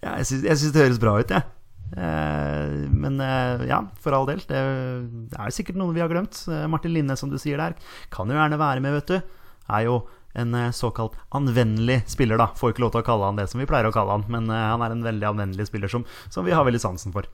Ja, 0.03 0.19
jeg 0.19 0.29
syns, 0.29 0.71
det 0.73 0.83
høres 0.83 1.01
bra 1.01 1.17
ut, 1.17 1.31
jeg. 1.33 1.41
Eh, 1.41 1.56
men 1.95 3.21
eh, 3.23 3.63
ja, 3.69 3.79
for 4.03 4.15
all 4.17 4.27
del. 4.27 4.41
Det 4.49 4.59
er 4.59 5.55
sikkert 5.55 5.79
noen 5.79 5.95
vi 5.95 6.03
har 6.03 6.11
glemt. 6.11 6.41
Eh, 6.51 6.67
Martin 6.71 6.93
Linne, 6.93 7.15
som 7.19 7.31
du 7.31 7.37
sier 7.41 7.61
der, 7.61 7.77
kan 8.13 8.29
jo 8.29 8.37
gjerne 8.37 8.59
være 8.59 8.83
med, 8.83 8.97
vet 8.99 9.13
du. 9.15 9.41
Er 9.67 9.85
jo 9.87 10.01
en 10.37 10.53
eh, 10.53 10.71
såkalt 10.71 11.17
anvendelig 11.29 12.01
spiller, 12.07 12.37
da. 12.37 12.51
Får 12.55 12.73
ikke 12.73 12.85
lov 12.85 12.93
til 12.93 13.01
å 13.01 13.07
kalle 13.07 13.31
han 13.31 13.39
det 13.39 13.47
som 13.51 13.61
vi 13.61 13.67
pleier 13.69 13.89
å 13.89 13.95
kalle 13.95 14.17
han, 14.17 14.27
men 14.31 14.49
eh, 14.53 14.67
han 14.71 14.83
er 14.85 14.93
en 14.93 15.05
veldig 15.05 15.29
anvendelig 15.31 15.69
spiller 15.71 15.91
som, 15.91 16.05
som 16.29 16.45
vi 16.45 16.53
har 16.55 16.67
veldig 16.67 16.81
sansen 16.83 17.15
for. 17.15 17.29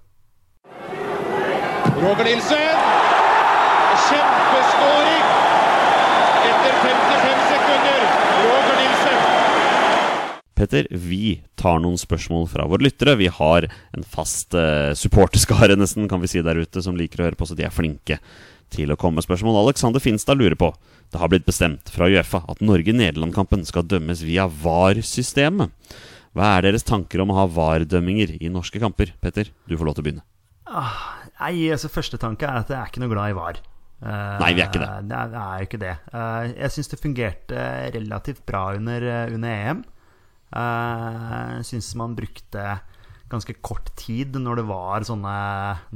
Roger 1.99 2.25
Nilsen. 2.27 2.79
Kjempeskåring! 4.03 5.25
Etter 6.43 6.79
55 6.83 7.43
sekunder. 7.51 8.01
Roger 8.43 8.79
Nilsen. 8.81 9.19
Petter, 10.63 10.88
vi 10.89 11.41
tar 11.60 11.82
noen 11.84 11.99
spørsmål 11.99 12.47
fra 12.47 12.63
våre 12.71 12.86
lyttere. 12.86 13.17
Vi 13.19 13.28
har 13.28 13.67
en 13.67 14.06
fast 14.08 14.56
uh, 14.56 14.95
supporterskare 14.95 15.76
nesten, 15.82 16.08
kan 16.08 16.23
vi 16.23 16.32
si 16.32 16.43
der 16.45 16.62
ute, 16.62 16.84
som 16.86 16.95
liker 16.95 17.19
å 17.19 17.28
høre 17.28 17.39
på, 17.39 17.49
så 17.49 17.58
de 17.60 17.67
er 17.67 17.73
flinke 17.73 18.19
til 18.73 18.93
å 18.93 18.97
komme 18.99 19.19
med 19.19 19.28
spørsmål. 19.28 19.60
Alexander 19.65 19.99
Finstad 20.04 20.39
lurer 20.39 20.56
på 20.58 20.71
Det 21.12 21.19
har 21.19 21.30
blitt 21.30 21.45
bestemt 21.45 21.91
fra 21.93 22.08
Uefa 22.08 22.45
at 22.49 22.63
Norge-Nederland-kampen 22.63 23.67
skal 23.67 23.86
dømmes 23.86 24.23
via 24.26 24.47
VAR-systemet. 24.47 25.76
Hva 26.34 26.56
er 26.56 26.69
deres 26.69 26.88
tanker 26.88 27.21
om 27.21 27.34
å 27.34 27.41
ha 27.41 27.45
VAR-dømminger 27.45 28.39
i 28.39 28.49
norske 28.49 28.80
kamper? 28.82 29.12
Petter, 29.21 29.52
du 29.67 29.76
får 29.76 29.89
lov 29.89 29.99
til 29.99 30.06
å 30.06 30.08
begynne. 30.08 30.26
Nei, 31.43 31.54
altså 31.76 31.91
Første 31.91 32.17
tanke 32.17 32.47
er 32.47 32.63
at 32.63 32.71
jeg 32.71 32.80
er 32.80 32.89
ikke 32.89 33.04
noe 33.04 33.12
glad 33.12 33.34
i 33.34 33.38
VAR. 33.38 33.60
Uh, 34.04 34.39
Nei, 34.41 34.54
vi 34.56 34.63
er 34.63 34.71
ikke 34.71 34.82
det. 34.82 34.91
Det 35.12 35.19
er, 35.19 35.30
det 35.32 35.43
er 35.43 35.60
jo 35.60 35.67
ikke 35.67 35.82
det. 35.84 35.95
Uh, 36.12 36.41
jeg 36.56 36.76
syns 36.76 36.91
det 36.91 37.04
fungerte 37.04 37.65
relativt 37.93 38.41
bra 38.47 38.63
under, 38.80 39.06
eh, 39.12 39.36
under 39.36 39.54
EM. 39.54 39.84
Jeg 40.53 41.65
syns 41.67 41.93
man 41.97 42.13
brukte 42.17 42.65
ganske 43.33 43.55
kort 43.65 43.89
tid 43.99 44.37
når 44.39 44.61
det 44.61 44.65
var 44.69 45.05
sånne, 45.07 45.33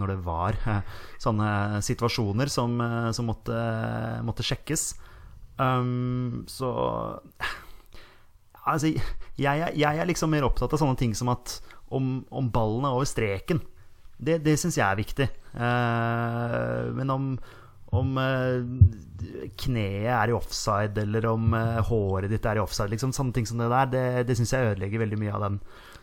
det 0.09 0.17
var, 0.25 0.57
eh, 0.65 0.81
sånne 1.21 1.81
situasjoner 1.85 2.49
som, 2.51 2.79
eh, 2.81 3.11
som 3.11 3.29
måtte, 3.29 3.57
måtte 4.25 4.45
sjekkes. 4.45 4.95
Um, 5.57 6.45
så 6.47 6.69
Altså, 8.67 8.91
jeg, 9.39 9.69
jeg 9.79 9.97
er 9.97 10.07
liksom 10.09 10.33
mer 10.33 10.43
opptatt 10.43 10.73
av 10.75 10.81
sånne 10.81 10.99
ting 10.99 11.13
som 11.15 11.29
at 11.31 11.53
om, 11.87 12.25
om 12.27 12.49
ballen 12.51 12.83
er 12.83 12.97
over 12.97 13.07
streken. 13.07 13.61
Det, 14.19 14.41
det 14.43 14.57
syns 14.59 14.75
jeg 14.75 14.83
er 14.83 14.99
viktig. 14.99 15.27
Uh, 15.55 16.91
men 16.97 17.13
om, 17.13 17.29
om 17.95 18.17
eh, 18.19 19.47
kneet 19.58 20.10
er 20.12 20.32
i 20.32 20.36
offside, 20.36 20.97
eller 21.04 21.28
om 21.32 21.54
eh, 21.56 21.80
håret 21.88 22.32
ditt 22.32 22.45
er 22.45 22.60
i 22.60 22.63
offside, 22.63 22.91
liksom 22.93 23.13
sånne 23.15 23.36
ting 23.36 23.47
som 23.47 23.62
det 23.62 23.69
der, 23.71 23.91
det, 23.93 24.08
det 24.28 24.38
syns 24.39 24.54
jeg 24.54 24.73
ødelegger 24.73 25.06
veldig 25.06 25.19
mye 25.21 25.36
av 25.38 25.45
den, 25.45 25.60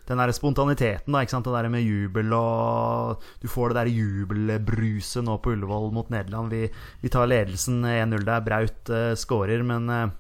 den 0.09 0.21
der 0.21 0.33
spontaniteten. 0.37 1.13
da, 1.13 1.23
ikke 1.23 1.37
sant? 1.37 1.49
Det 1.49 1.55
der 1.57 1.71
med 1.73 1.85
jubel 1.85 2.33
og 2.37 3.23
Du 3.43 3.49
får 3.49 3.73
det 3.73 3.83
der 3.83 3.93
jubelbruset 3.93 5.25
nå 5.25 5.39
på 5.41 5.55
Ullevål 5.55 5.93
mot 5.97 6.11
Nederland. 6.13 6.53
Vi, 6.53 6.69
vi 7.03 7.13
tar 7.13 7.29
ledelsen 7.31 7.85
1-0 7.85 8.25
der. 8.25 8.45
Braut 8.45 8.93
uh, 8.93 9.13
skårer, 9.17 9.65
men 9.65 9.89
eh, 9.93 10.13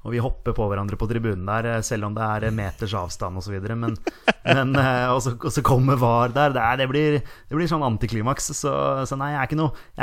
og 0.00 0.14
vi 0.14 0.20
hopper 0.22 0.54
på 0.56 0.66
hverandre 0.70 0.96
på 0.96 1.08
tribunen 1.10 1.44
der, 1.48 1.66
eh, 1.68 1.82
selv 1.84 2.08
om 2.08 2.14
det 2.16 2.24
er 2.24 2.54
meters 2.56 2.94
avstand 2.96 3.36
osv. 3.36 3.58
Men, 3.68 3.98
men 4.48 4.72
eh, 4.80 5.06
og, 5.12 5.20
så, 5.24 5.34
og 5.36 5.52
så 5.52 5.64
kommer 5.66 6.00
VAR 6.00 6.32
der. 6.32 6.54
Det, 6.56 6.64
er, 6.64 6.80
det, 6.80 6.88
blir, 6.88 7.18
det 7.20 7.58
blir 7.58 7.68
sånn 7.68 7.84
antiklimaks. 7.84 8.50
Så, 8.56 8.72
så 9.04 9.20
nei, 9.20 9.34
jeg 9.34 9.42
er, 9.42 9.50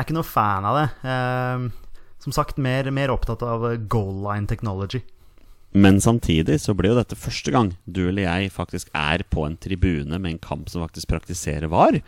ikke 0.04 0.18
noe, 0.18 0.28
fan 0.28 0.70
av 0.70 0.82
det. 0.82 0.88
Eh, 1.10 2.02
som 2.28 2.36
sagt, 2.36 2.62
mer, 2.62 2.90
mer 2.94 3.14
opptatt 3.14 3.46
av 3.46 3.66
goal 3.90 4.22
line 4.22 4.50
technology. 4.50 5.02
Men 5.76 6.00
samtidig 6.02 6.62
så 6.64 6.74
blir 6.78 6.94
jo 6.94 7.00
dette 7.02 7.18
første 7.20 7.52
gang 7.52 7.74
du 7.84 8.06
eller 8.08 8.24
jeg 8.24 8.54
faktisk 8.56 8.90
er 8.96 9.24
på 9.30 9.44
en 9.46 9.58
tribune 9.60 10.18
med 10.18 10.32
en 10.32 10.42
kamp 10.42 10.70
som 10.72 10.82
faktisk 10.86 11.10
praktiserer 11.12 11.68
VAR. 11.72 12.00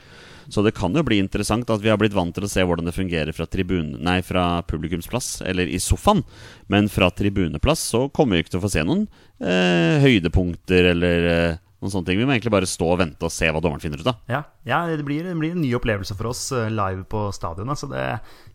Så 0.49 0.63
det 0.65 0.73
kan 0.77 0.95
jo 0.95 1.03
bli 1.05 1.19
interessant 1.21 1.69
at 1.69 1.83
vi 1.83 1.91
har 1.91 1.99
blitt 2.01 2.15
vant 2.15 2.33
til 2.33 2.47
å 2.47 2.49
se 2.49 2.63
hvordan 2.65 2.87
det 2.89 2.95
fungerer 2.95 3.35
fra, 3.35 3.45
tribune, 3.45 3.99
nei, 4.01 4.17
fra 4.25 4.63
publikumsplass, 4.65 5.43
eller 5.45 5.69
i 5.69 5.77
sofaen. 5.83 6.23
Men 6.71 6.89
fra 6.89 7.11
tribuneplass 7.13 7.83
så 7.91 8.07
kommer 8.15 8.37
vi 8.37 8.45
ikke 8.45 8.55
til 8.55 8.61
å 8.61 8.65
få 8.65 8.73
se 8.73 8.85
noen 8.87 9.05
eh, 9.37 9.99
høydepunkter 10.01 10.89
eller 10.95 11.29
eh, 11.33 11.59
noen 11.79 11.93
sånne 11.93 12.09
ting. 12.09 12.19
Vi 12.19 12.27
må 12.27 12.33
egentlig 12.35 12.53
bare 12.53 12.67
stå 12.67 12.87
og 12.91 12.99
vente 12.99 13.25
og 13.25 13.31
se 13.33 13.47
hva 13.47 13.61
dommeren 13.63 13.83
finner 13.83 14.01
ut 14.01 14.11
av. 14.11 14.19
Ja, 14.31 14.43
ja 14.67 14.81
det, 14.89 15.05
blir, 15.07 15.23
det 15.23 15.35
blir 15.39 15.55
en 15.55 15.63
ny 15.63 15.71
opplevelse 15.77 16.15
for 16.19 16.31
oss 16.31 16.43
eh, 16.55 16.67
live 16.73 17.05
på 17.11 17.25
stadionet. 17.35 17.79
Så 17.79 17.89
det, 17.91 18.05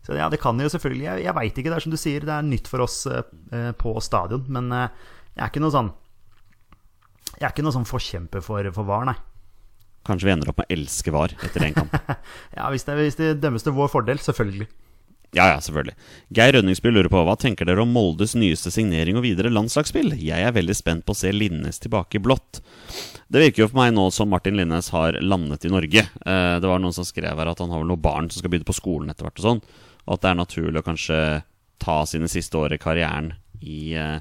så 0.05 0.17
ja, 0.17 0.29
det 0.31 0.41
kan 0.43 0.59
jo 0.61 0.69
selvfølgelig 0.71 1.07
Jeg, 1.07 1.25
jeg 1.25 1.37
veit 1.39 1.57
ikke, 1.61 1.71
det 1.71 1.79
er 1.79 1.85
som 1.87 1.95
du 1.95 1.99
sier, 2.01 2.25
det 2.27 2.35
er 2.35 2.45
nytt 2.45 2.69
for 2.69 2.85
oss 2.85 2.99
eh, 3.09 3.71
på 3.81 3.95
stadion. 4.05 4.45
Men 4.53 4.69
eh, 4.75 5.07
jeg 5.33 5.47
er 5.47 5.53
ikke 5.53 5.63
noe 5.65 5.73
sånn 5.73 5.93
Jeg 7.33 7.47
er 7.47 7.51
ikke 7.53 7.65
noe 7.65 7.75
sånn 7.75 7.89
forkjemper 7.89 8.45
for, 8.45 8.71
for 8.77 8.87
VAR, 8.87 9.09
nei. 9.09 9.17
Kanskje 10.05 10.29
vi 10.29 10.35
ender 10.35 10.51
opp 10.51 10.61
med 10.61 10.69
å 10.69 10.75
elske 10.77 11.13
VAR 11.13 11.33
etter 11.41 11.65
en 11.65 11.77
kamp. 11.81 11.95
Ja, 12.57 12.69
hvis 12.71 12.85
det, 12.85 12.99
hvis 13.01 13.17
det 13.17 13.37
dømmes 13.41 13.65
til 13.65 13.73
vår 13.75 13.89
fordel, 13.91 14.21
selvfølgelig. 14.21 14.69
Ja, 15.35 15.49
ja, 15.51 15.57
selvfølgelig. 15.59 15.97
Geir 16.31 16.53
Rønningsby 16.55 16.91
lurer 16.93 17.09
på 17.11 17.21
hva 17.27 17.33
tenker 17.35 17.67
dere 17.67 17.83
om 17.83 17.91
Moldes 17.91 18.37
nyeste 18.39 18.71
signering 18.71 19.17
og 19.19 19.25
videre 19.25 19.51
landslagsspill? 19.51 20.13
Jeg 20.15 20.45
er 20.47 20.55
veldig 20.55 20.75
spent 20.77 21.03
på 21.03 21.11
å 21.11 21.19
se 21.19 21.33
Linnes 21.35 21.81
tilbake 21.83 22.15
i 22.15 22.23
blått. 22.23 22.61
Det 23.27 23.41
virker 23.41 23.65
jo 23.65 23.67
for 23.67 23.81
meg 23.81 23.91
nå 23.97 24.05
som 24.15 24.31
Martin 24.31 24.55
Linnes 24.55 24.87
har 24.95 25.17
landet 25.19 25.67
i 25.67 25.73
Norge. 25.73 26.05
Eh, 26.07 26.55
det 26.63 26.69
var 26.71 26.79
noen 26.79 26.95
som 26.95 27.07
skrev 27.07 27.35
her 27.41 27.51
at 27.51 27.59
han 27.59 27.73
har 27.73 27.83
vel 27.83 27.91
noen 27.91 28.05
barn 28.05 28.29
som 28.31 28.39
skal 28.39 28.53
begynne 28.53 28.69
på 28.69 28.77
skolen 28.77 29.11
etter 29.11 29.27
hvert, 29.27 29.41
og 29.41 29.47
sånn. 29.49 29.61
Og 30.05 30.15
at 30.15 30.23
det 30.23 30.31
er 30.31 30.39
naturlig 30.39 30.79
å 30.79 30.87
kanskje 30.87 31.19
ta 31.83 31.97
sine 32.07 32.31
siste 32.31 32.55
år 32.61 32.77
i 32.77 32.79
karrieren 32.79 33.33
i, 33.59 33.91
eh, 33.99 34.19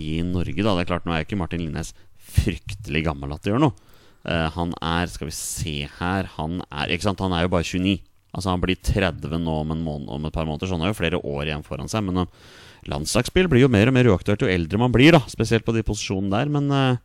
i 0.00 0.22
Norge, 0.24 0.56
da. 0.62 0.72
Det 0.72 0.86
er 0.86 0.92
klart, 0.94 1.04
nå 1.04 1.12
er 1.12 1.20
jo 1.20 1.28
ikke 1.28 1.42
Martin 1.42 1.66
Linnes 1.66 1.92
fryktelig 2.30 3.04
gammel 3.10 3.34
at 3.36 3.44
det 3.44 3.52
gjør 3.52 3.66
noe. 3.66 3.76
Eh, 4.24 4.48
han 4.56 4.72
er 4.80 5.08
Skal 5.08 5.30
vi 5.30 5.32
se 5.32 5.88
her 5.96 6.26
Han 6.36 6.58
er 6.68 6.90
Ikke 6.92 7.06
sant, 7.06 7.22
han 7.24 7.32
er 7.32 7.46
jo 7.46 7.52
bare 7.54 7.64
29. 7.64 8.02
Altså 8.30 8.52
Han 8.52 8.62
blir 8.62 8.78
30 8.78 9.40
nå 9.42 9.56
om, 9.64 9.74
måned, 9.74 10.08
om 10.08 10.26
et 10.28 10.34
par 10.34 10.48
måneder, 10.48 10.68
så 10.68 10.78
han 10.78 10.86
har 10.86 10.92
jo 10.92 11.00
flere 11.00 11.22
år 11.22 11.48
igjen 11.48 11.66
foran 11.66 11.90
seg. 11.90 12.06
Men 12.06 12.24
uh, 12.24 12.46
landslagsspill 12.90 13.50
blir 13.50 13.64
jo 13.64 13.72
mer 13.72 13.90
og 13.90 13.96
mer 13.96 14.10
uaktuelt 14.12 14.44
jo 14.44 14.50
eldre 14.50 14.80
man 14.80 14.94
blir, 14.94 15.16
da 15.16 15.24
spesielt 15.30 15.66
på 15.66 15.74
de 15.76 15.84
posisjonene 15.86 16.32
der. 16.36 16.52
Men 16.52 16.70
uh, 16.70 17.02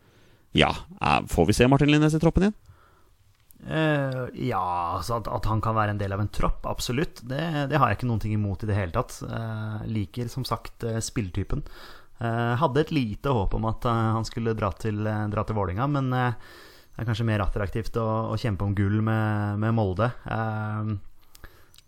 ja, 0.55 0.71
uh, 1.01 1.19
får 1.31 1.49
vi 1.49 1.57
se 1.57 1.69
Martin 1.71 1.93
Linnes 1.93 2.15
i 2.17 2.21
troppen 2.21 2.47
igjen? 2.47 2.57
Uh, 3.65 4.29
ja, 4.37 4.61
altså 4.99 5.17
at, 5.17 5.31
at 5.31 5.49
han 5.49 5.63
kan 5.65 5.73
være 5.73 5.95
en 5.95 6.01
del 6.01 6.13
av 6.13 6.21
en 6.21 6.29
tropp, 6.29 6.67
absolutt. 6.69 7.23
Det, 7.25 7.41
det 7.71 7.81
har 7.81 7.89
jeg 7.89 8.01
ikke 8.01 8.11
noen 8.11 8.21
ting 8.21 8.37
imot 8.37 8.61
i 8.61 8.69
det 8.69 8.77
hele 8.77 8.93
tatt. 8.93 9.17
Eh, 9.25 9.85
liker 9.89 10.29
som 10.29 10.45
sagt 10.45 10.85
uh, 10.85 10.99
spilltypen. 11.01 11.65
Eh, 12.15 12.53
hadde 12.61 12.79
et 12.79 12.93
lite 12.95 13.31
håp 13.35 13.57
om 13.57 13.65
at 13.67 13.85
eh, 13.89 14.05
han 14.15 14.23
skulle 14.27 14.55
dra 14.55 14.69
til, 14.79 15.01
uh, 15.03 15.25
dra 15.31 15.43
til 15.43 15.57
Vålinga, 15.57 15.87
men 15.91 16.13
eh, 16.15 16.37
det 16.95 17.03
er 17.03 17.09
kanskje 17.09 17.27
mer 17.27 17.43
attraktivt 17.43 17.97
å, 17.99 18.05
å 18.31 18.37
kjempe 18.39 18.63
om 18.63 18.75
gull 18.77 19.01
med, 19.03 19.59
med 19.59 19.75
Molde. 19.75 20.07
Eh, 20.23 20.93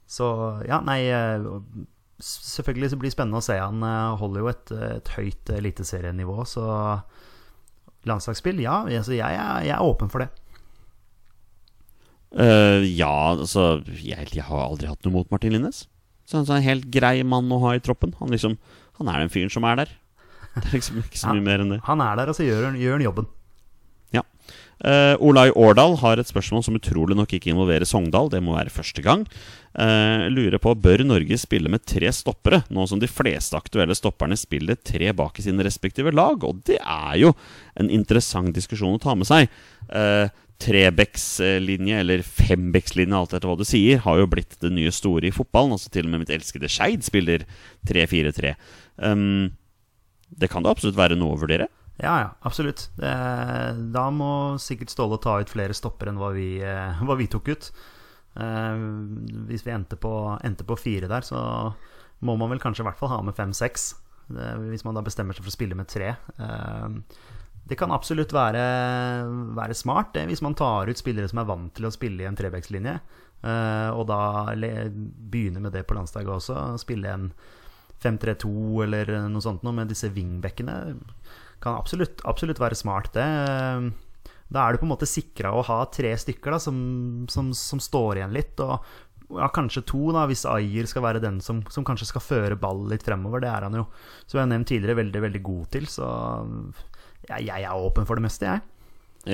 så 0.08 0.32
ja, 0.67 0.82
nei 0.88 1.02
eh, 1.12 1.48
Selvfølgelig 2.17 2.89
så 2.89 2.98
blir 2.98 3.12
det 3.12 3.13
spennende 3.13 3.38
å 3.38 3.46
se. 3.46 3.54
Han 3.62 3.84
eh, 3.86 4.15
holder 4.17 4.41
jo 4.41 4.48
et, 4.50 4.72
et 4.88 5.10
høyt 5.13 5.52
eliteserienivå, 5.54 6.39
så 6.50 6.63
landslagsspill, 8.10 8.63
ja. 8.63 8.80
Altså, 8.88 9.13
jeg, 9.13 9.38
er, 9.38 9.67
jeg 9.67 9.76
er 9.76 9.86
åpen 9.86 10.10
for 10.10 10.24
det. 10.24 10.32
Uh, 12.28 12.84
ja, 12.84 13.12
altså 13.32 13.78
jeg, 13.88 14.28
jeg 14.36 14.43
har 14.43 14.65
aldri 14.65 14.89
hatt 14.89 15.06
noe 15.06 15.15
mot 15.20 15.30
Martin 15.32 15.54
Linnes. 15.54 15.86
Så 16.28 16.41
han 16.41 16.50
er 16.50 16.58
en 16.58 16.65
helt 16.65 16.89
grei 16.91 17.22
mann 17.24 17.54
å 17.54 17.62
ha 17.63 17.78
i 17.78 17.84
troppen. 17.84 18.12
Han, 18.20 18.34
liksom, 18.34 18.58
han 19.00 19.13
er 19.13 19.24
den 19.24 19.32
fyren 19.32 19.54
som 19.54 19.67
er 19.70 19.84
der. 19.84 19.93
Det 20.58 20.63
er 20.65 20.74
liksom 20.74 21.04
ikke 21.04 21.20
så 21.22 21.36
mye 21.38 21.46
mer 21.46 21.62
enn 21.62 21.76
det. 21.76 21.84
Han 21.86 22.02
er 22.02 22.17
der, 22.17 22.32
og 22.32 22.36
så 22.36 22.46
gjør 22.48 22.72
gjør 22.82 22.98
han 22.98 23.06
jobben. 23.06 23.30
Uh, 24.78 25.18
Olai 25.26 25.48
Årdal 25.58 25.96
har 26.04 26.20
et 26.22 26.30
spørsmål 26.30 26.62
som 26.66 26.76
utrolig 26.78 27.16
nok 27.18 27.32
ikke 27.34 27.50
involverer 27.50 27.88
Sogndal. 27.88 28.30
Det 28.30 28.42
må 28.46 28.54
være 28.54 28.74
første 28.74 29.02
gang. 29.06 29.24
Uh, 29.74 30.28
lurer 30.30 30.62
på 30.62 30.76
Bør 30.78 31.02
Norge 31.06 31.40
spille 31.42 31.72
med 31.72 31.86
tre 31.90 32.12
stoppere, 32.13 32.62
nå 32.74 32.86
som 32.90 33.02
de 33.02 33.10
fleste 33.10 33.58
aktuelle 33.58 33.98
stopperne 33.98 34.38
spiller 34.38 34.78
tre 34.78 35.10
bak 35.18 35.40
i 35.40 35.48
sine 35.48 35.66
respektive 35.66 36.13
lag? 36.13 36.46
Og 36.46 36.62
det 36.70 36.78
er 36.82 37.16
jo 37.24 37.34
en 37.80 37.90
interessant 37.94 38.54
diskusjon 38.54 38.98
å 38.98 39.02
ta 39.02 39.18
med 39.18 39.30
seg. 39.30 39.50
Uh, 39.90 40.28
Trebekslinje, 40.58 42.00
eller 42.02 42.24
fembekslinje, 42.26 43.13
alt 43.13 43.36
etter 43.38 43.50
hva 43.50 43.58
du 43.60 43.66
sier, 43.68 44.02
har 44.02 44.18
jo 44.18 44.30
blitt 44.30 44.58
det 44.63 44.72
nye 44.74 44.94
store 44.94 45.30
i 45.30 45.34
fotballen. 45.34 45.76
Altså 45.76 45.92
Til 45.94 46.08
og 46.08 46.13
med 46.13 46.24
mitt 46.24 46.34
elskede 46.34 46.70
Skeid 46.72 47.06
spiller 47.06 47.46
3-4-3. 47.90 48.56
Um, 48.98 49.54
det 50.34 50.50
kan 50.52 50.66
det 50.66 50.74
absolutt 50.74 50.98
være 50.98 51.18
noe 51.20 51.38
å 51.38 51.42
vurdere. 51.44 51.70
Ja, 51.98 52.14
ja, 52.22 52.32
absolutt. 52.46 52.88
Da 52.98 54.04
må 54.14 54.32
sikkert 54.62 54.92
Ståle 54.94 55.18
ta 55.22 55.40
ut 55.42 55.50
flere 55.50 55.74
stopper 55.74 56.12
enn 56.12 56.20
hva 56.22 56.30
vi, 56.36 56.60
eh, 56.62 57.00
hva 57.02 57.16
vi 57.18 57.26
tok 57.32 57.50
ut. 57.50 57.72
Eh, 58.38 58.76
hvis 59.50 59.66
vi 59.66 59.74
endte 59.74 59.98
på, 59.98 60.12
endte 60.46 60.68
på 60.68 60.78
fire 60.78 61.10
der, 61.10 61.26
så 61.26 61.40
må 62.26 62.36
man 62.38 62.52
vel 62.54 62.62
kanskje 62.62 62.86
i 62.86 62.88
hvert 62.88 63.00
fall 63.00 63.14
ha 63.14 63.22
med 63.26 63.38
fem-seks. 63.38 63.96
Hvis 64.28 64.84
man 64.84 64.98
da 64.98 65.02
bestemmer 65.06 65.34
seg 65.34 65.46
for 65.46 65.54
å 65.54 65.56
spille 65.56 65.78
med 65.78 65.90
tre. 65.90 66.14
Eh, 66.38 66.88
det 67.68 67.76
kan 67.80 67.92
absolutt 67.92 68.32
være, 68.36 68.64
være 69.58 69.76
smart 69.76 70.14
det, 70.16 70.28
hvis 70.30 70.44
man 70.44 70.56
tar 70.56 70.88
ut 70.88 71.00
spillere 71.00 71.28
som 71.28 71.42
er 71.42 71.50
vant 71.50 71.74
til 71.76 71.88
å 71.88 71.92
spille 71.92 72.24
i 72.24 72.28
en 72.30 72.38
trebekslinje, 72.38 72.94
eh, 73.44 73.90
og 73.92 74.06
da 74.08 74.54
begynner 74.56 75.66
med 75.66 75.76
det 75.76 75.84
på 75.88 75.98
landslaget 75.98 76.32
også. 76.38 76.62
Spille 76.80 77.12
en 77.12 77.32
5-3-2 78.04 78.54
eller 78.86 79.12
noe 79.28 79.44
sånt 79.44 79.66
noe 79.66 79.76
med 79.76 79.92
disse 79.92 80.12
wingbackene. 80.14 80.78
Kan 81.63 81.76
absolutt, 81.80 82.22
absolutt 82.30 82.60
være 82.62 82.76
smart, 82.78 83.12
det. 83.17 83.26
Da 84.48 84.63
er 84.63 84.74
du 84.74 84.80
på 84.80 84.86
en 84.88 84.93
måte 84.93 85.08
sikra 85.10 85.52
å 85.52 85.63
ha 85.67 85.82
tre 85.91 86.13
stykker 86.15 86.54
da, 86.56 86.60
som, 86.63 86.78
som, 87.32 87.50
som 87.58 87.80
står 87.84 88.22
igjen 88.22 88.36
litt. 88.36 88.60
Og 88.63 88.78
ja, 89.36 89.50
kanskje 89.52 89.84
to, 89.89 90.06
da, 90.15 90.24
hvis 90.30 90.46
Ayer 90.48 90.88
skal 90.88 91.04
være 91.04 91.20
den 91.24 91.41
som, 91.43 91.60
som, 91.74 91.84
kanskje 91.84 92.08
skal 92.13 92.24
føre 92.24 92.56
ball 92.60 92.86
litt 92.88 93.04
fremover. 93.04 93.43
Det 93.43 93.50
er 93.52 93.65
han 93.67 93.76
jo, 93.76 93.84
som 94.24 94.38
jeg 94.39 94.46
har 94.46 94.52
nevnt 94.54 94.70
tidligere, 94.72 95.02
veldig 95.02 95.24
veldig 95.26 95.41
god 95.50 95.65
til. 95.76 95.89
Så 95.91 96.08
ja, 97.28 97.41
jeg 97.41 97.65
er 97.67 97.76
åpen 97.76 98.08
for 98.08 98.15
det 98.15 98.24
meste, 98.30 98.48
jeg. 98.48 98.63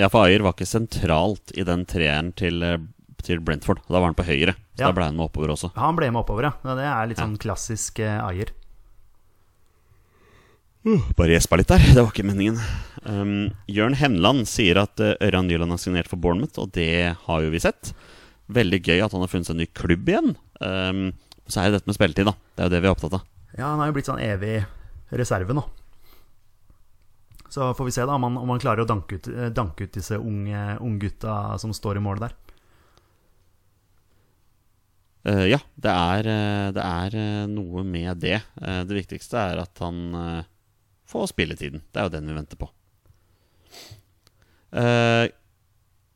Ja, 0.01 0.09
for 0.09 0.25
Ayer 0.25 0.41
var 0.41 0.55
ikke 0.55 0.65
sentralt 0.65 1.53
i 1.53 1.61
den 1.67 1.83
treeren 1.85 2.31
til, 2.39 2.63
eh, 2.65 2.79
til 3.21 3.43
Brentford. 3.45 3.83
Da 3.85 3.99
var 3.99 4.09
han 4.09 4.17
på 4.17 4.25
høyre. 4.25 4.55
Så 4.73 4.81
Ja. 4.81 4.87
da 4.89 4.93
ble 4.97 5.05
han 5.11 5.15
med 5.19 5.27
oppover 5.29 5.53
også. 5.53 5.69
Han 5.77 5.95
ble 5.99 6.09
med 6.09 6.23
oppover, 6.23 6.47
ja. 6.49 6.53
Ja, 6.65 6.73
Det 6.79 6.85
er 6.89 7.07
litt 7.11 7.19
Ja. 7.19 7.25
sånn 7.27 7.37
klassisk 7.37 7.99
eh, 7.99 8.17
Ayer. 8.25 8.49
Bare 10.83 11.31
gjespa 11.31 11.57
litt 11.59 11.71
der. 11.71 11.83
Det 11.95 12.01
var 12.01 12.11
ikke 12.11 12.27
meningen. 12.27 12.59
Um, 13.07 13.51
Jørn 13.71 13.95
Henland 13.99 14.47
sier 14.51 14.81
at 14.81 14.99
uh, 14.99 15.15
Ørjan 15.23 15.47
Nyland 15.47 15.71
har 15.71 15.79
signert 15.81 16.09
for 16.11 16.19
Bournemouth, 16.19 16.59
og 16.59 16.73
det 16.75 17.15
har 17.25 17.43
jo 17.43 17.51
vi 17.53 17.61
sett. 17.63 17.93
Veldig 18.51 18.81
gøy 18.83 19.03
at 19.03 19.15
han 19.15 19.23
har 19.23 19.31
funnet 19.31 19.47
seg 19.47 19.55
en 19.55 19.63
ny 19.63 19.69
klubb 19.71 20.11
igjen. 20.11 20.33
Um, 20.59 21.05
så 21.47 21.61
er 21.61 21.71
det 21.71 21.79
dette 21.79 21.91
med 21.91 21.97
spilletid, 21.97 22.27
da. 22.27 22.35
Det 22.35 22.63
er 22.63 22.69
jo 22.69 22.75
det 22.75 22.83
vi 22.83 22.91
er 22.91 22.95
opptatt 22.95 23.17
av. 23.19 23.23
Ja, 23.53 23.69
han 23.69 23.79
har 23.79 23.89
jo 23.89 23.95
blitt 23.95 24.09
sånn 24.09 24.21
evig 24.23 24.57
reserve 25.13 25.55
nå. 25.55 25.63
Så 27.53 27.67
får 27.77 27.85
vi 27.85 27.93
se 27.93 28.05
da 28.09 28.15
om 28.17 28.23
han, 28.25 28.37
om 28.41 28.49
han 28.49 28.61
klarer 28.61 28.81
å 28.81 28.89
danke 28.89 29.19
ut, 29.19 29.27
eh, 29.29 29.51
danke 29.53 29.85
ut 29.85 29.93
disse 29.93 30.17
unge 30.17 30.61
unggutta 30.81 31.53
som 31.61 31.75
står 31.75 31.99
i 31.99 32.03
mål 32.03 32.23
der. 32.23 32.33
Uh, 35.23 35.45
ja, 35.47 35.59
det 35.79 35.91
er, 35.91 36.27
uh, 36.27 36.71
det 36.75 36.83
er 36.83 37.13
uh, 37.15 37.43
noe 37.47 37.85
med 37.87 38.17
det. 38.19 38.41
Uh, 38.57 38.81
det 38.89 38.97
viktigste 38.97 39.37
er 39.39 39.61
at 39.61 39.79
han 39.79 39.99
uh, 40.17 40.49
får 41.09 41.31
spilletiden. 41.33 41.83
Det 41.91 42.01
er 42.01 42.09
jo 42.09 42.15
den 42.15 42.29
vi 42.29 42.37
venter 42.37 42.59
på. 42.59 42.69
Uh, 44.73 45.29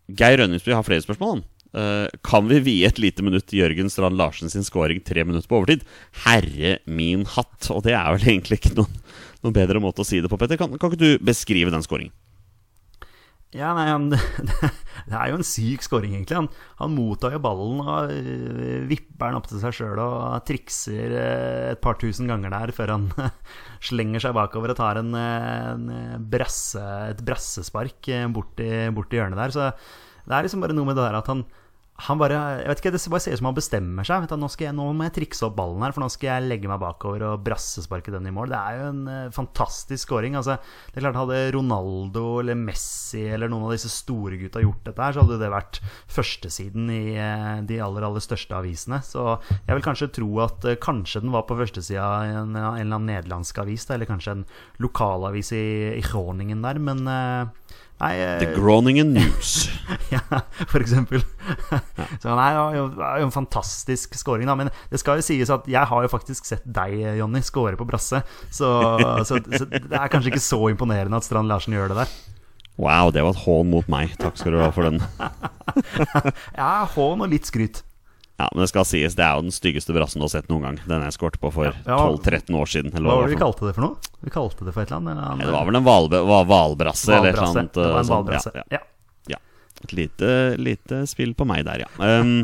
Geir 0.08 0.40
Rønningsby 0.40 0.74
har 0.74 0.86
flere 0.88 1.04
spørsmål. 1.04 1.44
Eh, 1.78 2.08
kan 2.24 2.48
vi 2.48 2.60
vie 2.64 2.88
et 2.88 3.00
lite 3.00 3.24
minutt 3.26 3.52
Jørgen 3.54 3.90
Strand 3.92 4.18
Larsen 4.18 4.50
sin 4.50 4.64
scoring 4.64 5.02
tre 5.04 5.26
minutter 5.28 5.50
på 5.50 5.60
overtid? 5.60 5.84
Herre 6.24 6.78
min 6.86 7.26
hatt! 7.36 7.68
Og 7.74 7.84
det 7.86 7.94
er 7.98 8.16
vel 8.16 8.30
egentlig 8.32 8.62
ikke 8.62 8.78
noen, 8.80 9.02
noen 9.44 9.58
bedre 9.58 9.82
måte 9.84 10.02
å 10.02 10.08
si 10.08 10.22
det 10.24 10.32
på, 10.32 10.40
Petter. 10.40 10.60
Kan, 10.60 10.78
kan 10.80 10.94
ikke 10.94 11.04
du 11.04 11.26
beskrive 11.28 11.74
den 11.74 11.86
scoringen? 11.86 12.16
Ja, 13.56 13.70
nei, 13.78 13.86
han, 13.88 14.10
Det 15.08 15.16
er 15.16 15.30
jo 15.32 15.38
en 15.40 15.46
syk 15.48 15.86
scoring, 15.86 16.18
egentlig. 16.18 16.36
Han, 16.36 16.50
han 16.82 16.92
mottar 16.92 17.32
jo 17.32 17.40
ballen 17.44 17.80
og 17.80 18.12
øh, 18.12 18.82
vipper 18.90 19.30
den 19.30 19.38
opp 19.40 19.48
til 19.48 19.62
seg 19.62 19.78
sjøl 19.78 20.02
og 20.04 20.42
trikser 20.48 21.14
øh, 21.16 21.68
et 21.72 21.82
par 21.84 21.96
tusen 22.02 22.28
ganger 22.28 22.52
der 22.52 22.74
før 22.76 22.92
han 22.98 23.08
slenger 23.88 24.26
seg 24.26 24.36
bakover 24.36 24.74
og 24.74 24.80
tar 24.82 25.00
en, 25.00 25.16
en 25.16 25.88
brasse, 26.28 26.84
et 27.14 27.24
brassespark 27.24 28.12
bort 28.36 28.60
bort 28.98 29.16
i 29.16 29.22
hjørnet 29.22 29.40
der. 29.40 29.56
Så 29.56 29.72
det 30.28 30.36
er 30.36 30.44
liksom 30.44 30.66
bare 30.66 30.76
noe 30.76 30.90
med 30.90 31.00
det 31.00 31.08
der 31.08 31.22
at 31.22 31.32
han 31.32 31.48
han 32.06 32.20
bare, 32.20 32.38
jeg 32.62 32.70
vet 32.70 32.82
ikke, 32.84 32.92
Det 32.94 33.10
bare 33.10 33.24
ser 33.24 33.34
ut 33.34 33.40
som 33.40 33.48
han 33.50 33.58
bestemmer 33.58 34.06
seg. 34.06 34.22
Vet 34.22 34.34
du, 34.34 34.38
nå, 34.38 34.50
jeg, 34.62 34.74
nå 34.78 34.86
må 34.94 35.08
jeg 35.08 35.16
trikse 35.16 35.48
opp 35.48 35.56
ballen 35.58 35.82
her, 35.82 35.96
for 35.96 36.04
nå 36.04 36.10
skal 36.14 36.30
jeg 36.30 36.46
legge 36.46 36.70
meg 36.70 36.82
bakover 36.84 37.24
og 37.26 37.42
brassesparke 37.46 38.14
den 38.14 38.30
i 38.30 38.34
mål. 38.36 38.52
Det 38.54 38.60
er 38.60 38.78
jo 38.78 38.90
en 38.92 39.00
uh, 39.10 39.34
fantastisk 39.34 40.06
scoring. 40.06 40.38
Altså, 40.38 40.60
det 40.92 41.00
er 41.00 41.08
klart 41.08 41.18
Hadde 41.18 41.40
Ronaldo 41.56 42.26
eller 42.44 42.60
Messi 42.60 43.24
eller 43.26 43.50
noen 43.50 43.66
av 43.66 43.74
disse 43.74 43.90
store 43.90 44.38
gutta 44.38 44.62
gjort 44.62 44.86
dette, 44.86 45.02
her, 45.02 45.16
så 45.18 45.26
hadde 45.26 45.40
det 45.42 45.50
vært 45.56 45.82
førstesiden 46.20 46.94
i 46.94 47.02
uh, 47.18 47.66
de 47.66 47.82
aller 47.82 48.06
aller 48.06 48.26
største 48.28 48.60
avisene. 48.60 49.02
Så 49.02 49.26
jeg 49.56 49.74
vil 49.74 49.88
kanskje 49.90 50.12
tro 50.20 50.30
at 50.46 50.70
uh, 50.70 50.78
kanskje 50.84 51.24
den 51.26 51.34
var 51.34 51.48
på 51.50 51.58
førstesida 51.58 52.12
i 52.28 52.38
en, 52.44 52.54
en, 52.54 52.62
eller 52.78 52.86
annen 52.86 53.10
nederlandsk 53.10 53.64
avis, 53.66 53.90
da, 53.90 53.98
eller 53.98 54.12
kanskje 54.12 54.38
en 54.38 54.48
lokalavis 54.86 55.50
i, 55.58 55.66
i 55.98 56.06
Groningen 56.06 56.62
der, 56.62 56.78
men 56.78 57.10
Nei, 57.98 58.14
The 58.38 58.52
Groningen 58.54 59.10
News. 59.16 59.70
ja, 60.14 60.22
for 60.70 60.84
eksempel. 60.84 61.24
så 62.22 62.36
det 62.38 62.44
er 62.44 62.76
jo, 62.78 62.84
er 63.02 63.24
jo 63.24 63.30
en 63.30 63.34
fantastisk 63.34 64.14
scoring, 64.20 64.46
da. 64.46 64.54
Men 64.60 64.70
det 64.92 65.02
skal 65.02 65.18
jo 65.18 65.26
sies 65.26 65.50
at 65.54 65.66
jeg 65.72 65.90
har 65.90 66.06
jo 66.06 66.12
faktisk 66.12 66.46
sett 66.46 66.66
deg, 66.66 66.94
Jonny, 67.18 67.42
score 67.46 67.74
på 67.80 67.88
brasse. 67.90 68.22
Så, 68.54 68.70
så, 69.28 69.42
så, 69.42 69.66
det 69.66 69.90
er 69.90 70.14
kanskje 70.14 70.36
ikke 70.36 70.46
så 70.46 70.62
imponerende 70.70 71.18
at 71.18 71.26
Strand 71.26 71.50
Larsen 71.50 71.74
gjør 71.74 71.94
det 71.94 72.04
der. 72.04 72.16
Wow, 72.78 73.10
det 73.10 73.26
var 73.26 73.34
et 73.34 73.46
hån 73.48 73.74
mot 73.74 73.90
meg. 73.90 74.14
Takk 74.22 74.38
skal 74.38 74.54
du 74.54 74.62
ha 74.62 74.70
for 74.70 74.86
den. 74.86 75.02
ja, 76.54 76.72
hån 76.94 77.26
og 77.26 77.32
litt 77.34 77.50
skryt. 77.50 77.82
Ja, 78.38 78.48
men 78.54 78.62
det 78.62 78.68
skal 78.70 78.86
sies, 78.86 79.16
det 79.18 79.24
er 79.26 79.40
jo 79.40 79.48
den 79.48 79.54
styggeste 79.54 79.94
brassen 79.96 80.22
du 80.22 80.28
har 80.28 80.30
sett 80.36 80.50
noen 80.52 80.68
gang. 80.68 80.76
Den 80.86 81.06
jeg 81.08 81.16
skåret 81.16 81.40
på 81.42 81.50
for 81.56 81.72
ja, 81.72 81.74
ja, 81.88 81.98
12-13 82.06 82.58
år 82.60 82.70
siden. 82.70 82.94
hva 82.94 83.16
var 83.16 83.26
det 83.26 83.34
vi 83.34 83.40
kalte 83.40 83.66
det 83.66 83.74
for 83.74 83.86
noe? 83.88 84.12
Vi 84.22 84.34
kalte 84.34 84.68
det 84.68 84.74
for 84.76 84.84
et 84.84 84.94
eller 84.94 85.18
annet? 85.18 85.42
Ja, 85.42 85.48
det 85.48 85.56
var 85.56 85.66
vel 85.66 85.80
en 85.80 85.88
hvalbrasse 85.88 87.16
eller 87.16 87.32
et 87.32 87.40
eller 87.40 87.48
annet. 87.48 87.72
Det 87.74 87.88
var 87.96 88.04
en 88.04 88.12
hvalbrasse, 88.12 88.54
ja, 88.54 88.66
ja. 88.76 88.82
ja. 89.34 89.40
Et 89.82 89.96
lite, 89.98 90.30
lite, 90.62 91.02
spill 91.10 91.34
på 91.38 91.50
meg 91.50 91.66
der, 91.66 91.88
ja. 91.88 91.90
Um, 91.98 92.44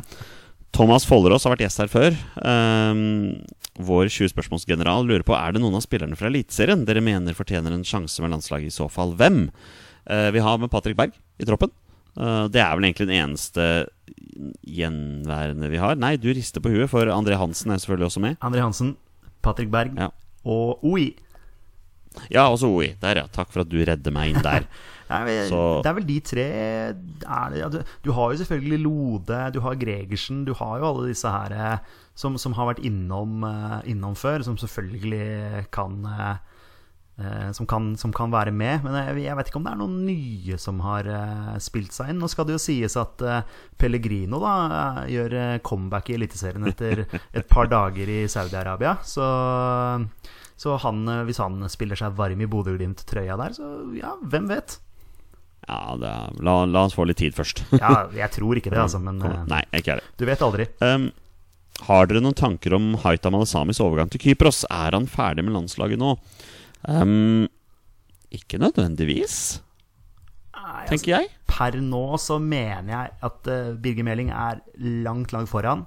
Thomas 0.73 1.05
Follerås 1.05 1.45
har 1.45 1.53
vært 1.53 1.67
gjest 1.67 1.83
her 1.83 1.93
før. 1.93 2.17
Um, 2.41 3.43
vår 3.77 4.09
20 4.09 4.33
spørsmålsgeneral 4.33 5.05
lurer 5.05 5.25
på 5.25 5.37
Er 5.37 5.53
det 5.53 5.61
noen 5.61 5.77
av 5.77 5.85
spillerne 5.85 6.17
fra 6.17 6.29
Eliteserien 6.29 6.85
dere 6.89 7.05
mener 7.05 7.37
fortjener 7.37 7.73
en 7.73 7.85
sjanse 7.85 8.21
med 8.25 8.33
landslaget. 8.33 8.73
I 8.73 8.77
så 8.81 8.89
fall 8.89 9.13
hvem? 9.21 9.45
Uh, 10.09 10.33
vi 10.33 10.41
har 10.41 10.57
med 10.57 10.73
Patrick 10.73 10.97
Berg 10.97 11.13
i 11.37 11.45
troppen. 11.45 11.69
Uh, 12.14 12.45
det 12.53 12.61
er 12.61 12.76
vel 12.78 12.88
egentlig 12.89 13.09
den 13.09 13.20
eneste 13.24 13.68
gjenværende 14.68 15.70
vi 15.72 15.82
har. 15.82 15.97
Nei, 15.99 16.16
du 16.22 16.30
rister 16.34 16.64
på 16.64 16.72
huet, 16.74 16.89
for 16.91 17.09
André 17.14 17.38
Hansen 17.39 17.74
er 17.74 17.82
selvfølgelig 17.82 18.09
også 18.11 18.24
med. 18.24 18.39
André 18.45 18.64
Hansen, 18.64 18.95
Patrick 19.45 19.72
Berg 19.74 19.97
ja. 19.97 20.09
og 20.45 20.84
OI. 20.86 21.11
Ja, 22.30 22.47
også 22.47 22.70
OI. 22.70 22.93
Der, 23.01 23.24
ja. 23.24 23.30
Takk 23.34 23.53
for 23.53 23.64
at 23.64 23.72
du 23.72 23.80
redder 23.82 24.14
meg 24.14 24.34
inn 24.34 24.45
der. 24.45 24.68
ja, 25.09 25.20
det 25.26 25.89
er 25.89 25.97
vel 25.97 26.07
de 26.07 26.20
tre 26.26 26.45
det, 26.93 27.59
ja, 27.59 27.68
du, 27.70 27.82
du, 28.05 28.11
har 28.16 28.32
jo 28.32 28.39
selvfølgelig 28.39 28.80
Lode, 28.82 29.41
du 29.53 29.59
har 29.66 29.78
Gregersen, 29.78 30.45
du 30.47 30.53
har 30.57 30.80
jo 30.80 30.88
alle 30.89 31.09
disse 31.11 31.30
her 31.30 31.53
eh, 31.53 31.91
som, 32.18 32.38
som 32.41 32.55
har 32.57 32.72
vært 32.72 32.82
innom, 32.86 33.43
uh, 33.45 33.82
innom 33.89 34.16
før, 34.18 34.45
som 34.45 34.57
selvfølgelig 34.57 35.68
kan 35.76 36.01
Eh, 36.07 36.36
som 37.53 37.68
kan, 37.70 37.91
som, 37.97 38.14
kan, 38.14 38.32
være 38.34 38.51
med. 38.51 38.82
Men 38.84 38.95
jeg, 38.97 39.26
jeg, 39.28 39.38
vet 39.38 39.49
ikke 39.49 39.59
om 39.59 39.68
det 39.68 39.74
er 39.74 39.82
noen 39.84 39.97
nye 40.07 40.57
som 40.61 40.80
har 40.82 41.05
uh, 41.05 41.51
spilt 41.61 41.93
seg 41.93 42.09
inn. 42.09 42.22
Nå 42.22 42.30
skal 42.32 42.47
det 42.49 42.55
jo 42.55 42.64
sies 42.64 42.97
at 42.97 43.22
uh, 43.22 43.59
Pellegrino 43.78 44.39
da 44.41 44.53
gjør 45.09 45.36
comeback 45.66 46.09
i 46.09 46.18
Eliteserien 46.18 46.66
etter 46.72 47.05
et 47.38 47.49
par 47.49 47.70
dager 47.72 48.09
i 48.09 48.24
Saudi-Arabia. 48.32 48.95
Så, 49.05 49.28
så 50.57 50.80
han, 50.82 51.05
hvis 51.30 51.41
han 51.43 51.61
spiller 51.70 51.99
seg 51.99 52.18
varm 52.18 52.41
i 52.41 52.49
Bodø-Glimt-trøya 52.49 53.38
der, 53.45 53.57
så 53.59 53.76
ja, 53.97 54.16
hvem 54.34 54.49
vet? 54.49 54.80
Ja, 55.68 55.93
er, 55.95 56.34
la, 56.43 56.55
la, 56.66 56.88
oss 56.88 56.95
få 56.97 57.05
litt 57.07 57.22
tid 57.22 57.36
først. 57.38 57.64
ja, 57.84 58.07
jeg 58.18 58.32
tror 58.36 58.57
ikke 58.59 58.74
det, 58.74 58.82
altså. 58.84 58.99
Men 59.03 59.22
Nei, 59.47 59.61
ikke 59.78 59.95
er 59.95 60.01
det. 60.01 60.16
du 60.20 60.26
vet 60.28 60.41
aldri. 60.43 60.68
Um, 60.82 61.11
har 61.88 62.07
dere 62.07 62.22
noen 62.24 62.38
tanker 62.38 62.76
om 62.78 62.93
Haita 63.01 63.32
Malasamis 63.34 63.82
overgang 63.84 64.11
til 64.11 64.22
Kypros? 64.22 64.64
Er 64.70 64.95
han 64.95 65.07
ferdig 65.09 65.45
med 65.45 65.55
landslaget 65.55 65.99
nå? 65.99 66.16
Um, 66.84 67.45
ikke 68.34 68.59
nødvendigvis, 68.59 69.61
Nei, 70.57 70.86
tenker 70.89 70.97
altså, 70.97 71.11
jeg. 71.13 71.29
Per 71.53 71.77
nå 71.84 72.05
så 72.19 72.39
mener 72.41 72.89
jeg 72.91 73.13
at 73.27 73.51
uh, 73.51 73.75
Birger 73.79 74.07
Meling 74.07 74.31
er 74.34 74.59
langt, 75.05 75.31
langt 75.36 75.51
foran. 75.51 75.86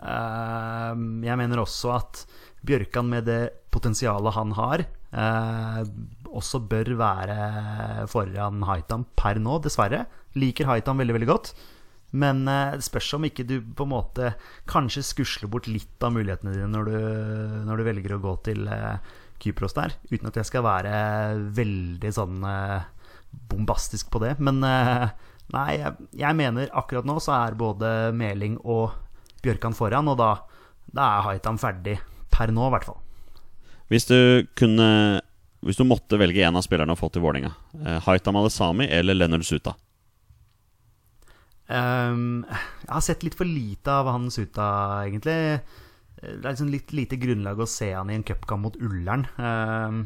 Uh, 0.00 0.96
jeg 1.24 1.38
mener 1.38 1.62
også 1.62 1.94
at 1.94 2.24
Bjørkan, 2.64 3.10
med 3.12 3.28
det 3.28 3.42
potensialet 3.74 4.34
han 4.34 4.54
har, 4.56 4.86
uh, 5.12 5.84
også 6.34 6.62
bør 6.66 6.94
være 6.98 8.08
foran 8.10 8.64
Haitam 8.66 9.06
per 9.14 9.38
nå, 9.38 9.60
dessverre. 9.62 10.06
Liker 10.40 10.70
Haitam 10.70 10.98
veldig, 10.98 11.18
veldig 11.20 11.30
godt. 11.30 11.54
Men 12.14 12.44
det 12.46 12.84
spørs 12.86 13.08
om 13.16 13.24
ikke 13.26 13.42
du 13.42 13.56
på 13.74 13.82
en 13.82 13.90
måte 13.90 14.28
kanskje 14.70 15.02
skusler 15.02 15.50
bort 15.50 15.66
litt 15.66 16.04
av 16.06 16.12
mulighetene 16.14 16.52
dine 16.54 16.68
når 16.70 16.86
du, 16.86 16.98
når 17.66 17.80
du 17.80 17.86
velger 17.88 18.14
å 18.14 18.20
gå 18.22 18.34
til 18.46 18.68
uh, 18.70 19.02
Kypros 19.44 19.76
der. 19.76 19.94
Uten 20.10 20.30
at 20.30 20.40
jeg 20.40 20.48
skal 20.48 20.64
være 20.66 20.96
veldig 21.56 22.10
sånn 22.16 22.42
eh, 22.48 22.88
bombastisk 23.52 24.10
på 24.14 24.22
det. 24.24 24.34
Men 24.44 24.62
eh, 24.66 25.06
nei, 25.54 25.68
jeg, 25.80 26.08
jeg, 26.20 26.38
mener 26.38 26.72
akkurat 26.76 27.06
nå 27.08 27.18
så 27.22 27.36
er 27.38 27.58
både 27.60 27.94
Meling 28.16 28.58
og 28.64 28.96
Bjørkan 29.44 29.76
foran, 29.76 30.08
og 30.08 30.18
da, 30.20 30.32
da 30.88 31.08
er 31.18 31.26
Haitam 31.28 31.60
ferdig. 31.60 31.98
Per 32.34 32.50
nå, 32.50 32.66
i 32.66 32.74
hvert 32.74 32.88
fall. 32.88 33.00
Hvis 33.92 34.08
du 34.08 34.16
kunne 34.56 35.20
Hvis 35.64 35.76
du 35.78 35.84
måtte 35.86 36.18
velge 36.18 36.42
en 36.42 36.56
av 36.58 36.64
spillerne 36.64 36.96
å 36.96 36.98
få 36.98 37.10
til 37.12 37.22
Vålerenga, 37.24 37.52
eh, 37.80 38.00
Haitam 38.04 38.36
Alesami 38.40 38.88
eller 38.92 39.16
Leonard 39.16 39.46
Suta? 39.48 39.76
Um, 41.64 42.44
jeg 42.84 42.90
har 42.90 43.04
sett 43.06 43.22
litt 43.24 43.36
for 43.38 43.48
lite 43.48 43.88
av 43.88 44.10
han 44.12 44.26
Suta, 44.32 44.66
egentlig 45.06 45.62
det 46.24 46.44
er 46.44 46.52
liksom 46.54 46.72
litt 46.72 46.94
lite 46.96 47.18
grunnlag 47.20 47.60
å 47.60 47.68
se 47.68 47.90
han 47.92 48.10
i 48.10 48.18
en 48.18 48.26
cupkamp 48.26 48.66
mot 48.66 48.78
Ullern. 48.80 49.26
Eh, 49.38 49.98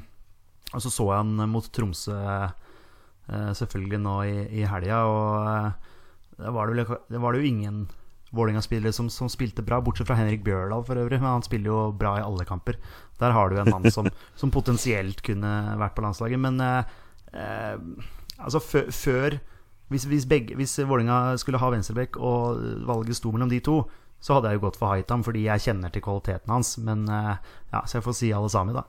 og 0.74 0.84
så 0.84 0.92
så 0.92 1.06
jeg 1.12 1.22
han 1.22 1.50
mot 1.50 1.68
Tromsø 1.72 2.16
eh, 2.18 3.52
selvfølgelig 3.56 4.02
nå 4.04 4.16
i, 4.28 4.36
i 4.60 4.66
helga, 4.68 5.04
og 5.08 5.48
eh, 5.52 5.94
det 6.38 6.52
var 6.54 6.74
var 6.74 7.34
det 7.34 7.40
jo 7.40 7.48
ingen 7.48 7.86
Vålerenga-spillere 8.30 8.92
som, 8.92 9.08
som, 9.10 9.28
spilte 9.32 9.64
bra, 9.64 9.78
bortsett 9.80 10.06
fra 10.08 10.18
Henrik 10.18 10.42
Bjørdal 10.44 10.84
for 10.84 11.00
øvrig. 11.00 11.16
Men 11.16 11.38
han 11.38 11.44
spiller 11.46 11.70
jo 11.70 11.78
bra 11.96 12.18
i 12.18 12.24
alle 12.24 12.44
kamper. 12.44 12.76
Der 13.20 13.32
har 13.32 13.48
du 13.48 13.56
en 13.56 13.70
mann 13.72 13.88
som, 13.90 14.08
som 14.40 14.52
potensielt 14.52 15.22
kunne 15.24 15.52
vært 15.80 15.96
på 15.96 16.04
landslaget. 16.04 16.42
Men 16.42 16.60
eh, 16.60 16.96
eh 17.32 18.04
altså 18.38 18.60
før 18.60 19.40
Hvis, 19.88 20.04
hvis, 20.04 20.24
hvis 20.28 20.78
Vålerenga 20.84 21.36
skulle 21.40 21.58
ha 21.58 21.70
venstrebekk 21.72 22.18
og 22.20 22.60
valget 22.86 23.16
sto 23.16 23.32
mellom 23.32 23.48
de 23.48 23.58
to, 23.64 23.78
så 24.20 24.36
hadde 24.36 24.50
jeg 24.50 24.58
jo 24.58 24.66
gått 24.66 24.78
for 24.80 24.92
Haitam, 24.92 25.24
fordi 25.26 25.46
jeg 25.46 25.64
kjenner 25.68 25.92
til 25.94 26.02
kvaliteten 26.04 26.52
hans. 26.52 26.76
Men 26.82 27.04
eh, 27.06 27.34
ja, 27.72 27.82
så 27.86 27.98
jeg 27.98 28.06
får 28.06 28.16
si 28.18 28.30
alle 28.34 28.50
sammen, 28.52 28.78
da. 28.78 28.86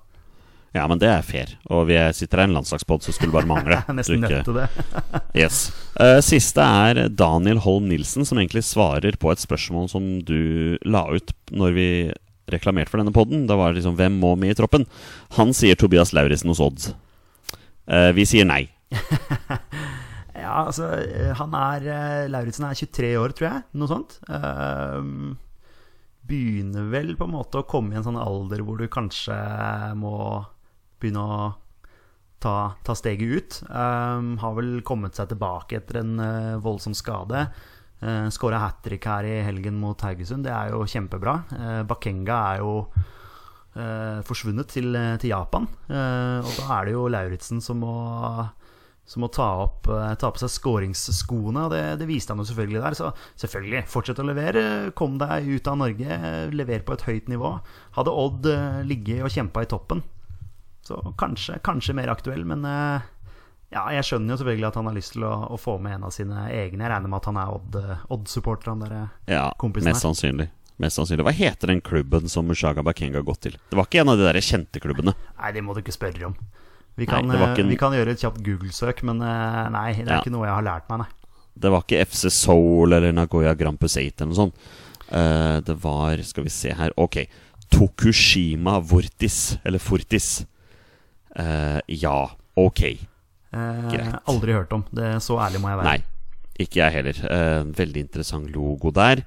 Ja, 0.76 0.86
men 0.86 1.00
det 1.02 1.10
er 1.10 1.26
fair. 1.26 1.56
Og 1.74 1.88
vi 1.90 1.98
sitter 2.14 2.44
her 2.44 2.48
i 2.48 2.52
en 2.52 2.56
landslagspod, 2.60 3.02
så 3.02 3.14
skulle 3.14 3.34
bare 3.34 3.50
mangle. 3.50 3.82
Nesten 3.98 4.22
nødt 4.22 4.46
til 4.46 4.58
det. 4.60 4.68
yes. 5.42 5.70
Uh, 5.98 6.20
siste 6.26 6.62
er 6.62 7.08
Daniel 7.10 7.62
Holm 7.66 7.90
Nilsen, 7.90 8.26
som 8.28 8.42
egentlig 8.42 8.66
svarer 8.68 9.18
på 9.22 9.34
et 9.34 9.42
spørsmål 9.42 9.90
som 9.90 10.12
du 10.26 10.78
la 10.86 11.08
ut 11.10 11.34
når 11.50 11.78
vi 11.78 11.90
reklamerte 12.54 12.94
for 12.94 13.02
denne 13.02 13.14
poden. 13.14 13.48
Da 13.50 13.58
var 13.58 13.74
det 13.74 13.82
liksom 13.82 13.98
'Hvem 13.98 14.22
må 14.22 14.36
med 14.38 14.54
i 14.54 14.58
troppen?' 14.58 14.86
Han 15.38 15.54
sier 15.54 15.76
Tobias 15.76 16.14
Lauritzen 16.14 16.50
hos 16.50 16.62
Odd. 16.62 16.94
Uh, 17.90 18.12
vi 18.14 18.26
sier 18.26 18.46
nei. 18.46 18.70
Ja, 20.40 20.66
altså 20.66 20.90
eh, 20.96 21.32
Han 21.40 21.56
er 21.58 21.86
uh, 21.90 22.30
Lauritzen 22.32 22.68
er 22.68 22.78
23 22.78 23.14
år, 23.20 23.36
tror 23.36 23.50
jeg. 23.50 23.64
Noe 23.80 23.92
sånt. 23.92 24.20
Um, 24.28 25.38
begynner 26.30 26.90
vel 26.92 27.16
på 27.18 27.26
en 27.26 27.34
måte 27.34 27.62
å 27.62 27.68
komme 27.70 27.96
i 27.96 28.00
en 28.00 28.06
sånn 28.06 28.20
alder 28.20 28.62
hvor 28.66 28.78
du 28.78 28.86
kanskje 28.92 29.36
må 29.98 30.14
begynne 31.02 31.24
å 31.24 31.40
ta, 32.44 32.56
ta 32.86 32.96
steget 32.96 33.36
ut. 33.36 33.60
Um, 33.70 34.36
har 34.42 34.56
vel 34.58 34.80
kommet 34.86 35.18
seg 35.18 35.32
tilbake 35.32 35.80
etter 35.80 36.02
en 36.04 36.16
uh, 36.22 36.60
voldsom 36.64 36.96
skade. 36.98 37.48
Uh, 38.00 38.28
Skåra 38.32 38.62
hat 38.64 38.84
trick 38.86 39.08
her 39.10 39.28
i 39.28 39.40
helgen 39.44 39.80
mot 39.80 40.00
Haugesund. 40.06 40.46
Det 40.48 40.54
er 40.56 40.74
jo 40.74 40.86
kjempebra. 40.88 41.40
Uh, 41.52 41.82
Bakenga 41.90 42.38
er 42.54 42.64
jo 42.64 42.76
uh, 42.86 44.20
forsvunnet 44.28 44.72
til, 44.72 44.96
til 45.20 45.34
Japan. 45.34 45.68
og 45.90 46.54
da 46.56 46.70
er 46.78 46.88
det 46.88 46.96
jo 46.96 47.10
Lauritzen 47.12 47.64
som 47.64 47.84
må 47.84 47.96
som 49.10 49.26
å 49.26 49.32
ta, 49.34 49.48
opp, 49.66 49.88
eh, 49.90 50.14
ta 50.22 50.30
på 50.30 50.42
seg 50.44 50.52
skåringsskoene. 50.54 51.66
og 51.66 51.74
Det, 51.74 51.84
det 52.02 52.08
viste 52.10 52.36
han 52.36 52.42
jo 52.44 52.48
selvfølgelig 52.50 52.84
der. 52.84 52.98
Så 52.98 53.10
selvfølgelig, 53.42 53.84
fortsett 53.90 54.22
å 54.22 54.28
levere. 54.28 54.64
Kom 54.98 55.18
deg 55.22 55.50
ut 55.50 55.70
av 55.72 55.80
Norge. 55.82 56.20
Lever 56.54 56.86
på 56.86 56.94
et 56.94 57.06
høyt 57.08 57.32
nivå. 57.32 57.56
Hadde 57.98 58.14
Odd 58.14 58.50
eh, 58.54 58.82
ligget 58.86 59.26
og 59.26 59.34
kjempa 59.34 59.66
i 59.66 59.72
toppen, 59.72 60.04
så 60.86 61.02
kanskje, 61.18 61.58
kanskje 61.66 61.98
mer 61.98 62.14
aktuell. 62.14 62.46
Men 62.50 62.68
eh, 62.70 63.10
ja, 63.74 63.88
jeg 63.98 64.06
skjønner 64.12 64.36
jo 64.36 64.40
selvfølgelig 64.44 64.70
at 64.70 64.80
han 64.80 64.92
har 64.92 64.98
lyst 65.00 65.16
til 65.18 65.26
å, 65.26 65.34
å 65.54 65.60
få 65.62 65.80
med 65.82 65.98
en 65.98 66.08
av 66.08 66.14
sine 66.14 66.46
egne. 66.54 66.86
Jeg 66.86 66.94
regner 66.94 67.10
med 67.10 67.20
at 67.20 67.32
han 67.32 67.42
er 67.42 67.58
Odd-supporter, 67.58 68.08
Odd-supporter, 68.14 68.72
han 68.76 68.86
der 68.86 68.96
eh, 69.00 69.36
Ja, 69.40 69.44
kompisen 69.62 69.90
mest 69.90 70.06
sannsynlig. 70.06 70.52
Mest 70.80 71.02
sannsynlig. 71.02 71.26
Hva 71.28 71.36
heter 71.36 71.74
den 71.74 71.82
klubben 71.84 72.30
som 72.32 72.48
Mushaga 72.48 72.86
Bakenga 72.86 73.20
har 73.20 73.28
gått 73.28 73.42
til? 73.50 73.58
Det 73.74 73.78
var 73.78 73.90
ikke 73.90 74.06
en 74.06 74.14
av 74.14 74.22
de 74.22 74.30
der 74.30 74.40
kjente 74.46 74.80
klubbene. 74.80 75.18
Nei, 75.34 75.52
det 75.58 75.66
må 75.66 75.74
du 75.74 75.82
ikke 75.82 75.98
spørre 75.98 76.30
om. 76.30 76.38
Vi 77.00 77.08
kan, 77.10 77.28
var 77.32 77.54
eh, 77.56 77.60
en- 77.64 77.70
vi 77.72 77.78
kan 77.80 77.94
gjøre 77.96 78.12
et 78.14 78.20
kjapt 78.22 78.42
Google-søk, 78.46 79.04
men 79.08 79.22
eh, 79.22 79.70
nei, 79.74 79.94
det 79.94 80.08
er 80.08 80.16
Ja. 80.18 80.22
ikke 80.22 80.32
noe 80.36 80.46
jeg 80.48 80.56
har 80.56 80.64
lært 80.68 80.90
meg, 80.92 81.00
nei. 81.06 81.08
Det 81.60 81.72
var 81.74 81.82
ikke 81.84 82.06
FC 82.06 82.30
Soul 82.32 82.94
eller 82.94 83.12
Nagoya 83.12 83.54
Grampus 83.58 83.98
8 84.00 84.22
eller 84.22 84.32
noe 84.32 84.40
sånt. 84.44 84.54
Uh, 85.12 85.60
det 85.66 85.74
var 85.82 86.22
Skal 86.24 86.44
vi 86.46 86.50
se 86.54 86.70
her 86.72 86.92
Ok. 86.96 87.24
Tokushima 87.74 88.80
Vortis. 88.80 89.58
Eller 89.66 89.80
Fortis. 89.82 90.46
Uh, 91.40 91.80
ja, 91.88 92.30
ok. 92.56 92.82
Uh, 93.54 93.90
Greit. 93.92 94.16
aldri 94.30 94.54
hørt 94.54 94.72
om. 94.74 94.84
Det 94.94 95.16
Så 95.24 95.38
ærlig 95.42 95.62
må 95.64 95.70
jeg 95.72 95.80
være. 95.82 95.90
Nei, 95.90 96.04
ikke 96.60 96.82
jeg 96.84 96.94
heller. 96.94 97.20
Eh, 97.32 97.64
veldig 97.80 98.02
interessant 98.06 98.50
logo 98.54 98.92
der. 98.92 99.22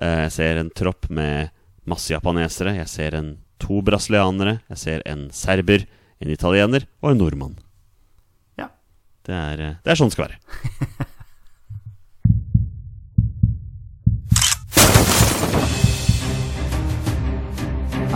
Jeg 0.00 0.30
ser 0.32 0.58
en 0.60 0.70
tropp 0.70 1.08
med 1.10 1.50
masse 1.86 2.12
japanesere. 2.12 2.76
Jeg 2.78 2.88
ser 2.88 3.14
en, 3.18 3.32
to 3.58 3.80
brasilianere. 3.82 4.60
Jeg 4.70 4.78
ser 4.78 5.02
en 5.06 5.28
serber, 5.34 5.84
en 6.20 6.32
italiener 6.32 6.86
og 7.02 7.12
en 7.12 7.20
nordmann. 7.20 7.58
Ja. 8.58 8.70
Det 9.26 9.34
er, 9.34 9.60
eh, 9.60 9.76
det 9.84 9.92
er 9.92 10.00
sånn 10.00 10.12
det 10.12 10.16
skal 10.16 10.30
være. 10.30 11.06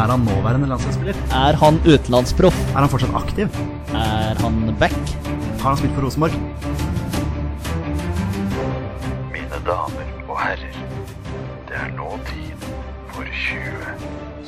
Er 0.01 0.09
han 0.09 0.23
nåværende 0.25 0.67
landslagsspiller? 0.67 1.17
Er 1.31 1.57
han 1.61 1.77
utenlandsproff? 1.85 2.57
Er 2.73 2.79
han 2.81 2.89
fortsatt 2.89 3.13
aktiv? 3.15 3.59
Er 3.93 4.39
han 4.41 4.77
back? 4.81 4.97
Har 5.61 5.75
han 5.75 5.77
spilt 5.77 5.93
for 5.93 6.07
Rosenborg? 6.07 6.33
Mine 9.35 9.61
damer 9.67 10.09
og 10.25 10.41
herrer, 10.41 10.81
det 11.69 11.77
er 11.83 11.93
nå 11.99 12.17
tid 12.31 12.65
for 13.13 13.29
20 13.29 13.93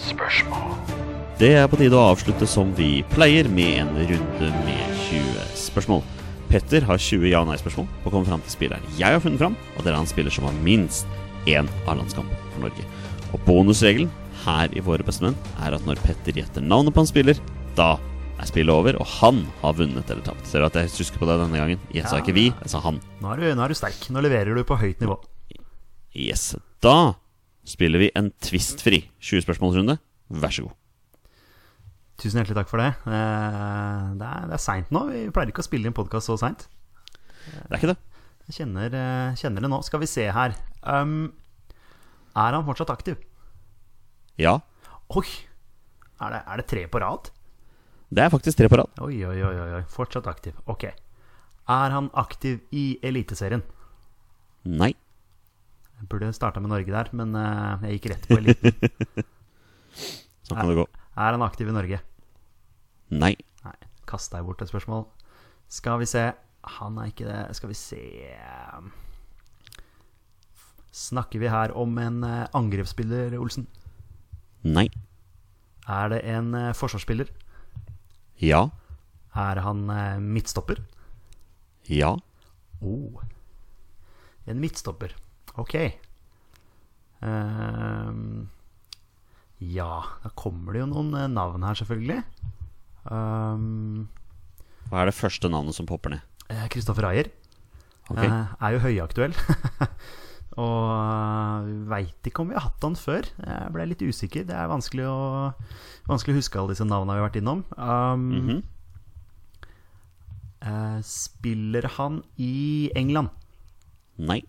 spørsmål. 0.09 1.11
Det 1.43 1.57
er 1.59 1.64
på 1.66 1.74
tide 1.74 1.97
å 1.99 2.12
avslutte 2.12 2.47
som 2.47 2.68
vi 2.78 3.01
pleier, 3.11 3.49
med 3.51 3.80
en 3.80 3.88
runde 3.97 4.51
med 4.62 4.90
20 5.09 5.47
spørsmål. 5.59 6.05
Petter 6.47 6.84
har 6.86 7.01
20 7.03 7.32
ja- 7.32 7.40
og 7.43 7.49
nei-spørsmål 7.49 7.88
på 8.05 8.11
å 8.11 8.12
komme 8.12 8.28
fram 8.28 8.43
til 8.45 8.53
spilleren 8.53 8.84
jeg 8.95 9.11
har 9.11 9.18
funnet 9.18 9.40
fram, 9.40 9.57
og 9.74 9.82
det 9.82 9.90
er 9.90 9.97
en 9.99 10.07
spiller 10.07 10.30
som 10.30 10.45
har 10.47 10.61
minst 10.62 11.09
én 11.51 11.66
A-landskamp 11.90 12.30
for 12.53 12.62
Norge. 12.62 12.84
Og 13.34 13.43
bonusregelen 13.43 14.12
her 14.45 14.70
i 14.70 14.84
Våre 14.86 15.03
bestemenn 15.03 15.34
er 15.66 15.74
at 15.74 15.82
når 15.82 15.99
Petter 16.05 16.38
gjetter 16.38 16.62
navnet 16.62 16.95
på 16.95 17.03
en 17.03 17.11
spiller, 17.11 17.40
da 17.74 17.97
er 18.38 18.47
spillet 18.47 18.70
over, 18.70 19.01
og 19.03 19.11
han 19.18 19.40
har 19.64 19.74
vunnet 19.80 20.12
eller 20.14 20.22
tapt. 20.22 20.47
Ser 20.47 20.62
du 20.62 20.68
at 20.68 20.78
jeg 20.78 20.93
husker 20.95 21.18
på 21.18 21.26
deg 21.26 21.43
denne 21.43 21.59
gangen? 21.59 21.82
Jeg 21.90 22.07
sa 22.07 22.20
ikke 22.22 22.36
vi, 22.38 22.45
jeg 22.53 22.70
sa 22.70 22.84
han. 22.86 23.01
Nå 23.18 23.32
er, 23.34 23.43
du, 23.43 23.49
nå 23.59 23.64
er 23.66 23.74
du 23.74 23.80
sterk. 23.80 23.99
Nå 24.14 24.22
leverer 24.22 24.55
du 24.55 24.62
på 24.62 24.78
høyt 24.78 25.03
nivå. 25.03 25.18
Yes. 26.14 26.53
Da 26.78 27.16
spiller 27.66 28.07
vi 28.07 28.12
en 28.14 28.30
tvistfri 28.38 29.09
20-spørsmålsrunde. 29.18 29.99
Vær 30.38 30.55
så 30.55 30.68
god. 30.68 30.78
Tusen 32.22 32.38
hjertelig 32.38 32.54
takk 32.60 32.70
for 32.70 32.78
det. 32.82 32.90
Eh, 33.10 34.02
Det 34.20 34.26
er, 34.28 34.46
det 34.50 34.54
er 34.56 34.62
seint 34.62 34.90
nå. 34.94 35.04
Vi 35.10 35.22
pleier 35.34 35.50
ikke 35.50 35.62
å 35.64 35.66
spille 35.66 35.88
inn 35.90 35.96
podkast 35.96 36.30
så 36.30 36.36
seint. 36.38 36.68
Det 37.42 37.72
er 37.72 37.78
ikke 37.80 37.90
det. 37.92 37.98
Jeg 38.46 38.56
kjenner, 38.60 38.94
eh, 38.94 39.34
kjenner 39.38 39.64
det 39.64 39.70
nå. 39.72 39.80
Skal 39.86 40.02
vi 40.02 40.06
se 40.10 40.28
her. 40.30 40.54
Um, 40.82 41.32
er 42.36 42.54
han 42.54 42.66
fortsatt 42.66 42.92
aktiv? 42.94 43.18
Ja. 44.38 44.60
Oi! 45.18 45.26
Er 46.22 46.30
det, 46.36 46.40
er 46.46 46.62
det 46.62 46.66
tre 46.70 46.84
på 46.90 47.00
rad? 47.02 47.30
Det 48.12 48.22
er 48.22 48.30
faktisk 48.30 48.58
tre 48.60 48.68
på 48.70 48.78
rad. 48.78 48.90
Oi, 49.02 49.18
oi, 49.26 49.38
oi, 49.42 49.54
oi. 49.80 49.82
Fortsatt 49.90 50.28
aktiv. 50.30 50.54
Ok. 50.70 50.84
Er 50.84 51.94
han 51.96 52.10
aktiv 52.18 52.60
i 52.70 52.98
Eliteserien? 53.02 53.62
Nei. 54.68 54.92
Jeg 55.98 56.08
burde 56.10 56.30
starta 56.34 56.60
med 56.62 56.70
Norge 56.70 56.90
der, 56.94 57.10
men 57.18 57.34
eh, 57.38 57.88
jeg 57.88 57.98
gikk 57.98 58.10
rett 58.12 58.30
på 58.30 58.38
eliten. 58.38 59.26
Sånn 60.46 60.58
kan 60.58 60.70
det 60.70 60.78
gå. 60.78 60.86
Er 61.18 61.34
han 61.36 61.42
aktiv 61.46 61.70
i 61.70 61.74
Norge? 61.74 61.98
Nei. 63.12 63.34
Nei. 63.66 63.76
Kasta 64.08 64.40
jeg 64.40 64.48
bort 64.48 64.62
et 64.64 64.72
spørsmål. 64.72 65.06
Skal 65.72 66.00
vi 66.00 66.08
se. 66.08 66.30
Han 66.78 66.98
er 67.02 67.10
ikke 67.10 67.28
det. 67.28 67.40
Skal 67.58 67.72
vi 67.72 67.78
se 67.78 68.02
Snakker 70.92 71.40
vi 71.40 71.48
her 71.48 71.72
om 71.72 71.96
en 71.98 72.20
eh, 72.26 72.48
angrepsspiller, 72.52 73.32
Olsen? 73.40 73.64
Nei. 74.62 74.90
Er 75.88 76.10
det 76.12 76.20
en 76.28 76.52
eh, 76.54 76.74
forsvarsspiller? 76.76 77.30
Ja. 78.42 78.66
Er 79.32 79.62
han 79.64 79.88
eh, 79.88 80.20
midtstopper? 80.20 80.82
Ja. 81.88 82.12
Oh. 82.84 83.24
En 84.44 84.60
midtstopper. 84.60 85.16
Ok. 85.56 85.78
Ehm, 87.22 88.48
ja, 89.58 89.90
da 90.22 90.32
kommer 90.36 90.74
det 90.74 90.82
jo 90.84 90.90
noen 90.92 91.16
navn 91.32 91.64
her, 91.64 91.78
selvfølgelig. 91.80 92.20
Ehm, 93.11 94.09
Hva 94.90 95.03
er 95.03 95.11
det 95.11 95.16
første 95.18 95.48
navnet 95.48 95.74
som 95.74 95.88
popper 95.88 96.14
ned? 96.14 96.20
eh, 96.53 96.68
Kristoffer 96.68 97.09
Ayer 97.09 97.30
Okay. 98.11 98.28
Uh, 98.28 98.50
er 98.61 98.74
jo 98.74 98.82
høyaktuell. 98.82 99.34
Og 100.62 100.88
uh, 100.90 101.68
veit 101.88 102.28
ikke 102.28 102.42
om 102.42 102.50
vi 102.50 102.59
har 102.59 102.66
hatt 102.66 102.84
han 102.84 102.98
før. 102.98 103.28
Jeg 103.40 103.72
ble 103.72 103.86
litt 103.88 104.03
usikker. 104.05 104.44
Det 104.48 104.57
er 104.59 104.68
vanskelig 104.68 105.07
å, 105.09 105.53
vanskelig 106.11 106.34
å 106.34 106.40
huske 106.40 106.61
alle 106.61 106.74
disse 106.74 106.86
navnene 106.88 107.16
vi 107.16 107.22
har 107.22 107.28
vært 107.30 107.40
innom. 107.40 107.64
Um, 107.78 108.26
mm 108.26 108.42
-hmm. 108.48 108.61
uh, 110.66 111.00
spiller 111.07 111.88
han 111.96 112.22
i 112.36 112.90
England? 112.94 113.30
Nei. 114.18 114.42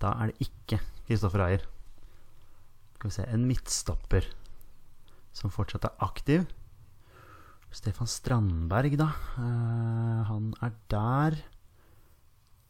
Da 0.00 0.14
er 0.22 0.32
det 0.32 0.48
ikke 0.48 0.80
Kristoffer 1.06 1.44
Ayer. 1.44 1.66
Skal 2.94 3.10
vi 3.10 3.14
se 3.14 3.26
En 3.28 3.46
midtstopper 3.46 4.24
som 5.32 5.50
fortsatt 5.50 5.84
er 5.84 5.98
aktiv. 6.00 6.46
Stefan 7.74 8.06
Strandberg, 8.06 8.94
da. 9.00 9.08
Uh, 9.34 10.20
han 10.28 10.52
er 10.62 10.74
der. 10.92 11.36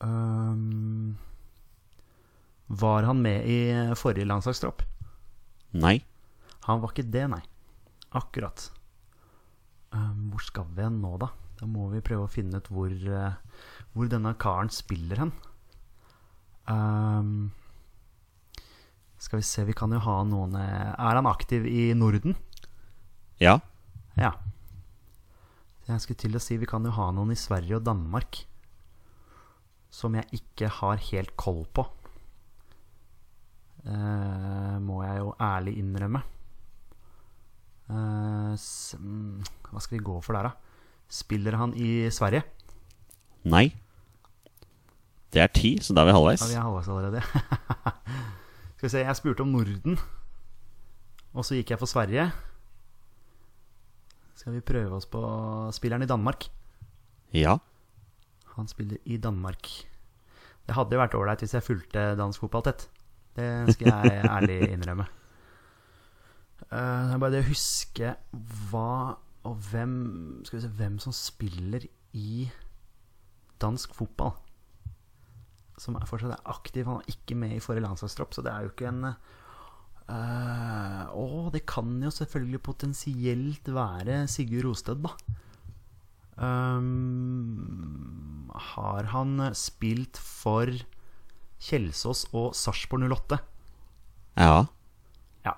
Um, 0.01 1.17
var 2.73 3.05
han 3.05 3.21
med 3.23 3.45
i 3.45 3.59
forrige 4.01 4.29
landslagstropp? 4.29 4.81
Nei. 5.77 5.99
Han 6.65 6.81
var 6.81 6.95
ikke 6.95 7.05
det, 7.13 7.27
nei. 7.35 7.43
Akkurat. 8.17 8.71
Um, 9.93 10.31
hvor 10.33 10.47
skal 10.47 10.71
vi 10.73 10.87
hen 10.87 11.03
nå, 11.03 11.19
da? 11.21 11.29
Da 11.61 11.69
må 11.69 11.91
vi 11.93 12.03
prøve 12.05 12.25
å 12.25 12.33
finne 12.33 12.63
ut 12.63 12.73
hvor, 12.73 12.89
uh, 12.89 13.37
hvor 13.93 14.09
denne 14.09 14.33
karen 14.41 14.73
spiller 14.73 15.21
hen. 15.21 15.35
Um, 16.65 17.53
skal 19.21 19.43
vi 19.43 19.47
se, 19.51 19.67
vi 19.69 19.77
kan 19.77 19.93
jo 19.93 20.01
ha 20.01 20.15
noen 20.25 20.55
Er 20.57 20.97
han 20.97 21.29
aktiv 21.29 21.67
i 21.69 21.91
Norden? 21.93 22.39
Ja. 23.37 23.59
Ja. 24.17 24.33
Jeg 25.85 26.01
skulle 26.01 26.21
til 26.21 26.37
å 26.37 26.41
si 26.43 26.57
vi 26.61 26.69
kan 26.69 26.85
jo 26.87 26.95
ha 26.97 27.11
noen 27.13 27.35
i 27.35 27.39
Sverige 27.39 27.77
og 27.77 27.85
Danmark 27.85 28.45
som 29.95 30.17
jeg 30.19 30.41
ikke 30.41 30.71
har 30.81 31.03
helt 31.11 31.35
koll 31.39 31.63
på. 31.77 31.85
Eh, 33.85 34.77
må 34.83 35.03
jeg 35.05 35.21
jo 35.21 35.35
ærlig 35.39 35.77
innrømme. 35.79 36.23
Eh, 37.93 38.57
mm, 38.57 39.45
hva 39.69 39.83
skal 39.85 39.99
vi 39.99 40.07
gå 40.09 40.17
for 40.25 40.35
der, 40.35 40.49
da? 40.49 40.83
Spiller 41.11 41.59
han 41.61 41.77
i 41.79 42.09
Sverige? 42.11 42.43
Nei. 43.47 43.69
Det 45.35 45.43
er 45.43 45.53
ti, 45.55 45.77
så 45.83 45.95
da 45.95 46.03
er 46.03 46.11
vi 46.11 46.17
halvveis. 46.17 46.43
Ja, 46.43 46.51
vi 46.51 46.59
er 46.59 46.67
halvveis 46.67 46.91
allerede. 46.91 47.23
skal 48.75 48.89
vi 48.89 48.93
se, 48.97 49.05
jeg 49.05 49.21
spurte 49.21 49.45
om 49.45 49.55
Norden, 49.55 50.01
og 51.35 51.47
så 51.47 51.59
gikk 51.59 51.75
jeg 51.75 51.83
for 51.83 51.91
Sverige. 51.91 52.31
Skal 54.35 54.57
vi 54.57 54.65
prøve 54.67 54.99
oss 54.99 55.07
på 55.07 55.23
spilleren 55.75 56.03
i 56.03 56.11
Danmark? 56.11 56.49
Ja. 57.35 57.59
Han 58.55 58.69
spiller 58.71 58.99
i 59.05 59.19
Danmark. 59.19 59.69
Det 60.65 60.75
hadde 60.75 60.97
jo 60.97 61.03
vært 61.03 61.17
ålreit 61.19 61.43
hvis 61.45 61.55
jeg 61.57 61.67
fulgte 61.67 62.15
dansk 62.19 62.45
fotball 62.45 62.65
tett. 62.67 62.89
Det 63.35 63.75
skal 63.75 63.91
jeg 63.91 64.25
ærlig 64.37 64.59
innrømme. 64.71 65.07
Uh, 66.71 67.11
Det 67.11 67.15
er 67.15 67.21
bare 67.23 67.35
det 67.35 67.45
å 67.45 67.51
huske 67.51 68.15
hva 68.71 69.19
og 69.45 69.59
hvem 69.69 69.97
Skal 70.47 70.57
vi 70.57 70.63
se 70.65 70.71
hvem 70.79 70.95
som 71.03 71.13
spiller 71.13 71.85
i 72.17 72.47
dansk 73.61 73.95
fotball. 73.95 74.33
Som 75.79 75.99
er 75.99 76.07
fortsatt 76.09 76.33
er 76.37 76.51
aktiv. 76.51 76.87
Han 76.89 77.03
er 77.03 77.11
ikke 77.13 77.37
med 77.37 77.57
i 77.57 77.63
forrige 77.63 77.85
landslagstropp, 77.85 78.33
så 78.35 78.43
det 78.47 78.53
er 78.53 78.65
jo 78.65 78.73
ikke 78.73 78.89
en 78.89 79.11
eh, 80.11 81.03
og 81.15 81.53
det 81.55 81.63
kan 81.71 81.95
jo 82.03 82.11
selvfølgelig 82.13 82.61
potensielt 82.67 83.69
være 83.69 84.25
Sigurd 84.29 84.69
Rosted, 84.69 85.05
da. 85.05 85.15
Um, 86.35 88.51
har 88.51 89.07
han 89.13 89.39
spilt 89.55 90.19
for 90.19 90.67
Kjelsås 91.63 92.25
og 92.35 92.57
Sarpsborg 92.59 93.07
08? 93.07 93.39
Ja. 94.41 94.65
Ja. 95.47 95.55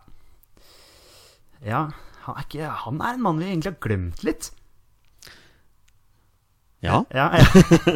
Ja, 1.64 1.80
han 2.26 2.36
er, 2.36 2.44
ikke, 2.44 2.68
han 2.84 3.00
er 3.00 3.16
en 3.16 3.24
mann 3.24 3.40
vi 3.40 3.48
egentlig 3.48 3.72
har 3.72 3.80
glemt 3.86 4.20
litt. 4.26 4.50
Ja. 6.84 7.00
Ja, 7.10 7.30
ja. 7.32 7.46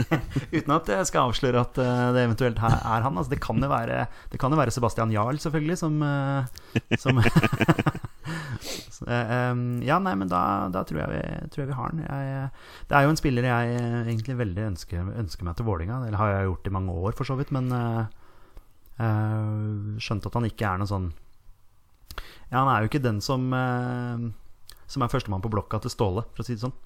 Uten 0.56 0.72
at 0.74 0.88
jeg 0.88 1.08
skal 1.10 1.28
avsløre 1.28 1.60
at 1.62 1.78
eh, 1.78 2.06
det 2.16 2.24
eventuelt 2.24 2.60
her 2.62 2.78
er 2.80 3.04
han. 3.04 3.18
Altså, 3.18 3.30
det, 3.30 3.40
kan 3.44 3.60
være, 3.60 4.06
det 4.32 4.40
kan 4.40 4.50
jo 4.50 4.58
være 4.58 4.72
Sebastian 4.74 5.12
Jarl, 5.12 5.38
selvfølgelig, 5.38 5.78
som, 5.78 6.00
eh, 6.02 6.96
som 6.98 7.20
Så, 8.90 9.06
eh, 9.06 9.54
Ja, 9.86 9.98
nei, 10.02 10.14
men 10.18 10.28
da, 10.28 10.68
da 10.72 10.84
tror, 10.84 11.02
jeg 11.04 11.12
vi, 11.12 11.48
tror 11.52 11.64
jeg 11.64 11.70
vi 11.70 11.78
har 11.78 11.92
han. 11.92 12.02
Jeg, 12.04 12.50
det 12.90 12.96
er 12.96 13.06
jo 13.06 13.14
en 13.14 13.20
spiller 13.20 13.48
jeg 13.48 13.76
eh, 13.78 14.00
egentlig 14.02 14.38
veldig 14.40 14.66
ønsker, 14.72 15.12
ønsker 15.22 15.48
meg 15.48 15.56
til 15.56 15.68
Vålinga 15.68 16.02
Eller 16.06 16.20
har 16.20 16.34
jeg 16.34 16.50
gjort 16.50 16.68
i 16.68 16.74
mange 16.76 16.96
år, 16.96 17.16
for 17.16 17.28
så 17.28 17.38
vidt. 17.38 17.52
Men 17.56 17.72
uh, 17.72 18.04
eh, 19.00 19.96
skjønte 20.02 20.30
at 20.30 20.38
han 20.38 20.48
ikke 20.50 20.68
er 20.68 20.82
noe 20.82 20.90
sånn 20.90 21.10
Ja, 22.50 22.60
han 22.60 22.70
er 22.72 22.82
jo 22.82 22.90
ikke 22.90 23.02
den 23.04 23.20
som 23.24 23.48
uh, 23.54 24.28
Som 24.90 25.04
er 25.04 25.12
førstemann 25.12 25.44
på 25.44 25.52
blokka 25.52 25.80
til 25.82 25.92
Ståle, 25.92 26.26
for 26.34 26.44
å 26.44 26.46
si 26.46 26.56
det 26.56 26.64
sånn. 26.66 26.76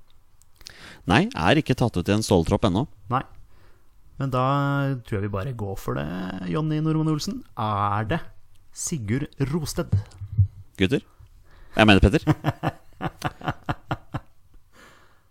Nei, 1.11 1.27
er 1.31 1.61
ikke 1.61 1.77
tatt 1.79 1.97
ut 1.99 2.09
i 2.09 2.15
en 2.15 2.25
ståltropp 2.25 2.65
ennå. 2.71 2.87
Nei. 3.13 3.23
Men 4.21 4.31
da 4.31 4.45
tror 5.03 5.19
jeg 5.19 5.27
vi 5.27 5.33
bare 5.33 5.53
går 5.59 5.75
for 5.81 5.99
det, 5.99 6.07
Jonny 6.53 6.79
Normann 6.85 7.11
Olsen. 7.13 7.41
Er 7.59 8.07
det 8.13 8.21
Sigurd 8.75 9.27
Rosted? 9.51 9.91
Gutter? 10.79 11.03
Jeg 11.75 11.89
mener 11.91 12.03
Petter. 12.03 12.23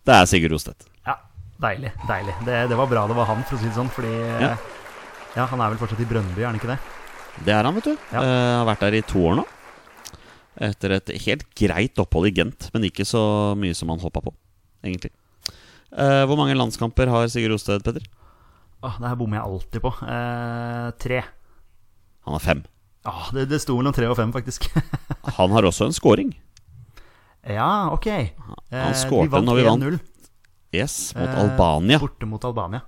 Det 0.03 0.11
er 0.11 0.25
Sigurd 0.27 0.51
Rosted. 0.51 0.83
Ja, 1.07 1.15
deilig. 1.63 1.93
deilig 2.09 2.33
det, 2.43 2.57
det 2.67 2.75
var 2.75 2.89
bra 2.91 3.05
det 3.07 3.15
var 3.15 3.29
han, 3.29 3.43
for 3.47 3.55
å 3.55 3.61
si 3.61 3.69
det 3.69 3.77
sånn. 3.77 3.91
Fordi 3.93 4.11
Ja. 4.11 4.49
ja. 5.37 5.45
han 5.47 5.63
er 5.63 5.71
vel 5.71 5.79
fortsatt 5.79 6.03
i 6.03 6.07
Brønnby, 6.09 6.43
er 6.43 6.49
han 6.49 6.59
ikke 6.59 6.73
det? 6.73 6.79
Det 7.47 7.53
er 7.55 7.63
han, 7.63 7.75
vet 7.79 7.87
du. 7.87 7.93
Ja. 8.11 8.19
Uh, 8.19 8.51
har 8.59 8.67
vært 8.67 8.83
der 8.83 8.97
i 8.99 9.03
to 9.07 9.23
år 9.31 9.37
nå. 9.39 9.45
Etter 10.67 10.97
et 10.99 11.13
helt 11.23 11.47
greit 11.57 11.97
opphold 12.03 12.27
i 12.29 12.35
Gent, 12.35 12.67
men 12.75 12.89
ikke 12.89 13.07
så 13.07 13.23
mye 13.57 13.73
som 13.77 13.89
han 13.95 14.03
hoppa 14.03 14.21
på, 14.27 14.35
egentlig. 14.83 15.13
Eh, 15.93 16.23
hvor 16.25 16.39
mange 16.39 16.55
landskamper 16.57 17.09
har 17.11 17.27
Sigurd 17.29 17.55
Osted, 17.57 17.83
Petter? 17.85 18.05
Oh, 18.83 18.95
det 18.99 19.07
her 19.11 19.15
bommer 19.19 19.37
jeg 19.39 19.47
alltid 19.47 19.83
på. 19.83 19.91
Uh, 20.03 20.89
tre. 20.99 21.21
Han 22.27 22.35
har 22.35 22.43
fem. 22.43 22.63
Oh, 23.07 23.29
det, 23.35 23.45
det 23.51 23.59
sto 23.63 23.75
mellom 23.77 23.93
tre 23.95 24.07
og 24.11 24.17
fem, 24.19 24.31
faktisk. 24.35 24.65
Han 25.37 25.51
har 25.55 25.67
også 25.67 25.87
en 25.89 25.95
scoring. 25.95 26.33
ja, 27.47 27.89
ok. 27.91 28.07
Han 28.09 28.89
Eh, 28.89 28.93
skårte 28.97 29.27
vi 29.27 29.33
vant 29.35 29.45
når 29.47 29.59
vi 29.59 29.65
vant. 29.67 29.83
1-0, 29.83 29.99
Yes, 30.73 30.93
mot 31.13 31.27
eh, 31.29 31.39
Albania. 31.43 31.99
Borte 32.01 32.25
mot 32.25 32.45
Albania. 32.47 32.81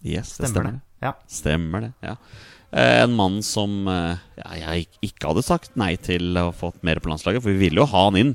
Yes, 0.00 0.36
det 0.38 0.48
Stemmer 0.48 0.70
det. 0.72 0.80
Ja. 1.04 1.10
Stemmer 1.28 1.82
det, 1.84 1.90
ja. 2.06 2.14
Eh, 2.72 3.02
En 3.04 3.12
mann 3.18 3.42
som 3.44 3.82
eh, 3.92 4.16
ja, 4.40 4.54
jeg 4.62 4.86
ikke 5.10 5.28
hadde 5.34 5.44
sagt 5.44 5.76
nei 5.76 5.92
til 6.00 6.38
å 6.40 6.46
få 6.56 6.70
mer 6.86 7.02
på 7.04 7.10
landslaget, 7.12 7.42
for 7.44 7.52
vi 7.52 7.66
ville 7.68 7.82
jo 7.82 7.88
ha 7.92 8.06
han 8.08 8.16
inn 8.16 8.32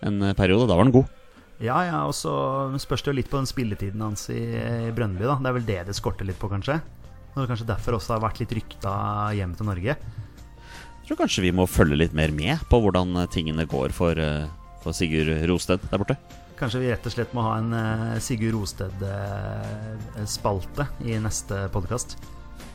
en 0.00 0.22
eh, 0.30 0.32
periode. 0.38 0.64
Da 0.70 0.78
var 0.78 0.86
han 0.88 0.94
god. 0.94 1.10
Ja, 1.62 1.76
ja, 1.86 2.00
og 2.08 2.14
så 2.18 2.32
spørs 2.82 3.04
det 3.04 3.12
jo 3.12 3.18
litt 3.20 3.28
på 3.30 3.38
den 3.38 3.46
spilletiden 3.46 4.00
hans 4.02 4.24
i, 4.34 4.40
i 4.58 4.90
Brønnby, 4.94 5.22
da. 5.28 5.36
Det 5.38 5.48
er 5.48 5.54
vel 5.60 5.68
det 5.68 5.80
det 5.86 5.94
skorter 5.94 6.26
litt 6.26 6.40
på, 6.40 6.48
kanskje? 6.50 6.74
Og 7.32 7.36
det 7.36 7.42
er 7.44 7.50
kanskje 7.52 7.70
derfor 7.70 7.92
også 7.96 8.12
har 8.16 8.24
vært 8.24 8.40
litt 8.42 8.54
rykta 8.58 8.92
hjem 9.38 9.52
til 9.56 9.66
Norge. 9.70 9.92
Jeg 9.94 11.04
tror 11.06 11.20
kanskje 11.22 11.46
vi 11.46 11.54
må 11.54 11.64
følge 11.70 12.00
litt 12.00 12.14
mer 12.18 12.30
med 12.34 12.54
på 12.70 12.76
hvordan 12.82 13.08
eh, 13.22 13.30
tingene 13.30 13.70
går 13.70 13.90
for, 13.94 14.12
eh, 14.18 14.50
for 14.82 14.92
Sigurd 14.96 15.30
Rosted 15.50 15.80
der 15.86 15.98
borte. 16.02 16.16
Kanskje 16.58 16.80
vi 16.82 16.92
rett 16.92 17.08
og 17.08 17.12
slett 17.14 17.34
må 17.34 17.40
ha 17.46 17.52
en 17.60 17.70
eh, 17.78 18.20
Sigurd 18.22 18.54
Rosted-spalte 18.58 20.84
i 21.06 21.08
neste 21.22 21.56
podkast. 21.74 22.08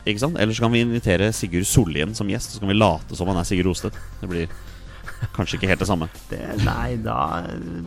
Ikke 0.08 0.22
sant? 0.24 0.36
Eller 0.40 0.52
så 0.56 0.62
kan 0.64 0.72
vi 0.72 0.86
invitere 0.86 1.36
Sigurd 1.36 1.66
Sollien 1.68 2.10
som 2.16 2.30
gjest, 2.32 2.50
så 2.56 2.60
kan 2.62 2.72
vi 2.72 2.80
late 2.80 3.12
som 3.16 3.28
han 3.28 3.40
er 3.40 3.46
Sigurd 3.48 3.68
Rosted. 3.68 3.92
Det 4.22 4.28
blir 4.32 4.46
kanskje 5.34 5.58
ikke 5.58 5.68
helt 5.70 5.80
det 5.82 5.88
samme. 5.88 6.08
Det, 6.30 6.40
nei, 6.64 6.96
da 7.02 7.42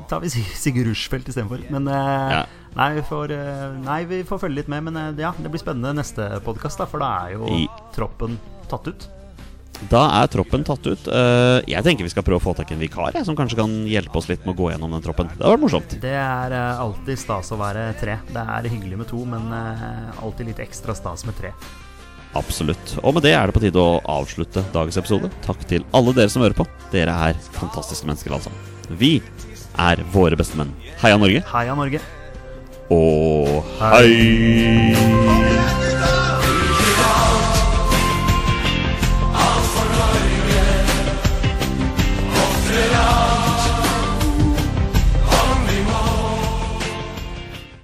tar 0.09 0.19
vi 0.23 0.27
Sig- 0.33 0.51
Sigurd 0.57 0.87
Rushfeldt 0.91 1.29
istedenfor. 1.31 1.63
Men 1.71 1.87
eh, 1.87 2.31
Ja. 2.35 2.45
nei, 2.75 2.89
vi 2.95 3.01
får, 3.07 3.31
eh, 3.31 3.77
nei, 3.85 4.03
vi 4.09 4.23
får 4.27 4.39
følge 4.45 4.55
litt 4.61 4.67
med. 4.71 4.83
Men 4.83 4.97
eh, 4.97 5.21
ja, 5.21 5.31
det 5.37 5.49
blir 5.51 5.61
spennende 5.63 5.93
neste 5.95 6.27
podkast, 6.45 6.83
for 6.91 6.99
da 6.99 7.11
er 7.27 7.33
jo 7.37 7.47
I- 7.47 7.67
troppen 7.95 8.37
tatt 8.69 8.87
ut. 8.87 9.07
Da 9.89 10.03
er 10.21 10.27
troppen 10.29 10.63
tatt 10.63 10.85
ut. 10.85 11.07
Jeg 11.65 11.83
tenker 11.83 12.03
vi 12.05 12.09
skal 12.13 12.21
prøve 12.21 12.37
å 12.37 12.43
få 12.43 12.55
tak 12.55 12.69
i 12.69 12.75
en 12.75 12.79
vikar 12.83 13.15
som 13.25 13.33
kanskje 13.35 13.55
kan 13.57 13.71
hjelpe 13.89 14.13
oss 14.19 14.27
litt 14.29 14.45
med 14.45 14.53
å 14.53 14.57
gå 14.59 14.67
gjennom 14.71 14.91
den 14.93 15.01
troppen. 15.01 15.25
Det 15.33 15.41
hadde 15.41 15.55
vært 15.55 15.63
morsomt. 15.63 15.95
Det 16.03 16.11
er 16.13 16.53
alltid 16.53 17.17
stas 17.17 17.49
å 17.51 17.57
være 17.57 17.87
tre. 17.97 18.19
Det 18.29 18.43
er 18.45 18.69
hyggelig 18.69 18.97
med 18.99 19.07
to, 19.09 19.25
men 19.25 19.49
alltid 20.21 20.51
litt 20.51 20.59
ekstra 20.61 20.93
stas 20.93 21.25
med 21.25 21.33
tre. 21.39 21.49
Absolutt. 22.37 22.95
Og 23.03 23.17
med 23.17 23.25
det 23.27 23.33
er 23.35 23.49
det 23.49 23.55
på 23.55 23.63
tide 23.63 23.81
å 23.81 23.99
avslutte 24.07 24.63
dagens 24.71 24.99
episode. 25.01 25.31
Takk 25.45 25.65
til 25.67 25.83
alle 25.97 26.13
dere 26.15 26.31
som 26.31 26.43
hører 26.45 26.55
på. 26.57 26.65
Dere 26.93 27.15
er 27.29 27.39
fantastiske 27.57 28.07
mennesker, 28.07 28.31
alle 28.31 28.47
sammen. 28.47 28.97
Vi 29.01 29.17
er 29.79 30.03
våre 30.13 30.39
beste 30.39 30.59
menn. 30.59 30.71
Heia 31.03 31.19
Norge. 31.19 31.43
Heia 31.51 31.75
Norge! 31.75 31.99
Og 32.91 33.63
hei! 33.79 35.90